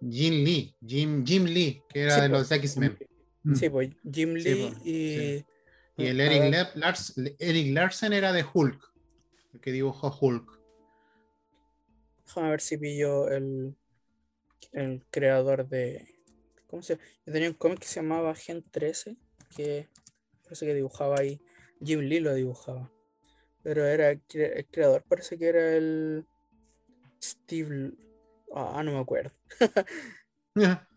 [0.00, 2.98] Jim Lee, Jim, Jim Lee, que era Sí, de los X-Men.
[3.54, 5.14] Sí, pues Jim Sí, Lee po, y.
[5.14, 5.46] sí.
[5.98, 8.80] Y el Eric, Lars- Eric Larsen era de Hulk,
[9.54, 10.58] el que dibujó Hulk.
[12.24, 13.76] Déjame ver si pillo el,
[14.72, 16.06] el creador de.
[16.68, 17.06] ¿Cómo se llama?
[17.26, 19.16] Yo tenía un cómic que se llamaba Gen 13,
[19.54, 19.88] que
[20.44, 21.40] parece que dibujaba ahí.
[21.84, 22.90] Jim Lee lo dibujaba.
[23.62, 24.22] Pero era el
[24.70, 26.26] creador, parece que era el.
[27.22, 27.92] Steve.
[28.54, 29.30] Ah, no me acuerdo.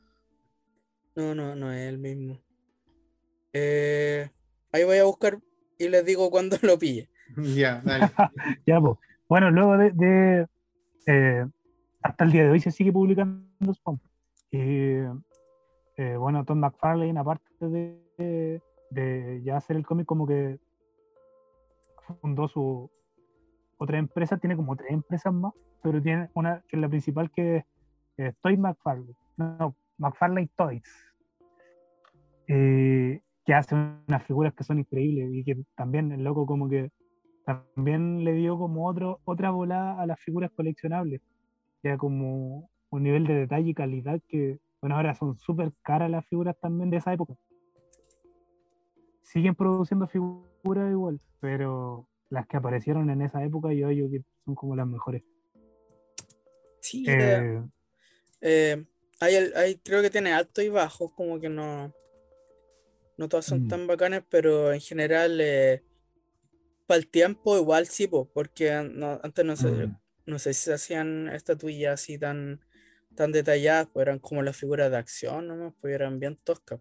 [1.15, 2.39] No, no, no es el mismo.
[3.53, 4.29] Eh,
[4.71, 5.39] ahí voy a buscar
[5.77, 7.09] y les digo cuándo lo pille.
[7.37, 8.07] ya, dale.
[8.65, 8.97] Ya, pues.
[9.27, 10.47] Bueno, luego de, de,
[11.07, 11.45] eh,
[12.03, 13.99] hasta el día de hoy se sigue publicando Spawn.
[14.51, 14.97] Y
[15.97, 18.61] eh, bueno, Tom McFarlane, aparte de,
[18.91, 20.59] de ya hacer el cómic, como que
[22.21, 22.89] fundó su
[23.77, 27.57] otra empresa, tiene como tres empresas más, pero tiene una que es la principal que
[27.57, 27.65] es
[28.17, 29.15] eh, Toy McFarlane.
[29.37, 30.83] No, McFarlane Toys.
[32.47, 36.91] Eh, que hace unas figuras que son increíbles y que también el loco como que
[37.45, 41.21] también le dio como otro, otra volada a las figuras coleccionables.
[41.83, 46.25] Ya como un nivel de detalle y calidad que, bueno, ahora son súper caras las
[46.25, 47.35] figuras también de esa época.
[49.21, 54.55] Siguen produciendo figuras igual, pero las que aparecieron en esa época yo digo que son
[54.55, 55.23] como las mejores.
[56.79, 57.63] Sí, Eh,
[58.41, 58.85] Eh,
[59.19, 61.93] hay, el- hay- creo que tiene altos y bajos, como que no,
[63.17, 63.67] no todas son Mm.
[63.69, 65.39] tan bacanas, pero en general,
[66.87, 69.97] para el tiempo igual sí, po, porque no- antes no sé, mm,
[70.27, 72.59] no sé si se hacían estatuillas así tan,
[73.15, 76.79] tan detalladas, pues eran como las figuras de acción, nomás, pues eran bien toscas.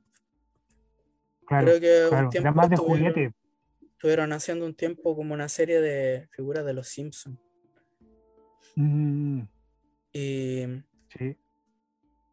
[1.47, 3.35] claro, Creo que un tiempo era más de estuvieron- juguete.
[3.93, 7.39] estuvieron haciendo un tiempo como una serie de figuras de los Simpsons.
[8.77, 9.43] Mm,
[10.12, 10.65] Y,
[11.16, 11.36] sí.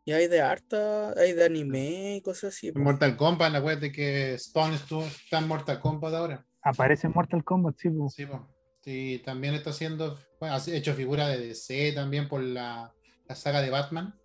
[0.05, 2.71] Y hay de harta, hay de anime y cosas así.
[2.73, 6.45] Mortal Kombat, acuérdate que Spawn estuvo, está en Mortal Kombat ahora.
[6.63, 8.09] Aparece en Mortal Kombat, sí, po.
[8.09, 8.47] Sí, po.
[8.83, 12.91] Sí, también está haciendo, bueno, ha hecho figura de DC también por la,
[13.27, 14.15] la saga de Batman.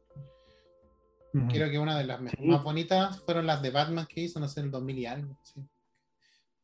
[1.51, 2.47] Creo que una de las Sí.
[2.47, 5.37] más bonitas fueron las de Batman que hizo, no sé, en el 2000 y algo.
[5.43, 5.61] sí.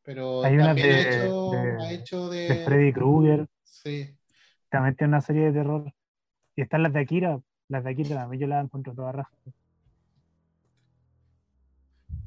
[0.05, 2.65] Pero Hay también de- ha hecho, de- ha hecho De de.
[2.65, 3.47] Freddy Krueger.
[3.63, 4.17] Sí.
[4.71, 5.93] también tiene una serie de terror.
[6.57, 9.35] Y están las de Akira, las de Akira también yo las encuentro todas rajas.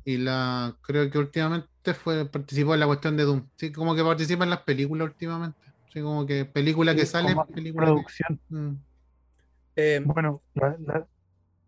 [0.03, 3.47] Y la creo que últimamente fue participó en la cuestión de Doom.
[3.55, 5.57] Sí, como que participa en las películas últimamente.
[5.91, 8.39] Sí, como que película que sale, película que- producción.
[8.49, 8.71] Mm.
[9.77, 11.07] Eh, Bueno, la- la-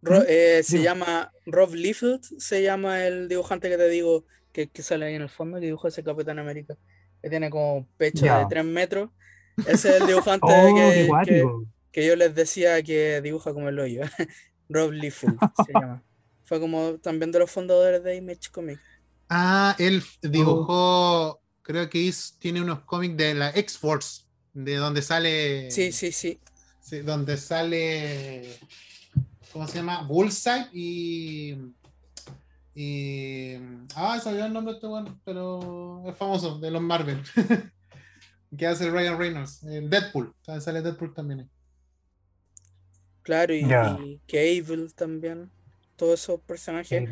[0.04, 0.26] Ro- ¿Mm?
[0.28, 5.08] eh, se llama Rob Liefeld, se llama el dibujante que te digo que, que sale
[5.08, 6.76] ahí en el fondo, que dibujó ese Capitán América,
[7.22, 9.10] que tiene como pecho de 3 metros.
[9.58, 10.46] Ese es el dibujante
[11.12, 11.42] Oh, que.
[11.92, 14.02] Que yo les decía que dibuja como el hoyo.
[14.70, 16.04] Rob Liefeld se llama.
[16.44, 18.82] Fue como también de los fundadores de Image Comics.
[19.30, 24.24] Ah, él dibujó, creo que hizo- tiene unos cómics de la X-Force,
[24.54, 25.70] de donde sale.
[25.72, 26.40] Sí, sí, sí.
[26.82, 28.58] Sí, donde sale.
[29.52, 30.04] ¿Cómo se llama?
[30.04, 31.56] Bullseye y.
[32.76, 33.56] Y.
[33.96, 37.22] Ah, se olvidó el nombre de este bueno, pero es famoso, de los Marvel.
[38.58, 39.64] que hace Ryan Reynolds.
[39.64, 40.34] el Deadpool.
[40.62, 41.50] Sale Deadpool también.
[43.28, 43.98] Claro, y, Ya.
[44.02, 45.52] y Cable también.
[45.98, 47.10] Todos esos personajes.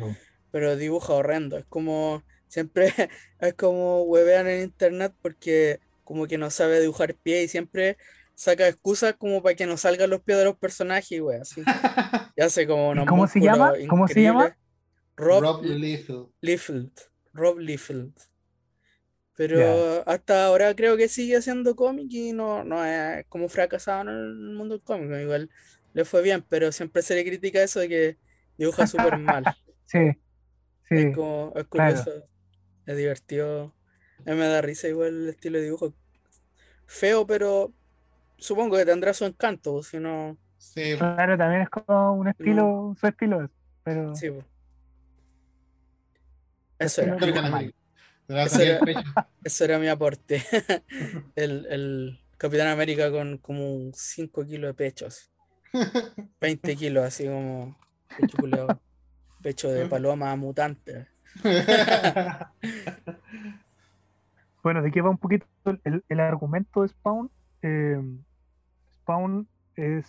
[0.50, 1.58] Pero dibuja horrendo.
[1.58, 2.86] Es como, siempre,
[3.38, 7.98] es como huevean en internet porque como que no sabe dibujar pie y siempre
[8.34, 11.62] saca excusas como para que no salgan los pies de los personajes, güey, así.
[12.38, 13.74] Y hace como unos cómo se llama?
[13.88, 14.56] ¿Cómo se llama?
[15.16, 16.28] Rob, Rob Liefeld.
[16.40, 16.90] Liefeld.
[17.34, 18.12] Rob Liefeld.
[19.36, 20.02] Pero Ya.
[20.06, 24.34] hasta ahora creo que sigue haciendo cómic y no, no es como fracasado en el
[24.54, 25.10] mundo del cómic.
[25.20, 25.50] Igual
[25.96, 28.16] le fue bien, pero siempre se le critica eso de que
[28.58, 29.44] dibuja súper mal.
[29.88, 30.00] Sí,
[30.88, 30.94] sí.
[30.96, 31.94] Es como, es claro.
[32.02, 32.28] curioso,
[32.86, 33.72] es divertido.
[34.26, 35.94] A mí me da risa igual el estilo de dibujo.
[36.86, 37.72] Feo, pero
[38.36, 43.06] supongo que tendrá su encanto, si no, Sí, Claro, también es como un estilo, su
[43.06, 43.48] estilo,
[43.84, 44.26] pero sí.
[44.26, 44.44] su
[46.80, 47.74] Eso era, el era-
[49.44, 50.42] eso era mi aporte.
[51.36, 55.30] El, el Capitán América con como 5 kilos de pechos.
[56.40, 57.76] 20 kilos, así como
[58.18, 58.80] pecho, culiao,
[59.42, 61.06] pecho de paloma mutante.
[64.62, 65.46] Bueno, ¿de qué va un poquito
[65.84, 67.30] el, el argumento de Spawn?
[67.62, 68.02] Eh,
[69.02, 69.46] Spawn
[69.76, 70.06] es,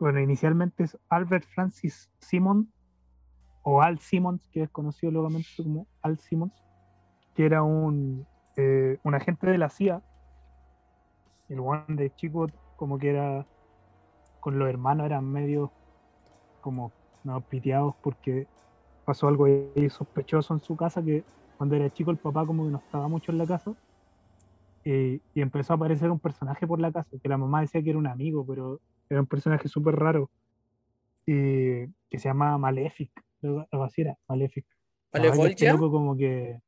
[0.00, 2.72] bueno, inicialmente es Albert Francis Simon,
[3.62, 6.52] o Al Simmons, que es conocido localmente como Al Simmons,
[7.34, 8.26] que era un,
[8.56, 10.02] eh, un agente de la CIA,
[11.48, 13.46] el one de chico, como que era
[14.44, 15.72] con los hermanos, eran medio
[16.60, 16.92] como
[17.22, 18.46] no, piteados porque
[19.06, 21.24] pasó algo ahí sospechoso en su casa que
[21.56, 23.72] cuando era chico el papá como que no estaba mucho en la casa
[24.84, 27.88] y, y empezó a aparecer un personaje por la casa que la mamá decía que
[27.88, 30.30] era un amigo pero era un personaje súper raro
[31.24, 34.66] y que se llama Malefic algo así era Malefic
[35.10, 35.72] ¿Malevolgia?
[35.72, 36.60] loco como que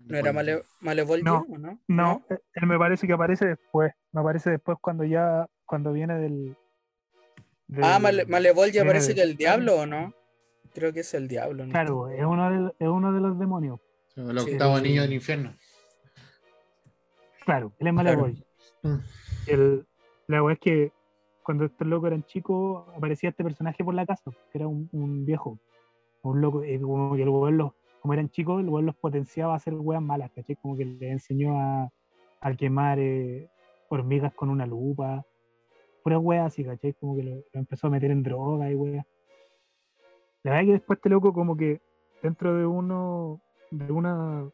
[0.00, 1.78] ¿No era male, Malevolgia No, o no?
[1.86, 6.18] no, eh, él me parece que aparece después me aparece después cuando ya cuando viene
[6.18, 6.56] del,
[7.82, 10.14] Ah, Male, Malevolgia viene parece del- que el diablo o no?
[10.72, 11.66] Creo que es el diablo.
[11.66, 11.72] ¿no?
[11.72, 13.80] claro es uno de, es uno de los demonios
[14.16, 14.52] El Sí.
[14.52, 15.54] octavo anillo del infierno.
[17.44, 18.10] Claro, él es Claro.
[18.10, 18.44] Malevolgia.
[18.82, 18.96] Mm.
[19.46, 19.86] El,
[20.26, 20.92] la weá es que
[21.42, 25.24] cuando estos locos eran chicos, aparecía este personaje por la casa, que era un, un
[25.24, 25.58] viejo,
[26.22, 29.56] un loco, y como que el los, como eran chicos, el weón los potenciaba a
[29.56, 30.56] hacer weas malas, ¿cachai?
[30.56, 31.90] Como que les enseñó a,
[32.40, 33.48] a quemar eh,
[33.88, 35.24] hormigas con una lupa,
[36.08, 36.94] puras weas así, ¿cachai?
[36.94, 39.04] Como que lo, empezó a meter en droga y weas.
[40.42, 41.82] La verdad es que después este loco como que
[42.22, 43.40] dentro de uno,
[43.70, 44.48] de una,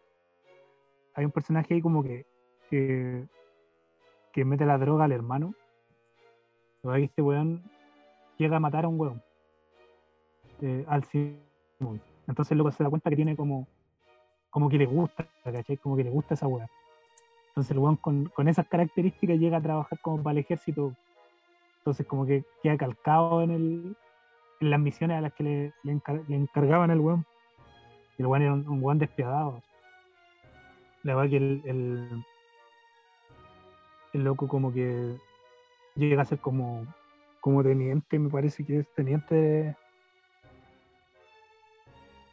[1.15, 2.27] hay un personaje ahí como que,
[2.69, 3.25] que,
[4.33, 5.55] que mete la droga al hermano.
[6.83, 7.63] La verdad es que este weón
[8.37, 9.23] llega a matar a un weón.
[10.61, 12.01] eh, al Simón.
[12.27, 13.69] Entonces el loco se da cuenta que tiene como,
[14.51, 15.77] como que le gusta, ¿cachai?
[15.77, 16.69] Como que le gusta esa weá.
[17.49, 20.97] Entonces el weón con, con esas características llega a trabajar como para el ejército.
[21.85, 23.97] Entonces como que queda calcado en, el,
[24.61, 27.27] en las misiones a las que le, le encar- le encargaban al weón.
[28.16, 29.61] Y el weón era un, un weón despiadado.
[31.02, 32.09] La verdad que el, el,
[34.15, 35.15] el loco como que
[35.97, 36.86] llega a ser como,
[37.43, 39.77] como teniente, me parece que es teniente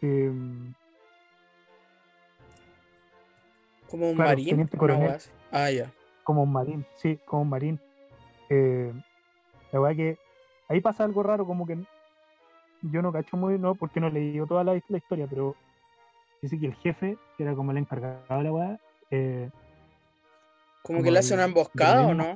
[0.02, 0.74] em,
[3.90, 4.68] Como un Claro, marín.
[4.78, 5.18] coronel.
[5.52, 5.92] Ah, ya.
[6.24, 7.80] como un marín, sí, como un marín.
[8.50, 8.94] Eh,
[9.72, 10.18] la verdad que
[10.70, 11.78] ahí pasa algo raro, como que
[12.82, 15.56] yo no cacho muy, no, porque no leí toda la, la historia, pero
[16.42, 18.80] dice que el jefe, que era como el encargado de la weá,
[19.12, 19.50] eh,
[20.82, 22.36] Como que le hace una emboscada o no?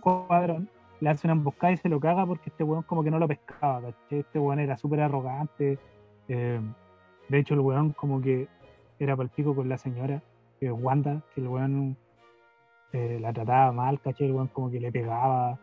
[1.02, 3.28] le hace una emboscada y se lo caga porque este weón como que no lo
[3.28, 4.20] pescaba, ¿cachai?
[4.20, 5.80] Este weón era súper arrogante.
[6.28, 6.62] eh,
[7.28, 8.48] de hecho, el weón como que
[9.00, 10.22] era palpico con la señora,
[10.60, 11.98] que es Wanda, que el weón
[12.94, 14.28] eh, la trataba mal, ¿cachai?
[14.28, 15.60] El weón como que le pegaba.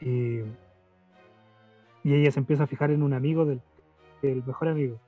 [0.00, 0.40] Y,
[2.04, 3.60] y ella se empieza a fijar en un amigo del,
[4.22, 4.98] mejor amigo.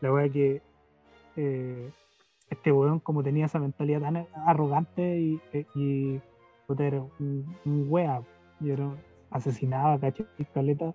[0.00, 0.62] La weá que
[1.36, 1.90] eh,
[2.48, 6.20] este weón como tenía esa mentalidad tan arrogante y, eh, y
[6.78, 8.22] era un, un wea,
[8.60, 8.90] y era,
[9.30, 10.26] asesinaba, ¿cachai?
[10.54, 10.94] Caleta,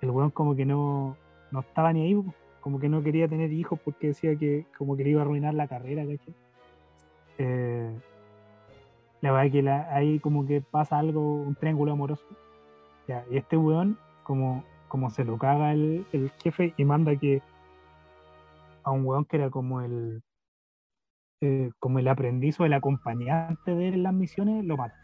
[0.00, 1.16] el weón como que no,
[1.50, 2.22] no estaba ni ahí,
[2.60, 5.54] como que no quería tener hijos porque decía que como que le iba a arruinar
[5.54, 6.34] la carrera, ¿cachai?
[7.38, 7.90] Eh,
[9.20, 12.24] la verdad que ahí como que pasa algo, un triángulo amoroso.
[13.06, 17.42] Ya, y este weón, como, como se lo caga el, el jefe y manda que
[18.82, 20.22] a un weón que era como el
[21.40, 24.94] eh, como el aprendiz o el acompañante de él en las misiones, lo mata.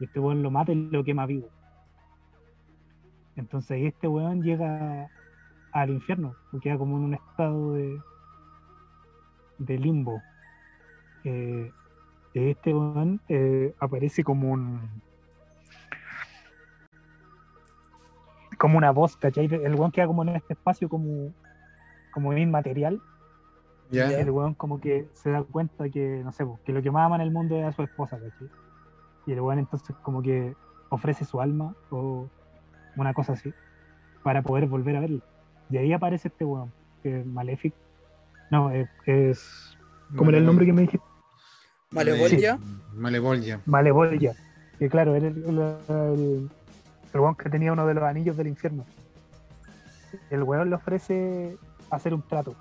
[0.00, 1.48] Y este weón lo mata y lo quema vivo.
[3.36, 5.08] Entonces este weón llega
[5.72, 8.00] al infierno, queda como en un estado de,
[9.58, 10.20] de limbo.
[11.22, 11.70] Eh,
[12.34, 14.80] este weón eh, aparece como un
[18.64, 19.44] como una voz, ¿cachai?
[19.44, 21.34] El weón queda como en este espacio como,
[22.14, 22.98] como inmaterial
[23.90, 24.08] ¿Ya?
[24.10, 24.20] Ya.
[24.20, 27.04] el weón como que se da cuenta que, no sé, pues, que lo que más
[27.04, 28.48] ama en el mundo es a su esposa, ¿cachai?
[29.26, 30.54] Y el weón entonces como que
[30.88, 32.26] ofrece su alma o
[32.96, 33.52] una cosa así
[34.22, 35.20] para poder volver a verla.
[35.68, 36.72] Y ahí aparece este weón,
[37.02, 37.74] que es Malefic.
[38.50, 39.76] No, es, es-
[40.16, 41.06] ¿cómo era el nombre que me dijiste?
[41.90, 42.58] Malevolgia.
[42.94, 43.60] Malevolgia.
[43.66, 44.32] Malevolgia.
[44.78, 45.58] Que claro, era el, el,
[45.90, 46.50] el-
[47.14, 48.84] el weón que tenía uno de los anillos del infierno.
[50.30, 51.56] El weón le ofrece
[51.90, 52.54] hacer un trato.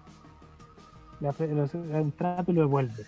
[1.20, 3.04] Le ofrece un trato y lo devuelve.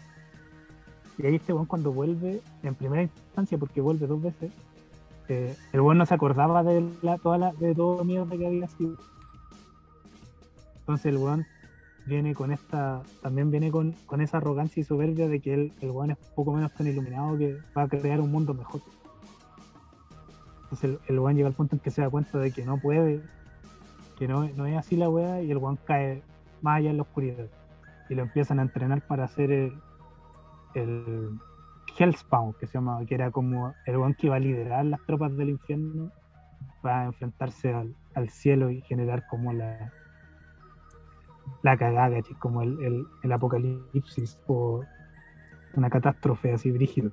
[1.17, 4.51] Y ahí este weón cuando vuelve, en primera instancia, porque vuelve dos veces,
[5.27, 8.67] eh, el weón no se acordaba de la, toda la, de todo mierda que había
[8.67, 8.97] sido.
[10.79, 11.45] Entonces el weón
[12.07, 15.91] viene con esta, también viene con, con esa arrogancia y soberbia de que él, el
[15.91, 18.81] weón es poco menos tan iluminado que va a crear un mundo mejor.
[20.75, 23.21] Entonces el, el llega al punto en que se da cuenta de que no puede,
[24.17, 26.21] que no, no es así la weá, y el weón cae
[26.61, 27.47] más allá en la oscuridad.
[28.09, 29.73] Y lo empiezan a entrenar para hacer el,
[30.73, 31.39] el
[31.97, 35.35] Hellspawn, que se llama, que era como el weón que iba a liderar las tropas
[35.37, 36.11] del infierno
[36.81, 39.93] para enfrentarse al, al cielo y generar como la
[41.61, 44.83] la cagada, como el, el, el apocalipsis o,
[45.75, 47.11] una catástrofe así brígido.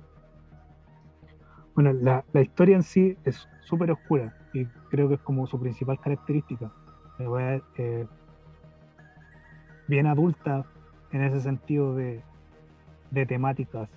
[1.75, 5.59] Bueno, la, la historia en sí es súper oscura y creo que es como su
[5.59, 6.71] principal característica.
[7.19, 8.05] Eh,
[9.87, 10.65] bien adulta
[11.11, 12.21] en ese sentido de,
[13.27, 13.89] temáticas,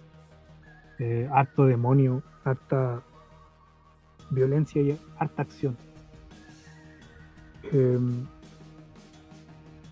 [0.99, 3.03] eh, harto demonio, harta
[4.31, 5.77] violencia y harta acción.
[7.73, 7.99] Eh,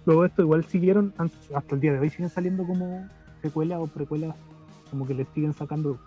[0.05, 1.15] luego esto igual siguieron,
[1.55, 3.09] hasta el día de hoy siguen saliendo como
[3.43, 4.37] secuelas o precuelas,
[4.91, 5.99] como que le siguen sacando.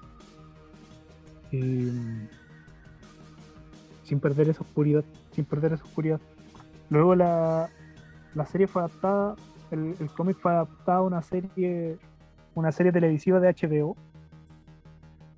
[1.52, 2.30] Y, mm,
[4.04, 6.22] sin perder esa oscuridad, sin perder esa oscuridad.
[6.90, 7.70] Luego la,
[8.34, 9.36] la serie fue adaptada,
[9.72, 12.00] el, el cómic fue adaptado a una serie,
[12.54, 13.98] una serie televisiva de HBO.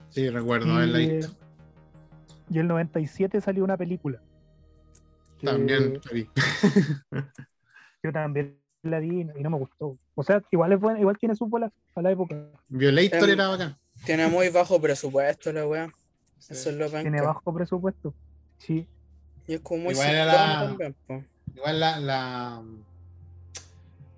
[0.09, 1.35] Sí, recuerdo haberla Y, visto.
[2.49, 4.21] y el 97 salió una película.
[5.37, 6.29] que También la vi.
[8.03, 9.97] Yo también la vi y no, me gustó.
[10.15, 12.35] O sea, igual es buena, igual tiene su bola a la época.
[12.69, 13.77] Violator Em, era bacán.
[14.05, 15.89] Tiene muy bajo presupuesto la weá.
[16.39, 16.53] Sí.
[16.53, 18.13] Eso es lo Tiene bajo presupuesto.
[18.57, 18.87] Sí.
[19.47, 21.27] Y es como muy Igual la- también.
[21.55, 22.63] Igual la, la,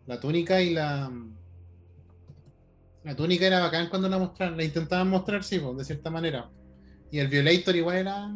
[0.07, 1.11] la túnica y la.
[3.03, 6.49] La túnica era bacán cuando la mostraron, la intentaban mostrar, sí, pues, de cierta manera.
[7.09, 8.31] Y el Violator igual era.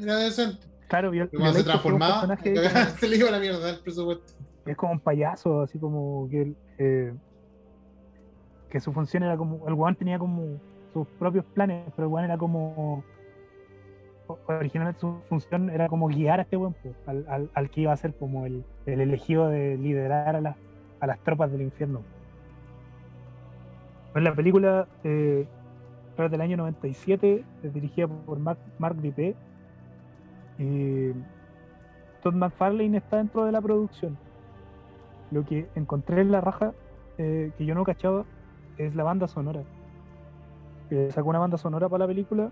[0.00, 0.64] Era decente.
[0.88, 2.36] Claro, Viol- Y cuando se Violator un transformaba,
[3.00, 4.32] se le iba la mierda el presupuesto.
[4.64, 7.12] es como un payaso, así como que eh,
[8.70, 10.60] que su función era como, el weón tenía como
[10.92, 13.02] sus propios planes, pero el era como
[14.46, 17.96] originalmente su función era como guiar a este weón po, al, al- que iba a
[17.96, 20.56] ser como el, el elegido de liderar a, las
[21.00, 22.02] a las tropas del infierno.
[24.12, 25.46] Pues la película eh,
[26.16, 29.36] del año 97, es dirigida por Mark, Mark Dupé
[30.58, 31.12] y
[32.22, 34.18] Todd McFarlane está dentro de la producción.
[35.30, 36.72] Lo que encontré en la raja,
[37.18, 38.24] eh, que yo no cachaba,
[38.78, 39.60] es la banda sonora.
[40.88, 42.50] Que sacó una banda sonora para la película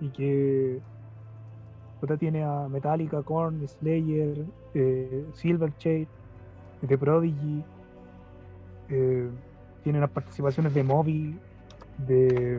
[0.00, 0.80] y que
[2.00, 4.44] puta, tiene a Metallica, Korn, Slayer,
[4.74, 6.06] eh, Silverchair,
[6.86, 7.64] The Prodigy,
[8.90, 9.28] eh,
[9.82, 11.38] tiene unas participaciones de Moby,
[12.06, 12.58] de,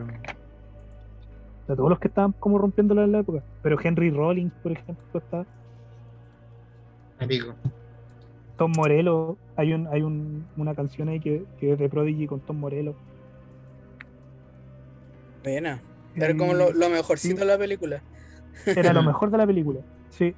[1.68, 3.44] de todos los que estaban como rompiéndola en la época.
[3.62, 5.46] Pero Henry Rollins, por ejemplo, está.
[7.28, 7.54] Pico.
[8.58, 12.40] Tom Morello, hay un, hay un, una canción ahí que, que es de Prodigy con
[12.40, 12.96] Tom Morello.
[15.46, 15.80] Buena.
[16.16, 17.40] Era como lo, Y lo mejorcito sí.
[17.40, 18.02] de la película.
[18.66, 20.36] Era lo mejor de la película, sí.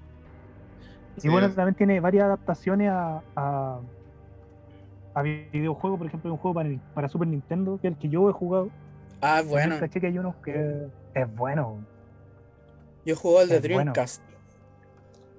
[1.17, 1.29] Y Sí.
[1.29, 3.79] bueno, también tiene varias adaptaciones a, a,
[5.15, 8.09] a videojuegos, por ejemplo, hay un juego para, para Super Nintendo, que es el que
[8.09, 8.69] yo he jugado.
[9.21, 9.79] Ah, bueno.
[9.79, 11.79] Caché que hay uno que es bueno.
[13.05, 13.93] Yo jugué al de Es bueno.
[13.93, 14.21] Dreamcast.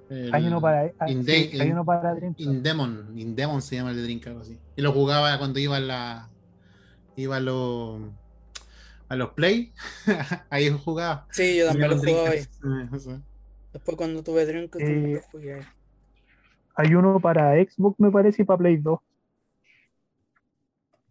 [0.09, 2.39] El Hay uno para, ah, In sí, Day- hay uno para Dreamcast.
[2.49, 3.13] Indemon.
[3.15, 4.57] Indemon se llama el de Drink, algo así.
[4.75, 6.29] Y lo jugaba cuando iba a la.
[7.15, 7.99] Iba a los.
[9.09, 9.73] A los Play.
[10.49, 11.27] ahí jugaba.
[11.31, 12.45] Sí, yo también lo jugaba ahí.
[13.73, 15.61] Después cuando tuve Dreamcast también Eh, lo jugué ahí.
[16.75, 18.99] Hay uno para Xbox, me parece, y para Play 2.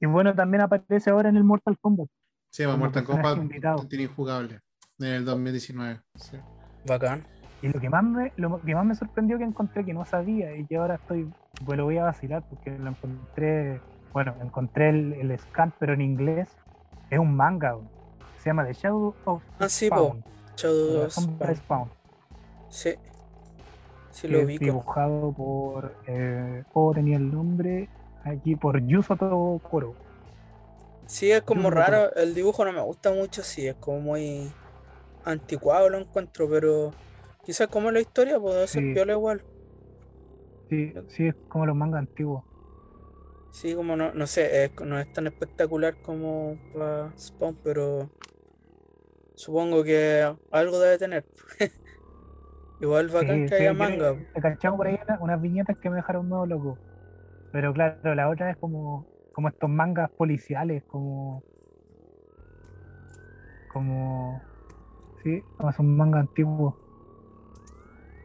[0.00, 2.08] Y bueno, también aparece ahora en el Mortal Kombat.
[2.50, 3.86] Sí, va Como Mortal Kombat invitado.
[3.86, 4.60] tiene injugable.
[4.98, 6.00] En el 2019.
[6.14, 6.36] Sí.
[6.86, 7.24] Bacán.
[7.62, 10.56] Y lo que más me, lo que más me sorprendió que encontré que no sabía
[10.56, 11.28] y que ahora estoy,
[11.66, 13.80] pues lo voy a vacilar porque lo encontré,
[14.12, 16.48] bueno, encontré el, el scan pero en inglés,
[17.10, 17.76] es un manga,
[18.38, 19.86] se llama The Shadow of Ah, sí.
[19.86, 20.24] Spawn,
[20.56, 21.56] Shadow of Spawn.
[21.56, 21.90] Spawn,
[22.68, 22.94] Sí.
[24.10, 24.64] Sí lo ubico.
[24.64, 27.88] dibujado por, eh, oh, tenía el nombre
[28.24, 29.94] aquí, por Yusuto Koro.
[31.06, 32.12] Sí, es como raro.
[32.16, 34.52] El dibujo no me gusta mucho, sí, es como muy
[35.24, 36.92] anticuado lo encuentro, pero
[37.44, 38.92] quizás como la historia puede ser Sí.
[38.94, 39.42] piola igual.
[40.68, 42.44] Sí, sí, es como los mangas antiguos.
[43.58, 48.08] Sí, como no, no sé, no es tan espectacular como para Spawn, pero
[49.34, 51.24] supongo que algo debe tener.
[52.80, 54.14] Igual bacán Sí, que haya manga.
[54.32, 56.78] Te cachamos por ahí una- unas viñetas que me dejaron nuevo loco.
[57.50, 61.42] Pero claro, la otra es como, como estos mangas policiales, como.
[63.72, 64.40] Como.
[65.24, 66.74] Sí, como son mangas antiguos.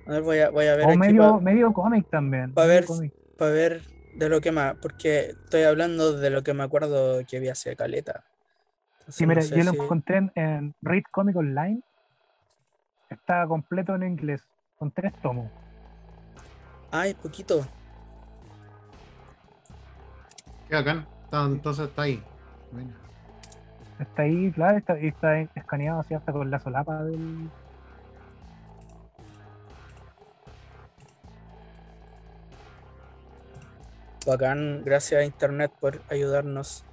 [0.06, 2.54] A ver, voy a, voy a ver O aquí medio, medio cómic también.
[2.54, 6.54] pa medio ver- para ver de lo que más, porque estoy hablando de lo que
[6.54, 8.24] me acuerdo que vi hace caleta.
[9.00, 11.82] Entonces, Sí, no mira, sé yo lo encontré en, en Read Comic Online.
[13.10, 14.42] Está completo en inglés,
[14.78, 15.52] con tres tomos.
[16.92, 17.66] Ay, poquito.
[20.70, 21.08] Qué bacán.
[21.32, 22.24] Entonces está ahí.
[22.72, 22.92] Bueno.
[24.00, 27.50] Está ahí, claro, está, y está escaneado así hasta con la solapa del.
[34.26, 36.86] Bacán, gracias a internet por ayudarnos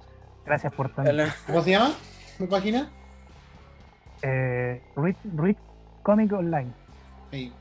[0.45, 1.11] Gracias por tanto.
[1.47, 1.93] ¿Cómo se llama?
[2.39, 2.89] ¿Mi página?
[4.21, 5.55] Eh, read, read
[6.03, 6.71] Comic Online.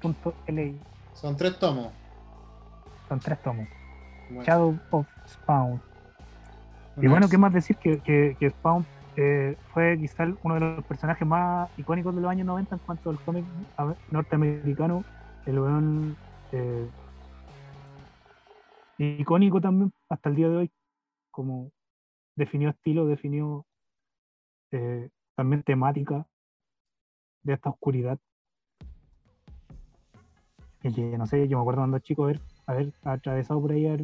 [0.01, 0.79] Punto LI.
[1.15, 1.93] Son tres tomos.
[3.09, 3.69] Son tres tomos.
[4.29, 5.81] Bueno, Shadow of Spawn.
[6.97, 7.77] Y bueno, ¿qué más decir?
[7.77, 8.85] Que, que, que Spawn
[9.17, 13.11] eh, fue quizá uno de los personajes más icónicos de los años 90 en cuanto
[13.11, 13.45] al cómic
[14.11, 15.05] norteamericano.
[15.47, 16.17] El weón
[16.53, 16.87] eh,
[19.05, 20.71] icónico también hasta el día de hoy.
[21.31, 21.73] Como
[22.37, 23.67] definió estilo, definió
[24.73, 26.27] eh, también temática
[27.43, 28.19] de esta oscuridad.
[30.83, 33.97] Y que no sé, yo me acuerdo cuando chico haber, haber atravesado por ahí a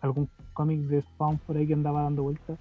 [0.00, 2.58] algún cómic de Spawn por ahí que andaba dando vueltas.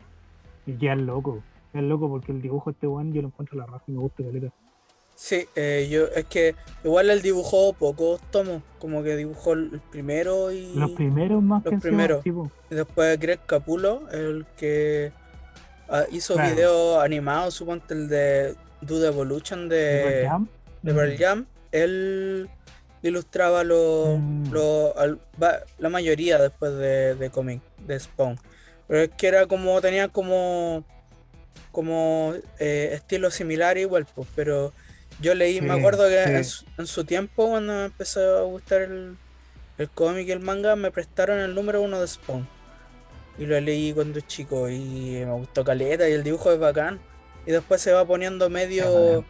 [0.65, 1.41] Y quedar loco.
[1.71, 3.99] Quedar loco porque el dibujo de este one yo lo encuentro la raja y me
[3.99, 4.53] gusta caleta.
[5.15, 10.51] Sí, eh, yo, es que igual él dibujó pocos tomos, como que dibujó el primero
[10.51, 12.23] y, Los primeros más los que primeros.
[12.25, 15.13] y después Greg Capulo, el que
[15.87, 16.53] ah, hizo Claro.
[16.53, 18.55] videos animados, suponte el de
[18.85, 20.29] the Evolution de,
[20.81, 22.49] de Pearl Jam, él
[23.01, 24.51] ilustraba lo, Mm.
[24.51, 25.19] lo- al-
[25.79, 28.37] la mayoría después de, de cómic, de Spawn.
[28.87, 30.83] Pero es que era como, tenía como,
[31.71, 34.73] como eh, estilo similar igual, pues, pero
[35.19, 36.31] yo leí, me acuerdo que sí.
[36.31, 39.17] en, su, en su tiempo, cuando me empezó a gustar el,
[39.77, 42.47] el cómic y el manga, me prestaron el número uno de Spawn.
[43.37, 46.99] Y lo leí cuando chico y me gustó caleta y el dibujo es bacán.
[47.45, 49.25] Y después se va poniendo medio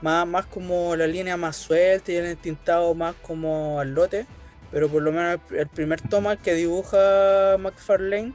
[0.00, 4.26] más, más como la línea más suelta y el tintado más como al lote.
[4.70, 8.32] Pero por lo menos el, el primer toma que dibuja McFarlane,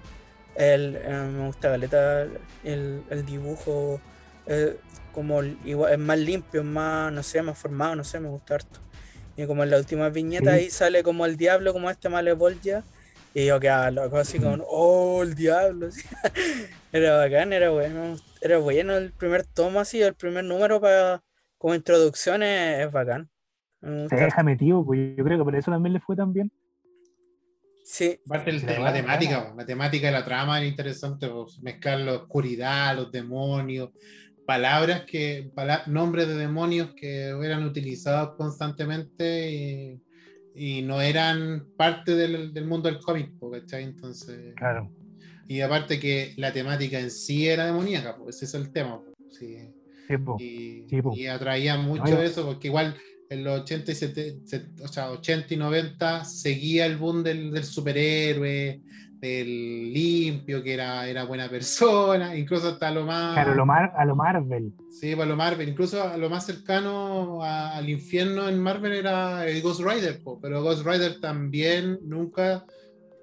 [0.55, 2.27] el, eh, me gusta caleta
[2.63, 3.99] el, el dibujo.
[4.45, 4.77] eh,
[5.17, 8.53] como igual, es más limpio, es más, no sé, más formado, no sé, me gusta
[8.53, 8.79] harto.
[9.35, 10.57] Y como en la última viñeta Sí.
[10.59, 12.83] ahí sale como el diablo, como este Malevolgia.
[13.33, 15.87] Y yo quedaba loco así como, oh, el diablo.
[15.87, 16.01] así.
[16.93, 18.15] Era bacán, era bueno.
[18.41, 21.23] Era bueno el primer tomo así, el primer número para
[21.57, 23.27] como introducción es, es bacán.
[23.81, 26.51] Me deja metido, pues yo creo que por eso también le fue tan bien.
[27.83, 31.99] Sí, Aparte el- La la, temática, la temática de la trama era interesante, po, mezclar
[31.99, 33.91] la oscuridad, los demonios,
[34.47, 40.01] palabras que, pala- nombres de demonios que eran utilizados constantemente y,
[40.55, 43.83] y no eran parte del, del mundo del cómic, ¿cachai?
[43.83, 44.89] Entonces, Claro.
[45.47, 49.57] y aparte que la temática en sí era demoníaca, pues ese es el tema, sí.
[50.07, 50.37] Sí, po.
[50.39, 51.13] y, Sí, po.
[51.15, 52.95] y atraía mucho yo- eso, porque igual
[53.29, 57.65] en los 80 y, 70, o sea, 80 y 90 seguía el boom del, del
[57.65, 58.79] superhéroe,
[59.19, 63.33] del limpio, que era, era buena persona, incluso hasta lo más...
[63.33, 64.73] Claro, lo mar- a lo Marvel.
[64.89, 69.45] Sí, para lo Marvel, incluso a lo más cercano a- al infierno en Marvel era
[69.47, 72.65] el Ghost Rider, po, pero Ghost Rider también nunca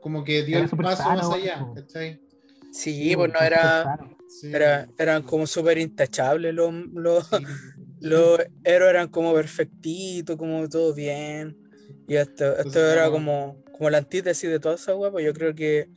[0.00, 1.66] como que dio Era el paso sano, más allá.
[1.74, 2.20] ¿cachai?
[2.72, 3.98] sí, po, pues no era.
[4.28, 7.36] Sí, era, eran como súper intachables los, los, sí,
[8.00, 11.56] los héroes eran como perfectitos, como todo bien.
[12.08, 15.32] Y esto, esto Entonces, era como- como, la antítesis de toda esa wea, pues yo
[15.32, 15.88] creo que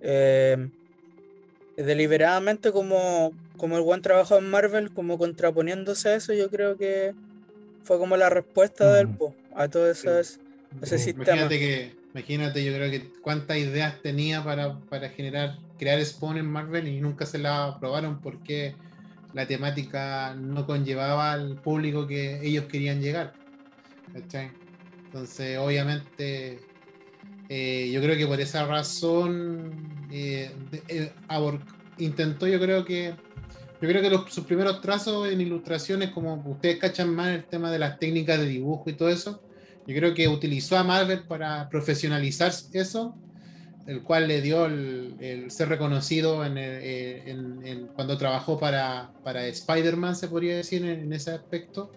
[0.00, 0.68] eh,
[1.76, 7.12] deliberadamente como, como el buen trabajo en Marvel, como contraponiéndose a eso, yo creo que
[7.82, 9.18] fue como la respuesta del Ujú.
[9.18, 10.98] po a todo ese Sí.
[10.98, 11.10] sistema.
[11.12, 16.46] Imagínate que, imagínate, yo creo que cuántas ideas tenía para, para generar, crear Spawn en
[16.46, 18.74] Marvel y nunca se la aprobaron porque
[19.32, 23.34] la temática no conllevaba al público que ellos querían llegar.
[24.12, 24.50] ¿cachai?
[25.06, 26.69] Entonces, obviamente,
[27.52, 30.52] eh, yo creo que por esa razón eh,
[30.86, 31.12] eh,
[31.98, 33.12] intentó, yo creo que
[33.82, 37.80] yo creo que sus primeros trazos en ilustraciones, como ustedes cachan más el tema de
[37.80, 39.42] las técnicas de dibujo y todo eso,
[39.84, 43.16] yo creo que utilizó a Marvel para profesionalizar eso,
[43.86, 50.28] el cual le dio el, ser reconocido en, el- cuando trabajó para, para Spider-Man, se
[50.28, 51.90] podría decir, en ese aspecto.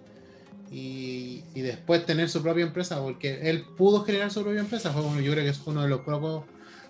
[0.76, 4.92] Y, y después tener su propia empresa, porque él pudo generar su propia empresa.
[4.92, 6.46] Fue uno- yo creo que es uno de los pocos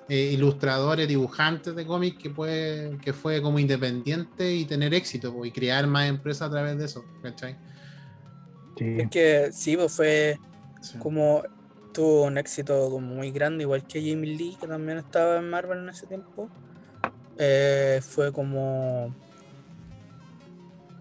[0.07, 5.45] eh, ilustradores, dibujantes de cómics que, puede, que fue como independiente y tener éxito po,
[5.45, 7.03] y crear más empresas a través de eso.
[7.21, 7.57] ¿cachai?
[8.77, 8.95] Sí.
[8.99, 10.37] Es que sí, pues fue
[10.81, 10.97] Sí.
[10.97, 11.43] como
[11.93, 15.79] tuvo un éxito como muy grande, igual que Jimmy Lee, que también estaba en Marvel
[15.79, 16.49] en ese tiempo.
[17.37, 19.13] Eh, fue como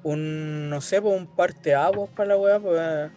[0.02, 3.10] un, no sé, pues un parteaguas para la wea, pues,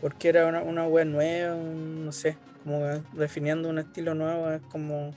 [0.00, 5.14] porque era una, una nueva, un- no sé, como definiendo un estilo nuevo, es como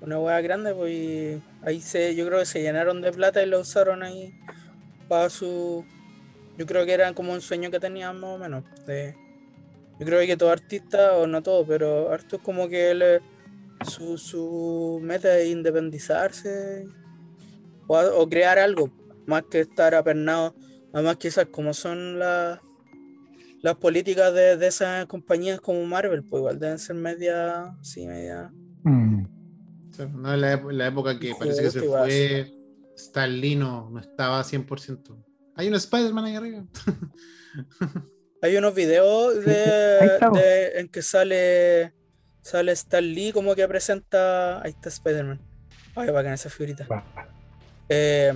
[0.00, 3.60] una wea grande, pues ahí se, yo creo que se llenaron de plata y lo
[3.60, 4.34] usaron ahí
[5.08, 5.84] para su,
[6.58, 9.14] yo creo que era como un sueño que tenían más o menos, de,
[9.98, 13.20] yo creo que todo artista, o no todo, pero harto es como que
[13.88, 16.86] su, su meta es independizarse
[17.86, 18.90] o crear algo,
[19.26, 20.54] más que estar apernado.
[20.92, 22.60] Además, quizás como son las
[23.64, 28.52] las políticas de, de esas compañías como Marvel, pues igual deben ser media, sí, media.
[28.82, 29.24] Mm.
[29.90, 32.52] O sea, no, en la, la época que parece que se fue
[32.94, 35.16] Stan Lee no, no estaba 100%.
[35.56, 36.64] Hay un Spider-Man ahí arriba.
[38.42, 41.94] Hay unos videos de, en que sale
[42.42, 44.62] sale Stan Lee como que presenta.
[44.62, 45.40] Ahí está Spider-Man.
[45.94, 46.86] Ay, bacán esa figurita.
[47.88, 48.34] Eh,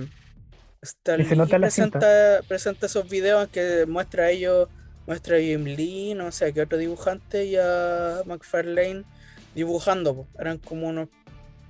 [0.81, 4.69] Y Lee nota presenta, presenta esos videos en que muestra a ellos,
[5.07, 9.03] muestra a Jim Lee, no sé, qué otro dibujante y a McFarlane
[9.55, 10.15] dibujando.
[10.15, 10.27] po.
[10.39, 11.09] Eran como unos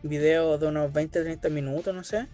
[0.03, 2.27] videos de unos 20-30 minutos, no sé.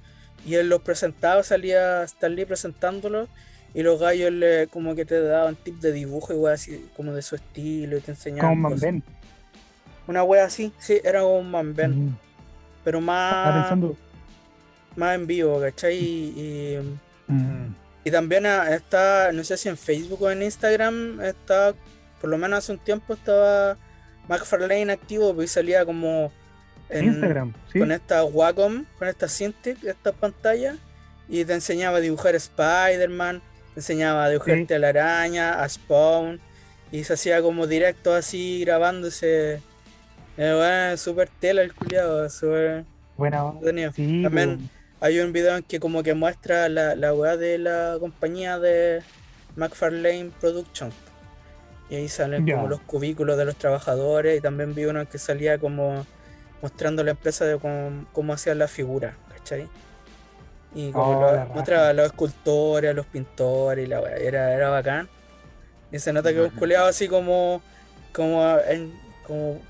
[0.46, 3.30] Y él los presentaba, salía Stan Lee presentándolos
[3.74, 7.22] y los gallos le, como que te daban tips de dibujo, igual así, como de
[7.22, 8.62] su estilo y te enseñaban.
[8.62, 8.76] Como.
[8.76, 9.04] Ben.
[10.08, 12.18] Una wea así, sí, era como un man Ben, Mm.
[12.84, 13.98] pero más, pensando.
[14.96, 15.96] Más en vivo, ¿cachai?
[15.98, 16.98] Y, y-
[17.32, 21.74] mm, y también ah, está, no sé si en Facebook o en Instagram, está,
[22.22, 23.78] por lo menos hace un tiempo estaba
[24.28, 26.32] McFarlane activo, y salía como
[26.90, 27.80] en, Instagram, sí.
[27.80, 30.76] con esta Wacom, con esta Cintiq, esta pantalla,
[31.28, 33.42] y te enseñaba a dibujar Spider-Man,
[33.74, 34.66] te enseñaba a dibujar Sí.
[34.66, 36.40] telaraña, a Spawn,
[36.92, 39.62] y se hacía como directo así grabándose.
[40.38, 42.86] Eh, bueno, super tela el culiado, super
[43.18, 43.92] entretenido.
[43.94, 44.70] Sí, También pues,
[45.02, 49.02] hay un video en que como que muestra la, la weá de la compañía de
[49.56, 50.94] McFarlane Productions.
[51.90, 55.60] Y ahí salen como los cubículos de los trabajadores y también vi uno que salía
[55.60, 56.06] como
[56.62, 59.68] mostrando la empresa de cómo, cómo hacían la figura, ¿cachai?
[60.74, 64.54] Y como Oh, lo- mostraba a los escultores, a los pintores y la weá, era,
[64.54, 65.08] era bacán.
[65.92, 67.62] Y se nota que un culeado así como,
[68.12, 68.94] como, en-
[69.28, 69.62] como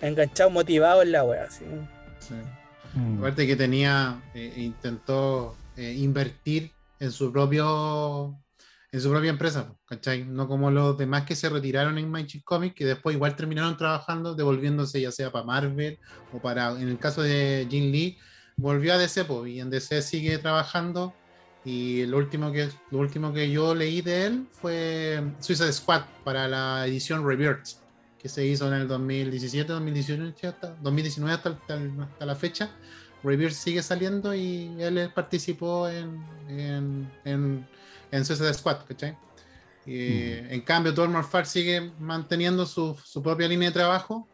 [0.00, 1.64] enganchado, motivado en la weá, así.
[2.20, 2.34] Sí.
[2.94, 8.36] Mm, Aparte que tenía, eh, intentó eh, invertir en su propio
[8.90, 10.24] en su propia empresa, ¿cachai?
[10.24, 14.34] No como los demás que se retiraron en Magic Comics, que después igual terminaron trabajando,
[14.34, 15.98] devolviéndose ya sea para Marvel
[16.32, 18.18] o para, en el caso de Jim Lee,
[18.56, 21.14] volvió a DC, po, y en DC sigue trabajando.
[21.64, 26.48] Y lo último que lo último que yo leí de él fue Suicide Squad para
[26.48, 27.76] la edición Rebirth,
[28.18, 32.70] que se hizo en el 2017, 2018, hasta, 2019 hasta, hasta- hasta la fecha.
[33.22, 37.68] Rebirth sigue saliendo y él participó en, en, en,
[38.12, 39.16] en Suicide Squad, ¿cachai?
[39.86, 44.28] Y, En cambio, Dormer Far sigue manteniendo su, su propia línea de trabajo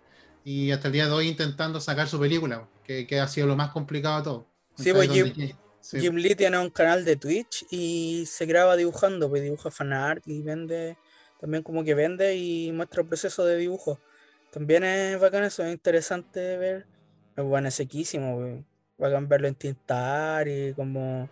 [0.44, 3.56] y hasta el día de hoy intentando sacar su película, que, que ha sido lo
[3.56, 4.47] más complicado de todo.
[4.77, 6.01] Sí, pues, Donde- sí.
[6.01, 10.43] Jim Lee tiene un canal de Twitch y se graba dibujando, pues dibuja fanart y
[10.43, 10.97] vende,
[11.44, 14.00] también como que vende y muestra el proceso de dibujo.
[14.50, 16.86] También es bacán eso, es interesante ver.
[17.36, 18.64] Es bueno, es sequísimo, pues.
[18.96, 21.28] Bacán verlo en tintar y como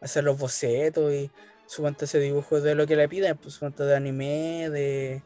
[0.00, 1.30] hacer los bocetos y
[1.66, 5.22] suponte ese dibujo de lo que le piden, pues suponte de anime, de,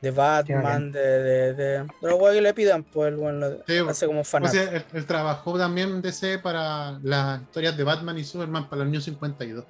[0.00, 3.78] de Batman, de, de, de, de lo guay que le pidan, pues el lo Sí,
[3.86, 4.52] hace como O fanart.
[4.52, 8.90] sea, él, él trabajó también DC para las historias de Batman y Superman para el
[8.90, 9.64] New 52.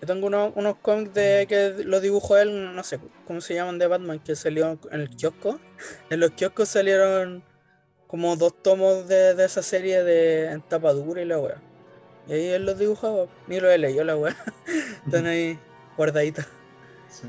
[0.00, 3.78] Yo tengo unos, unos cómics de que los dibujó él, no sé cómo se llaman,
[3.78, 5.58] de Batman, que salió en el kiosco.
[6.10, 7.42] En los kioscos salieron
[8.06, 11.60] como dos tomos de, de esa serie de en tapa dura y la weá.
[12.28, 14.36] Y ahí él los dibujaba, ni lo he leído la weá.
[15.06, 15.58] Están ahí
[15.96, 16.44] guardaditos.
[17.10, 17.28] Sí.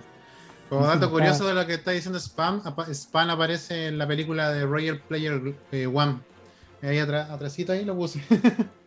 [0.70, 2.62] Como dato Está- curioso de lo que está diciendo Spam,
[2.94, 5.42] Spam aparece en la película de Royal Player
[5.72, 6.20] eh, One.
[6.84, 8.22] Ahí atrás, atrásito ahí lo puse.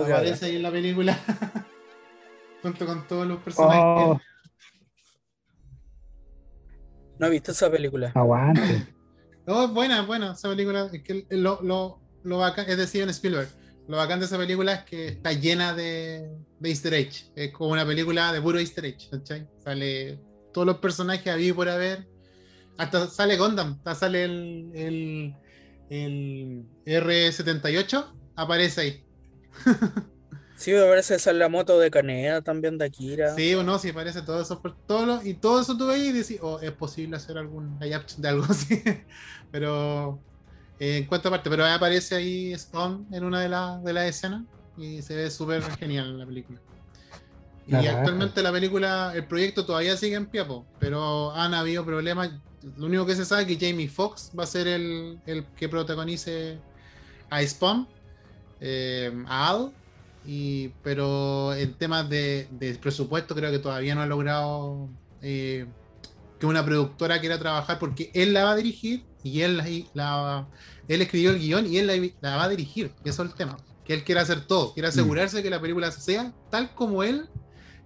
[0.00, 1.18] Aparece ahí en la película.
[2.62, 3.82] Junto con todos los personajes.
[3.84, 4.20] Oh,
[7.18, 8.12] No he visto esa película.
[8.14, 8.86] aguante.
[9.44, 10.88] No, es buena, es buena esa película.
[10.92, 13.48] Es que lo, lo, lo bacán, es de Steven Spielberg.
[13.88, 17.32] Lo bacán de esa película es que está llena de, de easter eggs.
[17.34, 19.48] Es como una película de puro easter egg, ¿cachai?
[19.64, 20.20] Sale
[20.54, 22.06] todos los personajes a vivir por haber.
[22.78, 25.34] Hasta sale Gundam, hasta sale el, el,
[25.90, 28.06] el R78,
[28.36, 29.04] aparece ahí.
[30.56, 33.34] Sí, me parece esa es la moto de Caneda también de Akira.
[33.34, 34.62] Sí o no, sí, aparece todo eso.
[34.62, 37.80] por- Todo lo- y todo eso tú veis y decís, oh, es posible hacer algún
[37.80, 38.80] de algo así.
[39.50, 40.20] Pero
[40.78, 44.04] eh, en cuanto aparte, pero ahí aparece ahí Spawn en una de, las de las
[44.08, 44.42] escenas
[44.76, 46.60] y se ve súper genial en la película.
[47.66, 51.84] Y La actualmente la película, el proyecto todavía sigue en pie, po, pero han habido
[51.84, 52.30] problemas.
[52.76, 55.68] Lo único que se sabe es que Jamie Foxx va a ser el, el que
[55.68, 56.58] protagonice
[57.30, 57.86] a Spawn,
[58.64, 59.72] eh, a Al,
[60.24, 64.88] y, pero en temas de, de presupuesto creo que todavía no ha logrado
[65.20, 65.66] eh,
[66.38, 70.48] que una productora quiera trabajar porque él la va a dirigir y él, la- la-
[70.88, 72.92] él escribió el guion y él la, la va a dirigir.
[73.04, 73.56] Y eso es el tema.
[73.84, 77.28] Que él quiere hacer todo, quiere asegurarse que la película sea tal como él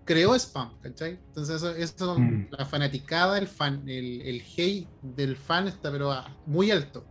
[0.04, 1.18] creó Spam, ¿cachai?
[1.28, 2.48] Entonces eso, eso Mm.
[2.50, 6.14] la fanaticada, el fan, el, el hate del fan está pero
[6.46, 7.04] muy alto.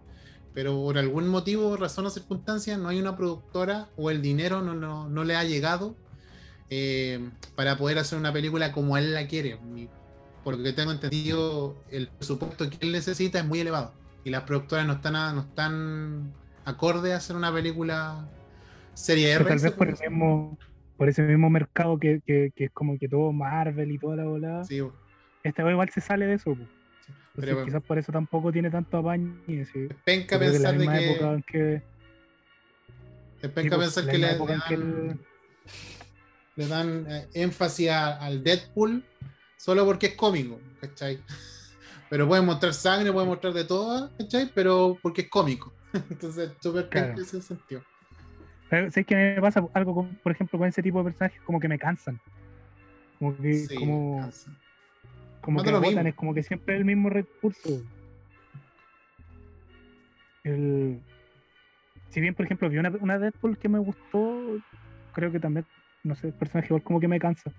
[0.56, 4.73] Pero por algún motivo, razón o circunstancia, no hay una productora o el dinero no,
[4.73, 5.95] no, no le ha llegado
[6.69, 7.19] eh,
[7.56, 9.60] para poder hacer una película como él la quiere.
[9.76, 9.88] Y
[10.44, 13.94] por lo que tengo entendido, el presupuesto que él necesita es muy elevado.
[14.23, 16.34] Y las productoras no están, a- no están
[16.64, 18.26] acorde a hacer una película
[18.94, 19.44] serie R.
[19.45, 20.57] tal vez por el mismo,
[20.98, 24.23] por ese mismo mercado que, que, que es como que todo Marvel y toda la
[24.23, 24.64] volada.
[24.64, 24.82] Sí,
[25.44, 26.56] Este weón igual se sale de eso.
[26.56, 26.64] po.
[27.38, 29.36] Entonces, pero- quizás por eso tampoco tiene tanto apaño.
[29.45, 29.88] sí.
[30.03, 31.76] penca creo que pensar de que, época en que,
[33.41, 35.20] es penca sí, po, pensar que le, época en le que dan- el-
[36.56, 39.03] le dan eh, énfasis a- al Deadpool
[39.57, 41.20] solo porque es cómico, ¿cachai?
[42.10, 44.49] Pero pueden mostrar sangre, pueden mostrar de todo, ¿cachai?
[44.53, 45.74] Pero porque es cómico.
[46.10, 47.07] Entonces, súper Claro.
[47.07, 47.82] penca en ese sentido.
[48.70, 51.41] Pero ¿sabes qué me pasa algo, con, por ejemplo, con ese tipo de personajes?
[51.44, 52.20] Como que me cansan.
[53.20, 54.52] Como que, Sí, como, cansa.
[55.46, 57.84] Como que lo es como que siempre es el mismo recurso.
[60.44, 61.00] El,
[62.10, 64.58] si bien, por ejemplo, vi una, una Deadpool que me gustó,
[65.14, 65.68] creo que también,
[66.04, 67.52] no sé, el personaje igual como que me cansa.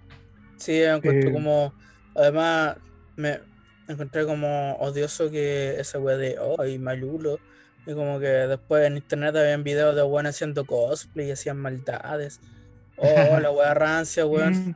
[0.57, 1.73] Sí, encuentro Eh, como.
[2.17, 2.77] Además,
[3.15, 3.39] me
[3.87, 6.37] encontré como odioso que esa wea de.
[6.59, 7.39] ¡Ay, malulo!
[7.87, 12.41] Y como que después en internet habían videos de weón haciendo cosplay y hacían maldades.
[12.99, 14.75] Oh, la wea rancia, weón.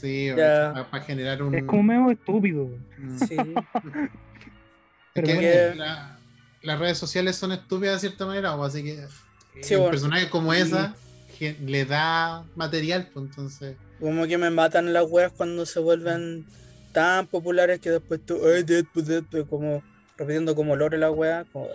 [0.00, 1.54] Sí, para, generar un.
[1.54, 2.68] es como medio estúpido.
[2.98, 3.18] Mm.
[3.18, 3.36] Sí.
[5.14, 6.18] Es que la-
[6.62, 8.98] las redes sociales son estúpidas de cierta manera, o así que
[9.60, 9.90] Sí, un bueno.
[9.90, 10.94] personaje como esa
[11.60, 13.76] le da material, pues entonces.
[14.00, 16.46] Como que me matan las weas cuando se vuelven
[16.92, 19.82] tan populares que después tú, ay, Deadpool, Deadpool, como
[20.16, 21.44] repitiendo como lore la wea.
[21.52, 21.68] Como,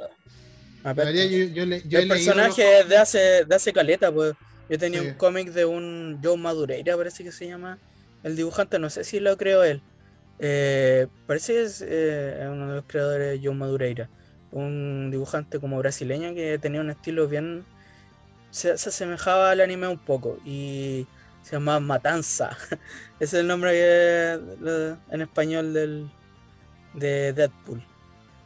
[0.84, 4.12] verdad, yo, yo le- yo he el personaje los- es de hace, de hace caleta,
[4.12, 4.34] pues.
[4.70, 5.08] Yo tenía Sí.
[5.10, 7.78] un cómic de un Joe Madureira, parece que se llama.
[8.28, 9.82] El dibujante, no sé si lo creó él.
[10.40, 14.10] Eh, parece que es eh, uno de los creadores de Joe Madureira.
[14.52, 17.66] Un dibujante como brasileño que tenía un estilo bien.
[18.52, 20.38] Se, se asemejaba al anime un poco.
[20.46, 21.08] Y
[21.44, 22.56] se llamaba Matanza.
[23.20, 26.10] Es el nombre que, lo- en español del,
[26.94, 27.84] de Deadpool.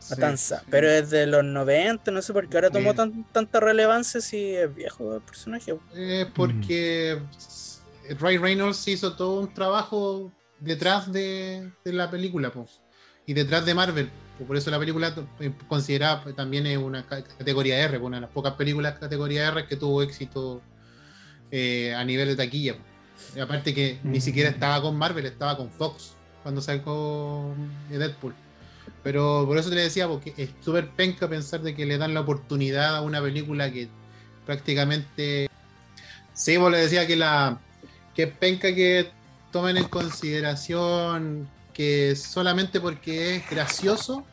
[0.10, 0.60] Matanza.
[0.62, 0.66] sí.
[0.72, 4.56] Pero es de los 90, no sé por qué ahora tomó tan- tanta relevancia si
[4.56, 5.76] es viejo el personaje.
[5.94, 7.20] Eh, porque
[8.20, 12.68] Ray Reynolds hizo todo un trabajo detrás de, de la película po,
[13.26, 14.10] y detrás de Marvel.
[14.38, 18.18] po, Por eso la película eh, considerada pues, también es una ca- categoría R, una
[18.18, 20.62] de las pocas películas categoría R que tuvo éxito
[21.52, 22.76] eh, a nivel de taquilla.
[23.36, 24.22] Y aparte que ni Mm.
[24.22, 26.14] siquiera estaba con Marvel, estaba con Fox
[26.44, 27.54] cuando sacó
[27.92, 28.34] eh, Deadpool.
[29.04, 32.14] Pero por eso te le decía, porque es súper penca pensar de que le dan
[32.14, 33.90] la oportunidad a una película que
[34.46, 35.48] prácticamente
[36.34, 37.60] Sí, vos le decía que la
[38.16, 39.12] que penca que
[39.52, 44.26] tomen en consideración que solamente porque es gracioso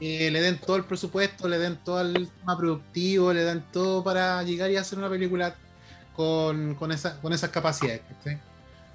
[0.00, 4.02] eh, le den todo el presupuesto, le den todo el tema productivo, le dan todo
[4.02, 5.54] para llegar y hacer una película
[6.14, 8.02] con, con, esa- con esas capacidades.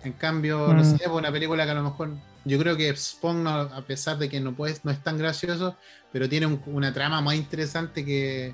[0.03, 0.85] En cambio, no Mm.
[0.85, 2.11] sé, pues una película que a lo mejor
[2.45, 5.75] yo creo que Spawn, no- a pesar de que no, puede, no es tan gracioso,
[6.11, 8.53] pero tiene un- una trama más interesante que,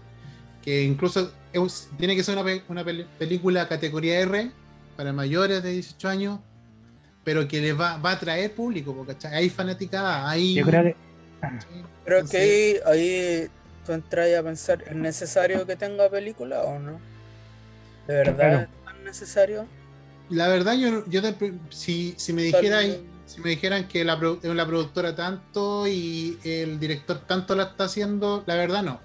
[0.64, 1.32] que incluso
[1.64, 4.52] es- tiene que ser una, pe- una pel- película categoría R
[4.98, 6.40] para mayores de 18 años,
[7.24, 9.34] pero que les va, va a atraer público, porque ¿cachai?
[9.36, 10.54] hay fanaticada, hay...
[10.56, 10.96] Yo creo que
[12.04, 13.48] Pero Entonces- que ahí, ahí
[13.86, 17.00] tú entras a pensar, ¿es necesario que tenga película o no?
[18.08, 18.60] ¿De verdad Claro.
[18.62, 19.66] es tan necesario?
[20.30, 21.22] La verdad, yo, yo
[21.70, 27.20] si, si me dijeran, si me dijeran que la, la productora tanto y el director
[27.28, 29.00] tanto la está haciendo, la verdad no.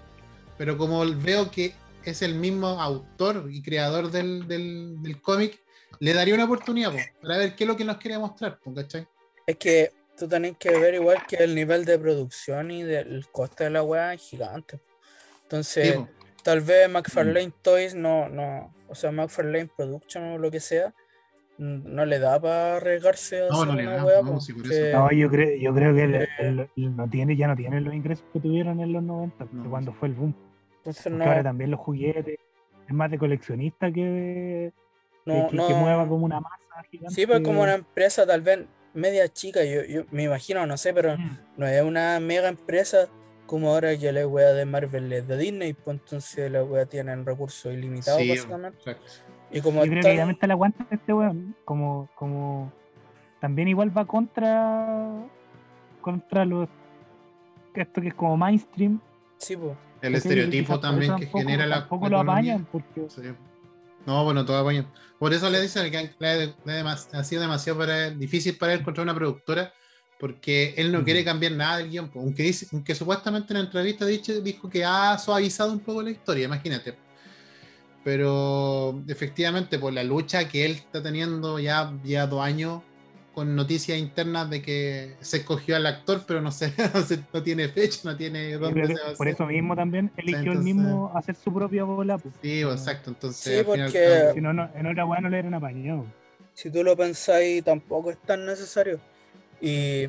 [0.57, 1.75] Pero como veo que
[2.05, 5.63] es el mismo autor y creador del, del, del cómic,
[5.99, 9.07] le daría una oportunidad po, para ver qué es lo que nos quiere mostrar, ¿cachai?
[9.47, 13.65] Es que tú tenés que ver igual que el nivel de producción y del coste
[13.65, 14.81] de la weá es gigante.
[15.43, 16.05] Entonces, Sí,
[16.45, 20.95] tal vez McFarlane Toys no, no, o sea, McFarlane Production o lo que sea,
[21.59, 24.55] no le da para arriesgarse a No, hacer no le una da, weá, no, sí,
[24.55, 26.29] yo creo, yo creo que él- Eh.
[26.39, 29.63] él- él no tiene, ya no tiene los ingresos que tuvieron en los 90, No,
[29.65, 30.35] que cuando fue el boom.
[30.81, 32.39] Entonces no, ahora también los juguetes
[32.89, 34.73] es más de coleccionista que de
[35.27, 37.15] no, que, que no- mueva como una masa gigante.
[37.15, 40.93] Sí, pues como una empresa tal vez media chica, yo, yo me imagino, no sé,
[40.93, 41.39] pero Mm.
[41.59, 43.09] no es una mega empresa
[43.47, 47.25] como ahora que la wea de Marvel es de Disney, pues entonces la wea tienen
[47.27, 48.79] recursos ilimitados Sí, básicamente.
[48.79, 49.07] exacto.
[49.51, 50.03] Y como Yo creo
[50.39, 51.57] que la aguanta este weón.
[51.65, 52.73] Como, como
[53.41, 55.09] también igual va contra
[56.01, 56.69] contra los
[57.75, 59.01] esto que es como mainstream.
[59.39, 59.77] Sí, pues.
[60.03, 61.81] El estereotipo también que tampoco- genera la.
[61.81, 63.23] Tampoco la lo apañan porque Sí.
[64.07, 64.87] No, bueno, todo apañan.
[65.19, 68.81] Por eso le dicen que le, le- ha sido demasiado para él- difícil para él
[68.81, 69.73] encontrar una productora,
[70.19, 72.11] porque él no quiere cambiar nada del guion.
[72.15, 76.11] Aunque, dice, aunque supuestamente en la entrevista dicho, dijo que ha suavizado un poco la
[76.11, 76.97] historia, imagínate.
[78.03, 82.83] Pero efectivamente, por la lucha que él está teniendo ya, ya dos años
[83.41, 87.43] con noticias internas de que se escogió al actor, pero no sé, no, se- no
[87.43, 89.35] tiene fecha, no tiene yo dónde creo que se va a por hacer.
[89.35, 92.19] eso mismo también eligió el entonces- mismo hacer su propia bola.
[92.19, 92.35] pues.
[92.43, 93.09] Sí, exacto.
[93.11, 93.83] Entonces, Sí, porque-
[94.21, 96.05] cabo- Si no, no, en otra weá no le eran apañado.
[96.53, 99.01] Si tú lo pensáis, tampoco es tan necesario.
[99.59, 100.09] Y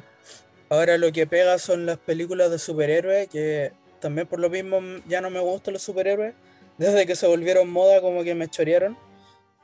[0.70, 3.72] ahora lo que pega son las películas de superhéroes, que
[4.02, 6.34] también por lo mismo ya no me gustan los superhéroes.
[6.78, 8.98] Desde que se volvieron moda, como que me chorearon.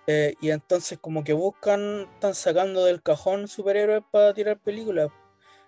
[0.08, 5.10] Eh, y entonces, como que buscan, están sacando del cajón superhéroes para tirar películas.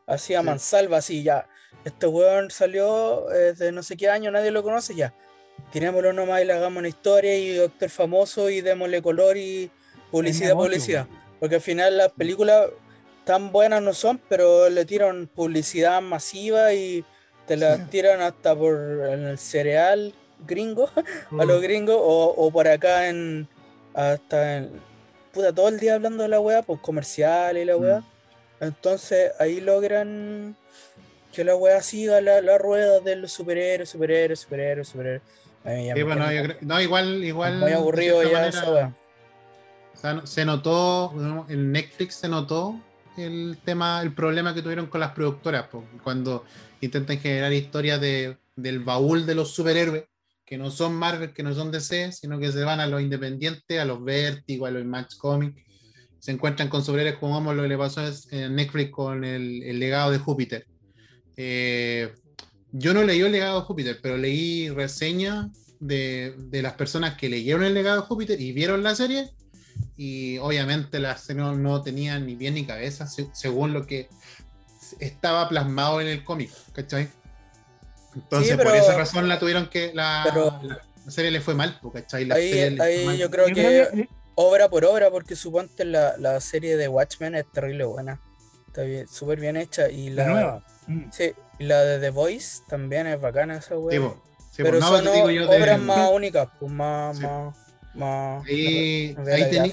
[0.07, 0.45] Así a Sí.
[0.45, 1.47] mansalva, así ya.
[1.83, 5.13] Este weón salió eh, de no sé qué año, nadie lo conoce, ya.
[5.71, 9.69] Tirémoslo nomás y le hagamos una historia y actor famoso y démosle color y
[10.09, 11.07] publicidad, negocio, publicidad.
[11.39, 12.67] Porque al final las películas
[13.25, 17.05] tan buenas no son, pero le tiran publicidad masiva y
[17.45, 17.83] te la Sí.
[17.91, 18.73] tiran hasta por
[19.11, 20.13] en el cereal
[20.47, 20.89] gringo,
[21.31, 21.47] a Mm.
[21.47, 23.47] los gringos, o, o por acá en
[23.99, 24.71] hasta en
[25.33, 27.81] puta todo el día hablando de la weá, pues comercial y la Mm.
[27.81, 28.03] weá.
[28.61, 30.55] Entonces ahí logran
[31.33, 35.21] que la weá siga la, la rueda de los superhéroes, superhéroes, superhéroes, superhéroes.
[35.63, 37.57] A mí ya Sí, bueno, creo- no, igual, igual.
[37.57, 38.93] muy aburrido ya manera, esa weá.
[39.93, 41.13] o sea, no- se notó,
[41.49, 42.79] en Netflix se notó
[43.17, 45.65] el tema, el problema que tuvieron con las productoras,
[46.03, 46.45] cuando
[46.81, 50.05] intentan generar historias de, del baúl de los superhéroes,
[50.49, 53.79] que no son Marvel, que no son DC, sino que se van a los independientes,
[53.79, 55.61] a los Vertigo, a los Image Comics,
[56.17, 59.77] se encuentran con superhéroes como vamos, lo que le pasó es- en Netflix con el,
[59.79, 60.65] legado de Júpiter.
[61.37, 62.11] Eh,
[62.71, 65.49] yo no leí el legado de Júpiter, pero leí reseñas
[65.79, 69.29] de, de las personas que leyeron el legado de Júpiter y vieron la serie.
[69.97, 74.09] Y obviamente la serie no, no tenía ni pie ni cabeza, se- según lo que
[74.99, 77.07] estaba plasmado en el cómic, ¿cachai?
[78.15, 79.91] Entonces, Sí, pero- por esa razón la tuvieron que.
[79.93, 80.81] La, pero- la-
[81.11, 82.25] serie le fue mal, ¿cachai?
[82.25, 83.17] La Ahí, serie ahí mal.
[83.17, 87.83] yo creo que obra por obra, porque suponte la, la serie de Watchmen es terrible
[87.85, 88.21] buena.
[88.67, 89.89] Está bien, súper bien hecha.
[89.89, 90.65] Y la, la nueva.
[90.87, 91.09] Mm.
[91.11, 93.99] Sí, y la de The Voice también es bacana esa Sí, wea.
[93.99, 94.21] Sí, po.
[94.57, 97.23] Pero No, son digo yo de- obras más únicas, pues más, Sí.
[97.23, 97.55] más,
[97.95, 98.45] más.
[98.45, 99.15] Ahí,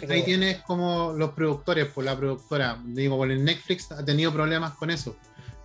[0.08, 4.72] ahí, tienes como los productores, pues la productora, digo, con el Netflix ha tenido problemas
[4.74, 5.16] con eso.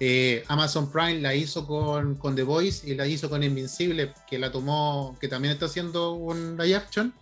[0.04, 4.40] Eh, Amazon Prime la hizo con, con The Voice y la hizo con Invincible, que
[4.40, 7.14] la tomó, que también está haciendo un live action,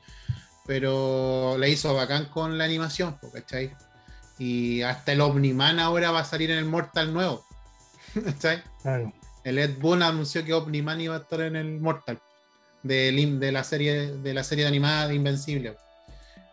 [0.65, 3.75] pero la hizo bacán con la animación, ¿cachai?
[4.37, 7.45] Y hasta el Omniman ahora va a salir en el Mortal nuevo,
[8.23, 8.63] ¿cachai?
[8.81, 9.11] Claro.
[9.43, 12.17] El Ed Boon anunció que Omniman iba a estar en el Mortal
[12.83, 15.75] de, la serie de la serie animada de Invencible.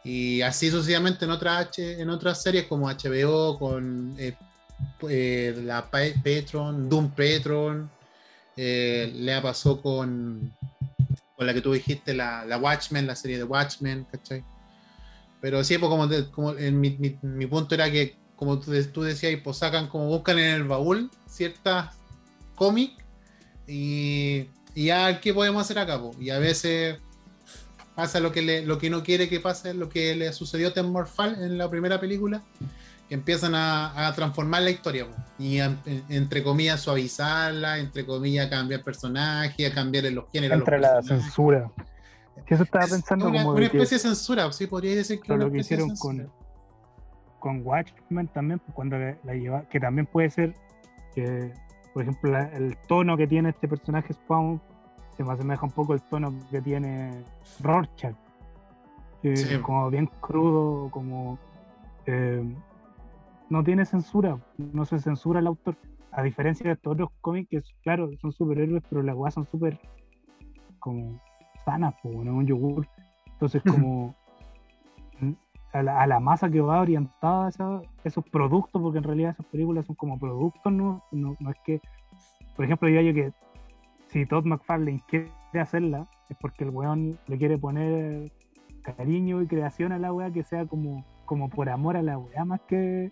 [0.03, 4.37] Y así sucesivamente en otras H- en otras series como HBO, con eh,
[5.09, 7.91] eh, la Petron, Doom Petron,
[8.57, 10.55] eh, le pasó con,
[11.37, 14.45] con la que tú dijiste, la, la Watchmen, la serie de Watchmen, ¿cachai?
[15.41, 19.03] Pero sí, pues como, como en mi, mi- mi punto era que, como tú, tú
[19.03, 21.95] decías, pues sacan como buscan en el baúl ciertas
[22.55, 23.03] cómics
[23.67, 26.01] y, y ya, ¿qué podemos hacer acá?
[26.01, 26.13] po?
[26.19, 26.99] Y a veces
[27.95, 30.73] pasa lo que, le, lo que no quiere que pase, lo que le sucedió a
[30.75, 32.43] Tim Morfal en la primera película,
[33.09, 35.77] que empiezan a, a transformar la historia po, y a-
[36.09, 40.59] entre comillas suavizarla, entre comillas cambiar personajes, a cambiar los géneros.
[40.59, 41.71] los Entre la censura.
[42.49, 44.95] Si eso estaba Es pensando una, como una de que- especie de censura, sí, podría
[44.97, 46.31] decir que Pero una lo que hicieron con,
[47.39, 50.55] con Watchmen también, pues, cuando la, la lleva, que también puede ser
[51.15, 51.53] que,
[51.95, 54.61] por ejemplo, la- el tono que tiene este personaje Spawn
[55.17, 57.23] se me asemeja un poco el tono que tiene
[57.61, 58.15] Rorschach,
[59.23, 59.55] que Sí.
[59.55, 61.39] es como bien crudo, como
[62.05, 62.45] eh,
[63.51, 65.77] no tiene censura, no se censura el autor,
[66.13, 69.79] a diferencia de estos otros cómics que, claro, son superhéroes, pero las weas son súper
[70.79, 71.21] como
[71.65, 72.87] sanas, como no un yogur.
[73.33, 74.15] Entonces, como
[75.21, 75.33] mm,
[75.73, 79.47] a la, a la masa que va orientada esa- esos productos, porque en realidad esas
[79.47, 81.03] películas son como productos, ¿no?
[81.13, 81.81] No, no es que,
[82.55, 83.33] por ejemplo, yo digo que
[84.09, 88.33] si Todd McFarlane quiere hacerla, es porque el weón le quiere poner
[88.83, 92.45] cariño y creación a la weá que sea como, como por amor a la weá,
[92.45, 93.11] más que.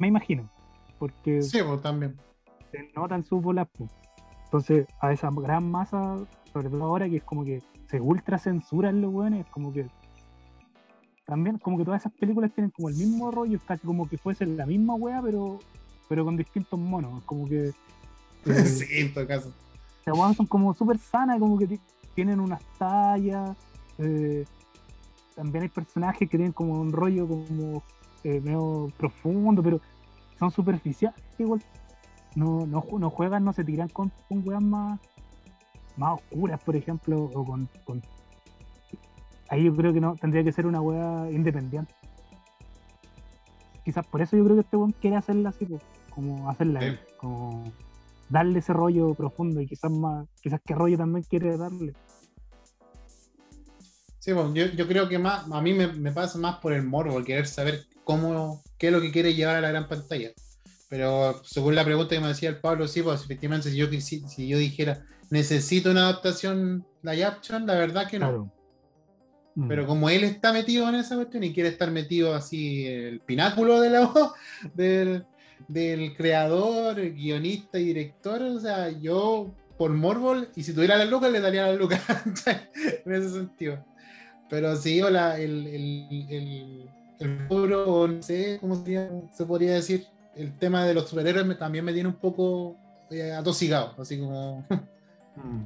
[0.00, 0.50] Me imagino.
[0.98, 2.16] Porque Sí, pues también.
[2.72, 3.68] se notan sus bolas.
[3.68, 3.86] po.
[4.46, 6.16] Entonces, a esa gran masa,
[6.52, 9.86] sobre todo ahora que es como que se ultra censuran los weones, es como que
[11.26, 14.18] también como que todas esas películas tienen como el mismo rollo, es casi como que
[14.18, 15.58] fuese la misma wea, pero,
[16.08, 17.18] pero con distintos monos.
[17.20, 17.72] Es como que Eh,
[18.66, 19.52] sí, en todo caso.
[20.06, 21.80] Las weas son como súper sanas, como que ti-
[22.14, 23.56] tienen unas tallas.
[23.98, 24.44] eh,
[25.36, 27.82] también hay personajes que tienen como un rollo como
[28.24, 29.80] eh, medio profundo, pero
[30.38, 31.62] son superficiales igual.
[32.36, 35.00] No, no, no juegan, no se tiran con, con weas más,
[35.96, 38.02] más oscuras, por ejemplo, o con, con-
[39.48, 41.92] Ahí yo creo que no, tendría que ser una wea independiente.
[43.84, 46.98] Quizás por eso yo creo que este weón quiere hacerla así, pues, como hacerla, Sí.
[47.16, 47.64] como
[48.28, 51.94] darle ese rollo profundo y quizás más, quizás qué rollo también quiere darle.
[54.20, 56.84] Sí, pues, yo, yo creo que más, a mí me, me pasa más por el
[56.84, 60.30] morbo, el querer saber cómo, qué es lo que quiere llevar a la gran pantalla.
[60.88, 64.26] Pero según la pregunta que me decía el Pablo, sí, pues efectivamente si yo, quisi-
[64.26, 68.26] si yo dijera, necesito una adaptación live action, la verdad que no.
[68.26, 68.52] Claro.
[69.54, 69.68] Mm.
[69.68, 73.80] Pero como él está metido en esa cuestión y quiere estar metido así el pináculo
[73.80, 74.32] de la voz
[74.74, 75.24] del,
[75.68, 81.04] del creador, el guionista y director, o sea, yo por Morbol, y si tuviera la
[81.06, 82.02] lucas, le daría la lucas
[83.06, 83.84] en ese sentido.
[84.50, 86.90] Pero sí, hola, el, el, el,
[87.20, 90.06] el puro, o no sé cómo sería- se podría decir,
[90.36, 92.76] el tema de los superhéroes me- también me tiene un poco
[93.10, 94.64] eh, atosigado, así como...
[95.36, 95.62] Mm.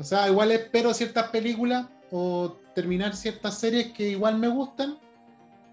[0.00, 4.98] O sea, igual espero ciertas películas o terminar ciertas series que igual me gustan,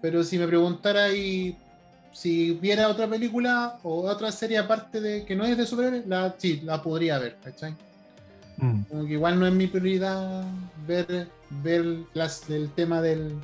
[0.00, 1.56] pero si me preguntara y
[2.12, 6.34] si viera otra película o otra serie aparte de que no es de superhéroes, la,
[6.38, 7.74] sí, la podría ver, ¿cachai?
[8.58, 8.82] Mm.
[8.88, 10.44] Como que igual no es mi prioridad
[10.86, 11.28] ver,
[11.62, 11.84] ver
[12.14, 13.34] las, el tema del,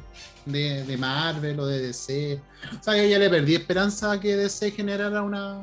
[0.47, 2.40] de, de Marvel o de DC.
[2.78, 5.60] O sea, yo ya le perdí esperanza a que DC generara una,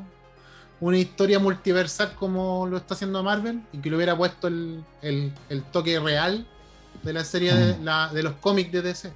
[0.80, 5.32] una historia multiversal como lo está haciendo Marvel y que le hubiera puesto el, el-
[5.48, 6.46] el toque real
[7.02, 7.84] de la serie de, Mm.
[7.84, 9.12] la- de los cómics de DC.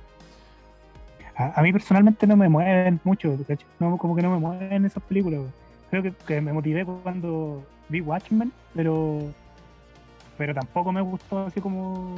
[1.37, 3.37] A, a mí personalmente no me mueven mucho,
[3.99, 5.41] como que no me mueven esas películas.
[5.91, 9.33] Creo que, que me motivé cuando vi Watchmen, pero
[10.41, 12.17] pero tampoco me gustó así como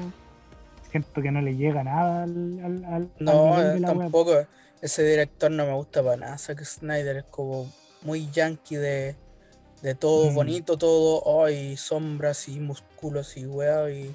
[0.89, 3.87] siento que no le llega nada al, al, al- al No, nivel wea.
[3.89, 4.33] tampoco.
[4.81, 6.39] Ese director no me gusta para nada.
[6.39, 7.67] Zack Snyder es como
[8.03, 9.17] muy yankee de,
[9.83, 10.35] de todo Mm.
[10.37, 14.15] bonito, todo, ay, sombras y músculos y weá, y,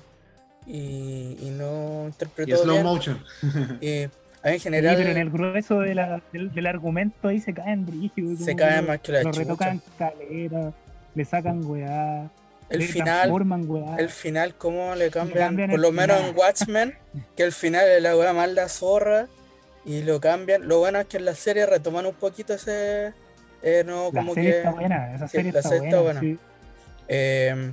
[0.66, 2.84] y, y no Y interpretó slow bien.
[2.86, 3.24] motion.
[3.82, 7.28] Y a mí en Sí, general pero en el grueso de la- del, del argumento
[7.28, 8.40] ahí se caen brígidos.
[8.40, 9.40] se como cae que más que la Lo chucha.
[9.42, 10.72] retocan calera,
[11.14, 12.30] le sacan weá,
[12.69, 13.31] El final,
[13.98, 16.35] el final, cómo le cambian, cambian por lo menos en.
[16.38, 16.98] Watchmen,
[17.38, 19.27] que el final es la weá más la zorra,
[19.85, 20.68] y lo cambian.
[20.68, 23.14] Lo bueno es que en la serie retoman un poquito ese.
[23.61, 24.57] eh, no, La como serie que.
[24.57, 26.19] está buena, esa sí, serie la está serie está buena.
[26.19, 26.38] sí.
[27.07, 27.72] Eh,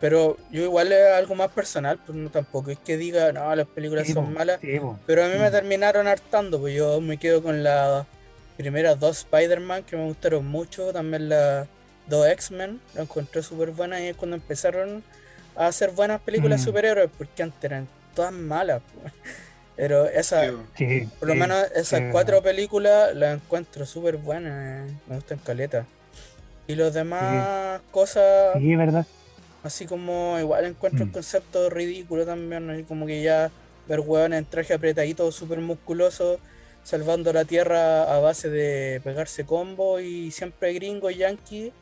[0.00, 3.66] pero yo igual es algo más personal, pues no tampoco es que diga, no, las
[3.66, 4.60] películas Sí, son malas,
[5.06, 8.06] pero a mí me terminaron hartando, pues yo me quedo con las
[8.56, 11.66] primeras dos Spider-Man que me gustaron mucho, también las
[12.08, 15.04] dos X-Men, las encontré súper buenas y es cuando empezaron
[15.56, 16.64] a hacer buenas películas Mm.
[16.64, 19.12] superhéroes, porque antes eran todas malas, pues.
[19.76, 24.90] pero esa, Sí, por lo sí, menos esas sí, cuatro películas las encuentro súper buenas,
[24.90, 25.86] eh, me gustan caleta.
[26.66, 29.06] Y los demás cosas Sí, verdad.
[29.62, 31.12] Así como igual encuentro el Mm.
[31.12, 33.52] concepto ridículo también, así como que ya
[33.86, 36.40] ver hueones en traje apretadito, súper musculoso,
[36.82, 41.74] salvando la tierra a base de pegarse combo y siempre gringo, yankee,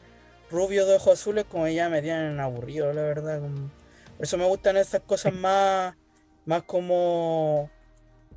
[0.50, 3.40] rubio de ojos azules, como ya me tienen aburrido, la verdad.
[3.40, 3.70] como-
[4.16, 5.94] Por eso me gustan estas cosas más,
[6.46, 7.70] más como,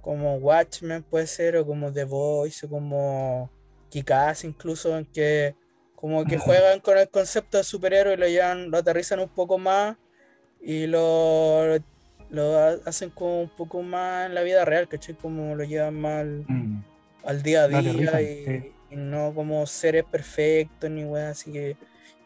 [0.01, 3.49] como Watchmen puede ser, o como The Voice, o como
[3.89, 5.55] Kick-Ass incluso, en que
[5.95, 9.57] como que juegan con el concepto de superhéroe y lo llevan, lo aterrizan un poco
[9.57, 9.97] más
[10.61, 11.77] y lo,
[12.29, 15.15] lo ha- hacen como un poco más en la vida real, ¿cachai?
[15.15, 16.83] Como lo llevan más al, Mm.
[17.25, 18.71] al día a día y, sí.
[18.91, 21.75] y no como seres perfectos ni weas, así que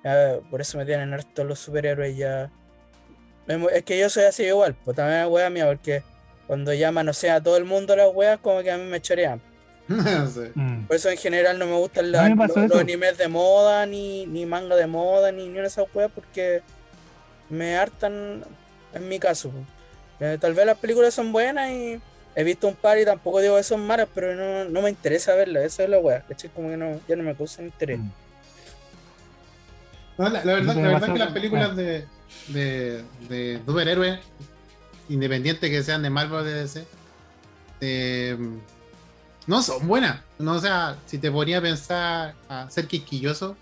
[0.03, 2.49] ya, por eso me tienen harto los superhéroes ya.
[3.73, 6.01] Es que yo soy así igual, pues también es wea mía, porque
[6.47, 9.41] cuando ya manosean a todo el mundo las weas, como que a mí me chorean.
[9.89, 10.51] No sé.
[10.55, 10.85] Mm.
[10.85, 12.79] Por eso en general no me gustan la- me los, los eso.
[12.79, 16.61] animes de moda, ni, ni manga de moda, ni ni una de esas weas, porque
[17.49, 18.43] me hartan
[18.93, 19.49] en mi caso.
[19.49, 19.57] po.
[20.21, 21.99] Eh, tal vez las películas son buenas y
[22.35, 25.35] he visto un par y tampoco digo que son malas, pero no, no me interesa
[25.35, 26.49] verlas, esa es la wea, ¿cachai?
[26.51, 27.99] Como que no, ya no me causa interés.
[27.99, 28.09] Mm.
[30.17, 32.05] No, la, la verdad, la verdad que las películas de,
[32.49, 34.19] de, de superhéroes,
[35.09, 36.85] independientes que sean de Marvel o de DC,
[37.81, 38.37] eh,
[39.47, 40.21] no son buenas.
[40.39, 43.57] No, o sea, si te ponía a pensar a ser quisquilloso,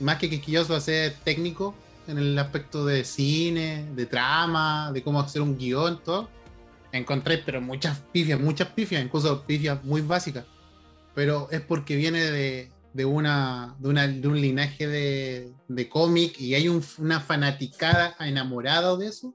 [0.00, 1.74] más que quisquilloso, a ser técnico
[2.08, 6.28] en el aspecto de cine, de trama, de cómo hacer un guion, todo,
[6.92, 10.44] encontré pero muchas pifias, muchas pifias, incluso pifias muy básicas.
[11.14, 16.40] Pero es porque viene de, de, una, de, una, de un linaje de, de cómic
[16.40, 19.34] y hay un- una fanaticada enamorada de eso.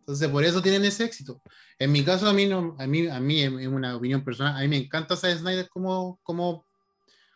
[0.00, 1.40] Entonces, por eso tienen ese éxito.
[1.78, 4.60] En mi caso, a mí, no, a mí, a mí en una opinión personal, a
[4.60, 6.64] mí me encanta Zack Snyder como, como,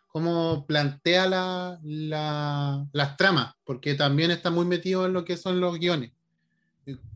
[0.07, 5.59] como plantea la, la- las tramas, porque también está muy metido en lo que son
[5.59, 6.11] los guiones.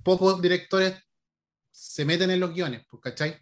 [0.03, 0.95] Pocos directores
[1.71, 3.37] se meten en los guiones, pues, ¿cachai?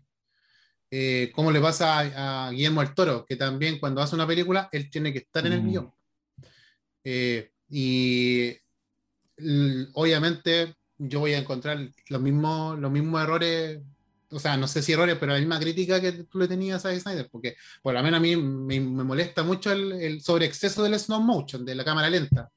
[0.91, 4.69] Eh, como le pasa a, a Guillermo del Toro, que también cuando hace una película,
[4.71, 5.69] él tiene que estar en el Mm.
[5.69, 5.91] guion.
[7.03, 8.55] Eh, y
[9.93, 11.79] obviamente yo voy a encontrar
[12.09, 13.79] los mismos, los mismos errores,
[14.31, 16.99] o sea, no sé si errores, pero la misma crítica que tú le tenías a
[16.99, 20.99] Snyder, porque por lo menos a mí me, me molesta mucho el, el sobreexceso del
[20.99, 22.49] slow motion, de la cámara lenta.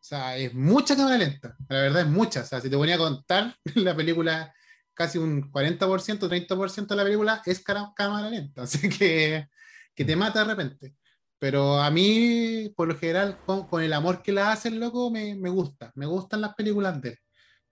[0.00, 2.40] O sea, es mucha cámara lenta, la verdad es mucha.
[2.40, 4.52] O sea, si te ponía a contar, la película,
[4.94, 9.48] casi un 40%, 30% de la película es cara- cámara lenta, así que,
[9.94, 10.94] que te mata de repente.
[11.38, 15.10] Pero a mí, por lo general, con, con el amor que la hace el loco,
[15.10, 15.90] me, me gusta.
[15.96, 17.18] Me gustan las películas de él.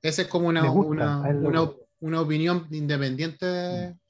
[0.03, 1.71] Esa es como una, una,
[2.01, 3.47] una, opinión independiente,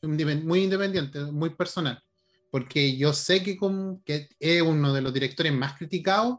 [0.03, 2.01] independ- muy independiente, muy personal.
[2.51, 6.39] Porque yo sé que, como, que es uno de los directores más criticados.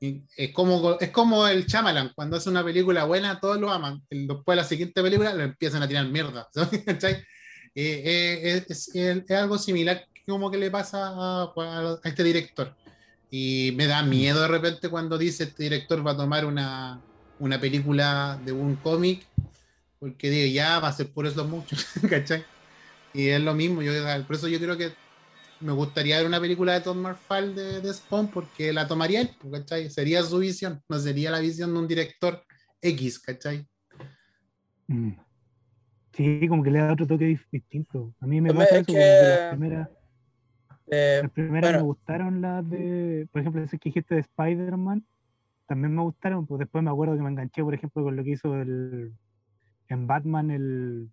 [0.00, 4.00] Es, como, es como el Chamalan, cuando hace una película buena, todos lo aman.
[4.08, 6.48] Después de la siguiente película lo empiezan a tirar mierda.
[7.72, 12.74] Eh, eh, es, es- es algo similar como que le pasa a- a este director.
[13.30, 17.00] Y me da miedo de repente cuando dice este director va a tomar una,
[17.38, 19.24] una película de un cómic,
[20.00, 21.76] porque digo, ya va a ser por eso mucho,
[22.10, 22.44] ¿cachai?
[23.14, 23.92] Y es lo mismo, yo,
[24.26, 24.92] por eso yo creo que
[25.60, 29.30] me gustaría ver una película de Tom Marfal de, de Spawn, porque la tomaría él,
[29.40, 29.90] pues, ¿cachai?
[29.90, 32.42] Sería su visión, no sería la visión de un director
[32.80, 33.66] X, ¿cachai?
[34.86, 35.12] Mm.
[36.12, 38.14] Sí, como que le da otro toque distinto.
[38.20, 39.88] A mí me También pasa es eso, que las primeras,
[40.92, 41.78] Eh, las primeras bueno.
[41.78, 45.06] me gustaron las de, por ejemplo, esas que dijiste de Spider-Man,
[45.66, 48.30] también me gustaron, pues después me acuerdo que me enganché, por ejemplo, con lo que
[48.30, 49.12] hizo el,
[49.88, 51.10] en Batman, el,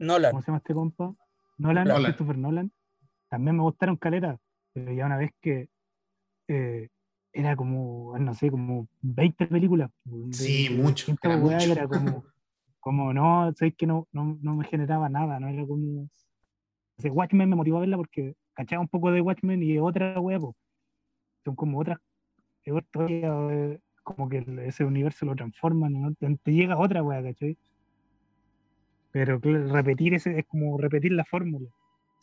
[0.00, 0.32] Nolan.
[0.32, 1.14] ¿cómo se llama este compa?
[1.58, 2.04] Nolan, Nolan.
[2.04, 2.72] Christopher Nolan.
[3.34, 4.38] También me gustaron caleta,
[4.72, 5.68] pero ya una vez que
[6.46, 6.86] eh,
[7.32, 9.90] era como, no sé, como 20 películas.
[10.30, 11.56] Sí, de mucho, era mucho.
[11.56, 12.24] Era como,
[12.78, 16.02] como no, sé que no, no, no me generaba nada, no era como.
[16.02, 16.08] o
[16.98, 20.38] sea, Watchmen me motivó a verla porque cachaba un poco de Watchmen y otra wea,
[20.38, 20.54] po.
[21.44, 21.98] son como otras,
[24.04, 26.14] como que ese universo lo transforman, ¿no?
[26.14, 27.58] te, llega otra wea, ¿cachai?
[29.10, 31.68] Pero repetir ese es como repetir la fórmula.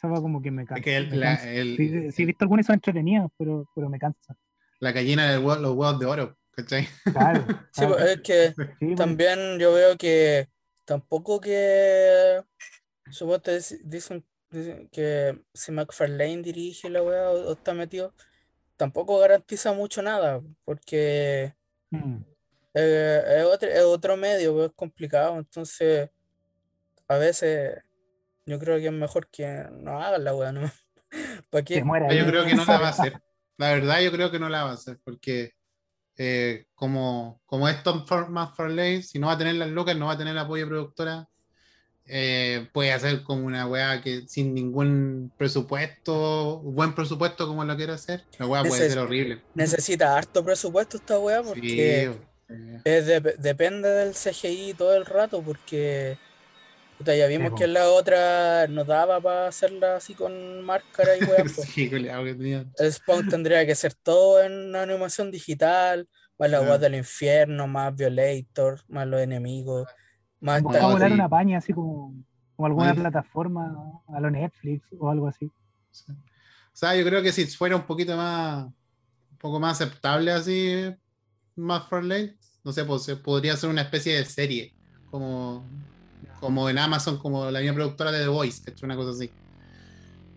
[0.02, 0.80] Esa va como que me cansa.
[0.80, 1.52] Es que el- me la, cansa.
[1.52, 4.36] el- Sí, sí, he visto algunos que son entretenidos, pero, pero me cansa.
[4.80, 6.88] la gallina de los huevos de oro, ¿cachai?
[7.14, 7.46] Claro.
[7.72, 7.94] Sí, claro.
[7.98, 10.50] pues, es que Sí, pues, también yo veo que
[10.86, 12.42] tampoco que
[13.12, 18.16] suponte dic- dicen, dicen que si McFarlane dirige la weá o, o está metido,
[18.78, 21.54] tampoco garantiza mucho nada, porque
[21.92, 22.18] mm,
[22.74, 26.10] eh, es otro, es otro medio, pues, es complicado, entonces
[27.08, 27.84] a veces
[28.52, 30.70] yo creo que es mejor que no hagan la weá, ¿no?
[31.50, 31.84] ¿Para que qué?
[31.84, 33.22] muera Yo creo que no la va a hacer.
[33.58, 35.54] La verdad, yo creo que no la va a hacer, porque
[36.18, 40.14] eh, como, como es Tom McFarlane, si no va a tener las locas, no va
[40.14, 41.28] a tener apoyo de productora,
[42.06, 47.94] eh, puede hacer como una weá que sin ningún presupuesto, buen presupuesto como lo quiere
[47.94, 49.42] hacer, la weá puede ser horrible.
[49.54, 52.02] Necesita harto presupuesto esta weá Sí, porque
[52.50, 56.18] eh, es dep- depende del CGI todo el rato porque
[57.02, 61.20] puta, ya vimos que en la otra no daba para hacerla así con máscara y
[61.46, 61.48] weá.
[61.48, 61.90] sí,
[62.78, 66.08] El Spawn tendría que ser todo en animación digital,
[66.38, 66.78] más la Ah.
[66.78, 69.88] del infierno, más Violator, más los enemigos,
[70.40, 72.16] más Como Está- va a volar una paña así como,
[72.56, 73.74] como alguna plataforma
[74.08, 75.52] a lo Netflix o algo así.
[75.92, 76.12] Sí.
[76.12, 80.94] O sea, yo creo que si fuera un poquito más, un poco más aceptable así,
[81.56, 84.74] más Lane, no sé, pues podría ser una especie de serie,
[85.12, 85.66] como,
[86.42, 89.12] como en Amazon, como la misma productora de The Voice, que ha hecho una cosa
[89.12, 89.30] así.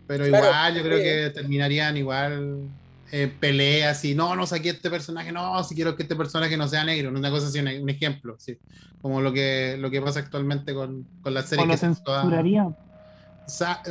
[0.07, 2.69] Pero Claro, igual, yo creo que terminarían igual
[3.11, 6.67] eh, peleas y no, no saqué este personaje, no, si quiero que este personaje no
[6.67, 8.57] sea negro, una cosa así, un, ejemplo, sí.
[9.01, 12.03] como lo que, lo que pasa actualmente con, con las O series lo que son
[12.03, 12.67] todas- censuraría.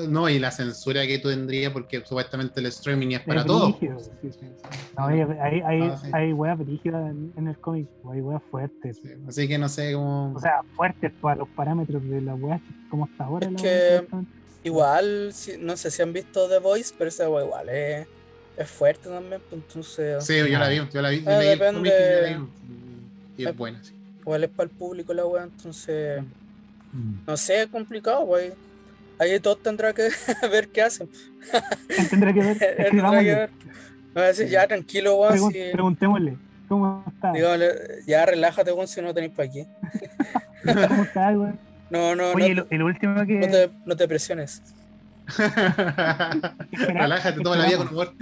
[0.08, 3.78] No, y la censura que tú tendrías, porque supuestamente el streaming es para Es todos.
[3.78, 4.46] brígido, sí, sí.
[4.98, 6.10] No, hay, hay, hay, Ah, sí.
[6.12, 8.98] hay weas brígidas en, en el cómic, hay weas fuertes.
[9.02, 10.32] Sí, Así que no sé cómo.
[10.34, 12.60] O sea, fuertes para los parámetros de la wea,
[12.90, 13.46] como hasta ahora.
[13.46, 14.24] Es la que- wea
[14.64, 18.06] igual, si- no sé si han visto The Voice, pero esa weá igual es,
[18.56, 21.22] es fuerte también, pues, entonces sí, yo la vi, yo la vi.
[21.26, 23.92] Ah, el depende- cómic y yo la vi, Y es buena, sí.
[24.20, 26.22] igual es para el público la weá, entonces
[26.92, 27.14] Mm.
[27.26, 28.52] no sé, es complicado, pues.
[29.18, 30.08] Ahí todos tendrán que
[30.50, 31.08] ver qué hacen.
[31.88, 32.58] Él tendrá que ver,
[32.90, 33.50] tendrá que ver.
[34.14, 35.34] Me va a decir, ya tranquilo, weón.
[35.34, 36.36] Pregun- si- Preguntémosle,
[36.68, 37.32] ¿cómo está?
[37.32, 37.66] dígale,
[38.06, 39.66] ya relájate, weón, si no tenéis para aquí.
[40.88, 41.52] ¿Cómo está, güey?
[41.90, 43.34] No, no, Oye, no, el, el último que.
[43.40, 44.62] no te, no te presiones.
[46.72, 48.12] Relájate toda la vida con humor.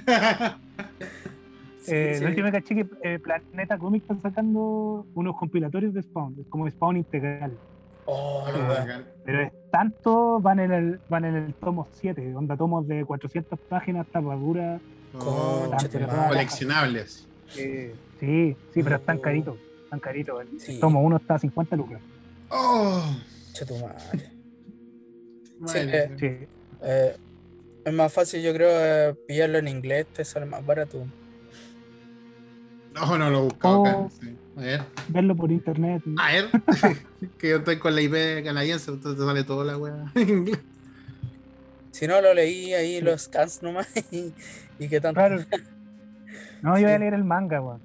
[1.80, 2.22] Sí, eh, sí.
[2.24, 6.46] El último que caché que eh, Planeta Comics está sacando unos compilatorios de Spawn, es
[6.48, 7.52] como Spawn integral.
[8.04, 9.04] Oh, la weá.
[9.24, 13.58] Pero es tanto, van en el, van en el tomo 7, onda tomos de 400
[13.68, 14.80] páginas, tapadura.
[15.18, 15.70] Oh,
[16.28, 17.28] coleccionables.
[17.58, 19.56] eh, sí, sí, pero están caritos.
[19.84, 20.40] Están caritos.
[20.40, 20.80] El Sí.
[20.80, 22.00] tomo 1 está a 50 lucas.
[22.50, 23.02] Oh,
[23.66, 24.30] tu madre.
[25.60, 25.98] madre.
[26.04, 26.10] eh.
[26.18, 26.26] Sí.
[26.82, 27.16] Eh,
[27.84, 28.70] es más fácil, yo creo,
[29.10, 31.04] eh, pillarlo en inglés, te sale más barato.
[32.94, 33.96] No, no lo he buscado acá.
[33.96, 34.10] Oh.
[34.20, 34.36] sí.
[34.56, 36.02] A ver, Verlo por internet.
[36.18, 36.50] a ver.
[37.38, 40.12] que yo estoy con la IP canadiense, entonces te sale toda la wea.
[41.92, 43.86] Si no, lo leí ahí, los scans nomás.
[44.10, 44.32] Y,
[44.78, 45.20] y qué tanto.
[45.20, 45.36] Claro.
[46.62, 47.80] No, yo voy a leer el manga, weón.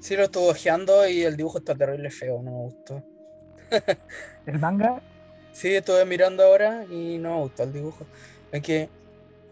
[0.00, 3.04] Sí, lo estuve ojeando y el dibujo está terrible feo, no me gustó.
[4.46, 5.00] el manga.
[5.52, 8.06] Sí, estuve mirando ahora y no me gustó el dibujo.
[8.50, 8.88] Es que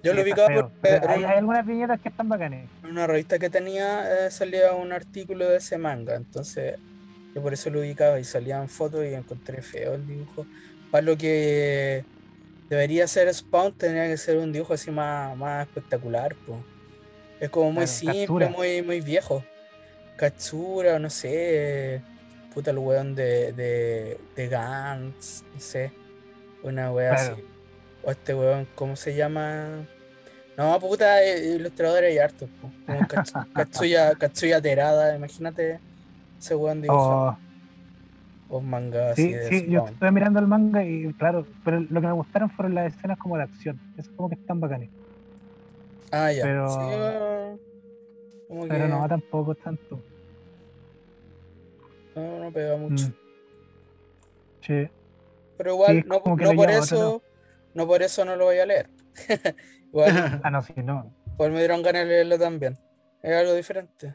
[0.06, 1.00] yo lo ubicaba está por, feo.
[1.02, 2.68] Pero hay, algunas viñetas que están bacanes.
[2.82, 6.14] en una revista que tenía, eh, salía un artículo de ese manga.
[6.14, 6.76] Entonces,
[7.34, 10.46] yo por eso lo ubicaba y salían fotos y encontré feo el dibujo.
[10.90, 12.04] Para lo que
[12.70, 16.34] debería ser Spawn, tendría que ser un dibujo así más, más espectacular.
[17.40, 19.44] Es como muy Claro, simple, muy, muy viejo.
[20.16, 22.00] Katsura, no sé.
[22.54, 25.92] Puta el weón de, de, de Gantz, no sé.
[26.62, 27.32] Una wea Claro.
[27.34, 27.44] así.
[28.02, 29.86] O este weón, ¿cómo se llama?
[30.56, 32.48] No, puta, eh, ilustradores hay hartos.
[32.60, 35.78] Como Kats- Katsuya, Katsuya Terada, imagínate
[36.38, 37.38] ese weón dibujando
[38.48, 41.80] Oh, un manga así sí, de sí, yo estoy mirando el manga y claro, pero
[41.80, 43.78] lo que me gustaron fueron las escenas como de acción.
[43.98, 44.88] Es como que están bacanes.
[46.12, 46.44] Ah, ya.
[46.44, 47.60] pero- Sí,
[48.48, 50.00] como Pero que no, tampoco es tanto.
[52.14, 53.08] no, no pega mucho.
[53.08, 53.14] Mm.
[54.62, 54.88] Sí.
[55.59, 57.22] Pero igual, Sí, no, no por eso,
[57.74, 58.88] no por eso no lo voy a leer.
[60.00, 61.14] igual, Ah, no, sí, no.
[61.34, 62.78] igual me dieron ganas de leerlo también.
[63.22, 64.14] Es algo diferente.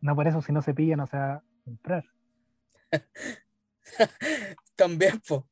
[0.00, 2.04] No por eso, si no se pilla, no se va a comprar.
[4.76, 5.42] También, pues.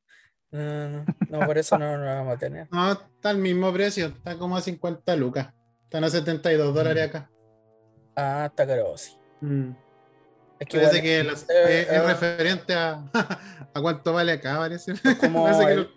[0.52, 2.68] No, no, no, por eso no, no lo vamos a tener.
[2.70, 5.52] No, está al mismo precio, está como a 50 lucas.
[5.84, 7.30] Están a 72 dólares acá.
[8.14, 9.16] Ah, está caro, sí.
[9.40, 9.70] Mm.
[10.58, 13.04] Es que Parece igual que las- eh, es, es eh, referente a,
[13.74, 14.94] a cuánto vale acá, parece.
[15.20, 15.90] como Parece que el- lo-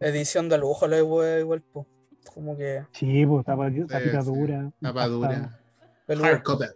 [0.00, 1.86] edición de lujo la wea igual, pues.
[2.34, 4.30] Como que Sí, pues tapa, tapita sí.
[4.30, 4.70] dura.
[4.80, 5.58] tapadura.
[6.06, 6.26] peludo.
[6.26, 6.70] Hardcover.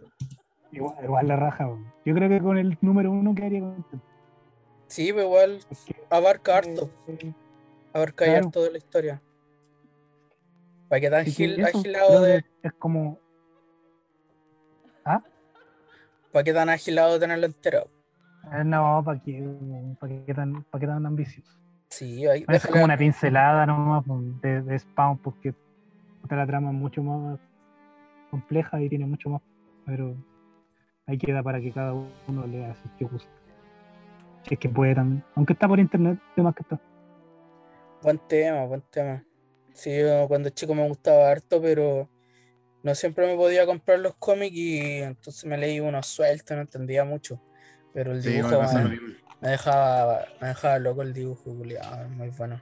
[0.71, 1.67] Igual, igual la raja.
[2.05, 4.05] Yo creo que con el número uno quedaría contento.
[4.87, 5.59] Sí, pero igual
[6.09, 6.89] abarca harto.
[7.07, 7.33] eh,
[7.93, 8.45] Abarca claro.
[8.47, 9.21] harto de la historia.
[10.89, 11.25] Para que tan
[11.65, 12.43] agilado de.
[12.63, 13.19] Es como.
[16.31, 17.87] Para que tan agilado de tenerlo entero.
[18.53, 19.43] eh, no, ¿para qué,
[19.99, 21.51] pa' qué tan, pa' qué tan ambicioso?
[21.89, 25.53] Sí, hay, Es déjale- como una pincelada nomás pues, de, de Spawn, porque
[26.21, 27.39] puta, la trama es mucho más
[28.29, 29.41] compleja y tiene mucho más.
[29.85, 30.15] Pero
[31.05, 33.31] ahí queda para que cada uno lea si es que gusta.
[34.47, 35.23] Si es que puede también.
[35.35, 36.79] Aunque está por internet, más que está.
[38.01, 39.23] Buen tema, buen tema.
[39.73, 42.09] Sí, yo cuando chico me gustaba harto, pero
[42.83, 47.03] no siempre me podía comprar los cómics y entonces me leí unos sueltos, no entendía
[47.05, 47.41] mucho.
[47.93, 48.59] Pero el Sí, dibujo lo
[49.41, 52.61] me, dejaba, me dejaba loco el dibujo, culiao, muy bueno.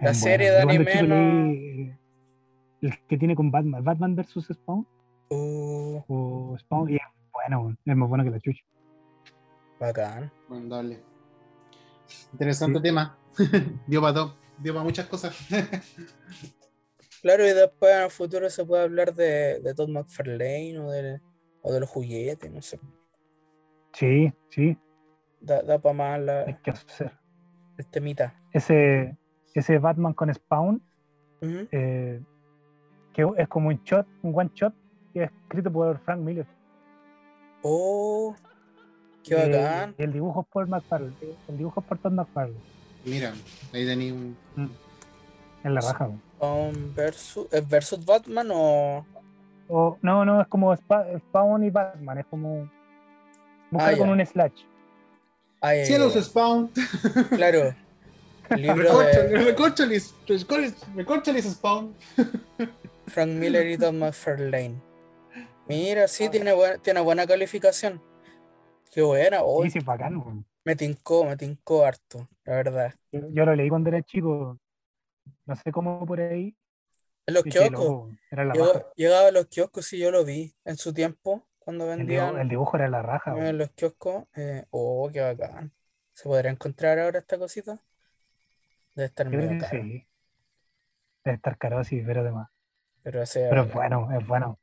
[0.00, 0.66] La Es serie bueno.
[0.66, 2.04] de anime chico no-
[2.88, 4.86] el que tiene con Batman, Batman vs Spawn,
[5.30, 7.00] Uh, o Spawn, y es
[7.32, 8.62] bueno, es más bueno que la chucha.
[9.80, 10.30] bacán.
[10.48, 11.00] Bueno, dale.
[12.32, 12.82] Interesante Sí.
[12.82, 13.18] tema.
[13.86, 14.36] dio para todo.
[14.58, 15.34] Dio para muchas cosas.
[17.22, 21.22] Claro, y después en el futuro se puede hablar de, de Todd McFarlane o de,
[21.62, 22.78] o de los juguetes, no sé.
[23.94, 24.76] Sí, sí,
[25.44, 27.12] Da, da para más la, hay que hacer.
[27.76, 28.34] el temita.
[28.52, 29.16] Ese,
[29.52, 30.82] ese Batman con Spawn,
[31.42, 32.22] eh,
[33.12, 34.72] que es como un shot, un one shot,
[35.12, 36.46] y es escrito por Frank Miller.
[37.62, 38.34] Oh,
[39.22, 39.94] qué Eh, bacán.
[39.98, 41.14] el dibujo es por McFarlane,
[41.48, 42.60] el dibujo es por Todd McFarlane.
[43.04, 43.32] Mira,
[43.72, 44.36] ahí tenía un.
[45.62, 46.22] En la raja, weón.
[46.40, 49.06] Um, versus, ¿Es versus Batman o.?
[49.68, 52.68] O, no, no, es como Spa- Spawn y Batman, es como.
[53.70, 54.62] Buscar Ah, con un slash.
[55.64, 56.70] Ay, Cielos ay, Spawn.
[57.30, 57.74] Claro.
[58.50, 61.94] Recorcholis, de recorcholis, Spawn.
[63.06, 64.82] Frank Miller y Todd McFarlane.
[65.66, 68.02] Mira, sí, tiene buena, tiene buena calificación.
[68.92, 69.38] Qué buena.
[69.42, 72.94] Oh, Sí, sí, bacán, me tincó, me tincó harto, la verdad.
[73.10, 74.60] Yo, yo lo leí cuando era chico.
[75.46, 76.54] No sé cómo por ahí.
[77.26, 78.12] En los kioscos.
[78.96, 82.40] llegaba a los kioscos y yo lo vi en su tiempo, cuando El vendían dibujo,
[82.42, 83.48] el dibujo era la raja.
[83.48, 84.24] en los kioscos.
[84.34, 85.72] eh, oh, qué bacán.
[86.12, 87.82] ¿Se podrá encontrar ahora esta cosita?
[88.94, 90.06] Debe estar Yo medio caro, sí.
[91.24, 92.48] Debe estar caro, sí, pero además.
[93.02, 94.60] pero ese Pero es bueno, es bueno.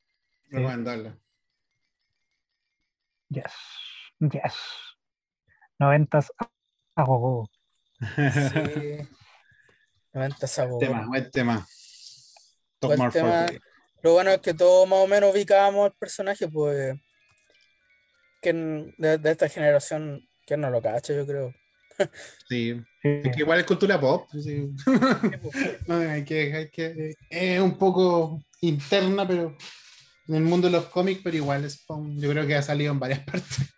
[0.50, 0.56] Sí.
[0.58, 1.14] Recomendable.
[3.30, 3.54] Yes.
[4.20, 4.56] Yes.
[5.80, 6.32] Noventas
[6.96, 7.50] a gogo.
[8.00, 9.10] Sí.
[10.14, 10.80] 90 sabor.
[10.80, 11.66] tema, buen tema.
[12.80, 13.30] Top Buen More tema.
[13.48, 13.62] Forte.
[14.02, 16.96] Lo bueno es que todos más o menos ubicábamos al personaje, pues.
[18.42, 21.54] Que de, de esta generación, que no lo cacha, yo creo.
[22.50, 22.82] Sí.
[23.02, 23.22] Sí.
[23.24, 24.30] Es que igual es cultura pop.
[24.32, 24.70] sí.
[25.88, 29.56] No, hay que, hay que, es un poco interna, pero
[30.28, 32.94] en el mundo de los cómics, pero igual es Spawn, yo creo que ha salido
[32.94, 33.74] en varias partes.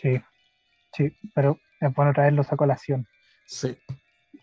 [0.00, 0.20] Sí,
[0.96, 3.06] sí, pero es bueno traerlo a colación.
[3.46, 3.76] Sí.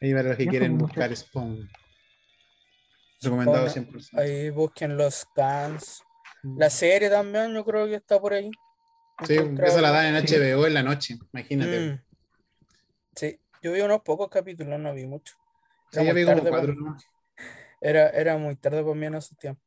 [0.00, 1.68] Ahí para los que quieren pues, buscar Spawn.
[3.22, 4.18] Recomendado Spawn, 100%.
[4.20, 6.02] Ahí busquen los cans.
[6.56, 8.50] La serie también, yo creo que está por ahí.
[9.26, 10.34] Sí, esa la dan en Sí.
[10.36, 11.80] HBO en la noche, imagínate.
[11.80, 12.00] Mm.
[13.14, 15.34] Sí, yo vi unos pocos capítulos, no vi mucho.
[15.92, 17.04] Sí, Era yo muy vi como cuatro pa- nomás.
[17.80, 19.64] Era, era muy tarde para mí en esos tiempos.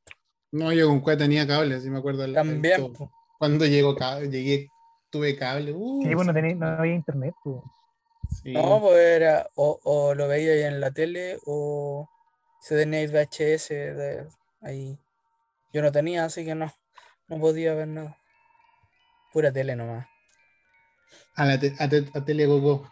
[0.52, 2.24] No, yo con cuál tenía cable, si me acuerdo.
[2.26, 2.94] el- También, el-.
[3.38, 4.70] Cuando llegó cable, llegué,
[5.10, 5.74] tuve cable.
[5.74, 7.36] uh, Sí, bueno, tenía- no había internet.
[8.42, 8.54] sí.
[8.54, 12.10] No, pues era o, o lo veía ahí en la tele o
[12.66, 14.28] se tenía el VHS de
[14.62, 14.98] ahí.
[15.72, 16.74] Yo no tenía, así que no,
[17.28, 18.18] no podía ver nada.
[19.32, 20.08] Pura tele nomás.
[21.36, 22.90] A la te- a te- a Tele Gogo.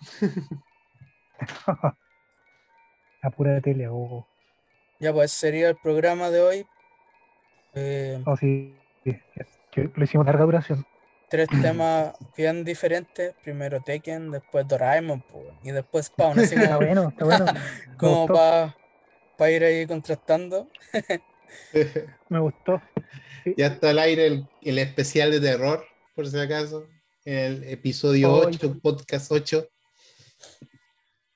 [3.21, 4.27] A pura tele, gogo.
[4.99, 6.67] Ya pues sería el programa de hoy.
[7.73, 8.77] Eh, Oh, sí,
[9.75, 10.85] lo hicimos larga duración.
[11.29, 13.33] tres temas bien diferentes.
[13.41, 16.37] Primero Tekken, después Doraemon po, y después Spawn.
[16.39, 17.45] Así Está como, bueno, está bueno.
[17.97, 18.73] Como gustó,
[19.37, 20.69] para ir ahí contrastando.
[22.29, 22.81] me gustó.
[23.57, 26.87] ya está al aire el, el especial de terror, por si acaso.
[27.25, 29.69] El episodio Oh, 8, podcast 8.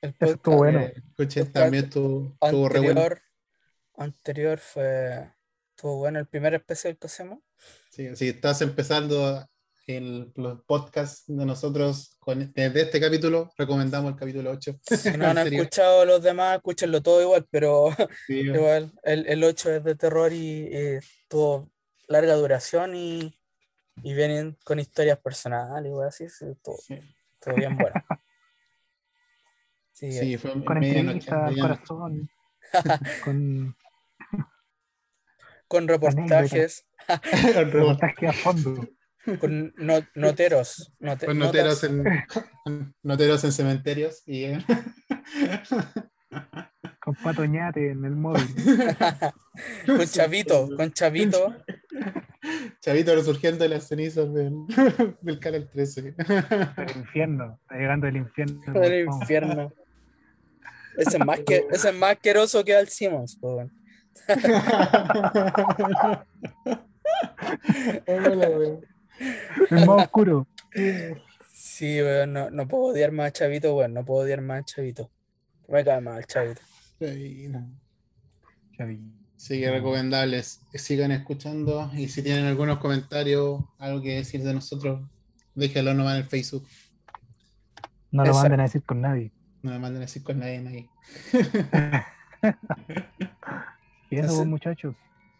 [0.01, 0.79] El Eso estuvo podcast bueno.
[0.81, 3.01] Eh, escuchen, podcast también estuvo, estuvo re bueno.
[3.01, 3.21] anterior,
[3.97, 5.31] anterior fue.
[5.69, 7.39] Estuvo bueno el primer especial que hacemos.
[7.91, 9.47] Sí, si estás empezando
[9.87, 14.79] el, los podcasts de nosotros con, desde este capítulo, recomendamos el capítulo 8.
[14.83, 17.89] Si no han escuchado los demás, escúchenlo todo igual, pero
[18.27, 20.69] Sí, igual el, el 8 es de terror y,
[21.29, 21.71] tuvo
[22.07, 23.33] larga duración y,
[24.03, 26.99] y vienen con historias personales, igual así, sí, todo, sí.
[27.39, 27.95] todo bien bueno.
[29.93, 32.29] Sí, Sí, fue Con entrevistas, corazón.
[33.23, 33.75] con
[35.67, 36.87] con reportajes,
[37.55, 38.87] reportaje a fondo.
[39.39, 42.03] Con no- noteros, note- Con noteros en,
[43.03, 44.65] noteros en cementerios y eh,
[46.99, 48.45] Con Pato Ñate en el móvil.
[49.85, 51.55] con Chavito, con Chavito,
[52.81, 54.53] Chavito resurgiendo de las cenizas del,
[55.21, 56.01] del canal 13.
[56.01, 56.15] Del
[56.97, 57.57] infierno.
[57.61, 58.61] Está llegando el infierno.
[58.81, 59.21] del Vamos.
[59.21, 59.73] infierno.
[60.97, 63.71] Ese es más, que, ese es más asqueroso que Al Simmons, po, weón.
[69.69, 70.47] El más oscuro.
[71.51, 74.65] Sí, weón, no, no puedo odiar más a Chavito, weón, no puedo odiar más a
[74.65, 75.09] Chavito.
[75.67, 76.61] Me cae mal Chavito.
[77.01, 77.69] Ay, no.
[78.77, 79.01] Chavi.
[79.35, 80.61] Sí, que recomendables.
[80.71, 85.01] Que sigan escuchando y si tienen algunos comentarios, algo que decir de nosotros,
[85.55, 86.67] déjenlo nomás en el Facebook.
[88.11, 88.43] No lo Exacto.
[88.43, 89.31] manden a decir con nadie.
[89.61, 90.89] No me manden a decir con nadie ahí.
[94.09, 94.95] Y eso, pues, muchachos.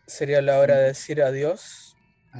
[0.06, 1.87] Sería la hora de decir adiós.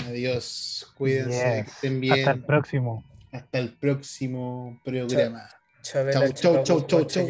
[0.06, 1.68] Adiós, cuídense, que Yes.
[1.74, 2.20] estén bien.
[2.20, 3.04] Hasta el próximo.
[3.32, 5.50] Hasta el próximo programa.
[5.82, 7.28] Chau, chau, chau, chau, chau.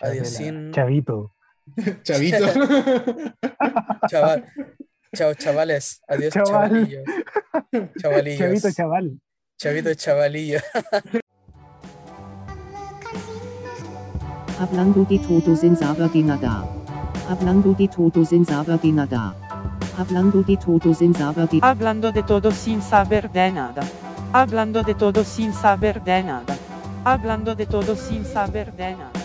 [0.00, 1.34] Adiosín, Chavito.
[2.02, 2.46] Chavito.
[4.08, 4.44] chaval.
[5.14, 6.00] Chao, chavales.
[6.08, 6.70] Adiós, Chaval.
[6.70, 7.04] chavalillos.
[8.00, 8.38] Chavalillos.
[8.38, 9.20] Chavito, chaval.
[9.58, 10.58] Chavito, chavalillo.
[14.58, 16.64] Hablando de todo sin saber de nada.
[17.28, 18.78] Hablando de todo sin saber.
[20.00, 23.82] Hablando de todo sin saber de Hablando de todo sin saber de nada.
[24.32, 26.56] Hablando de todo sin saber de nada.
[27.04, 29.19] Hablando de todo sin saber de nada.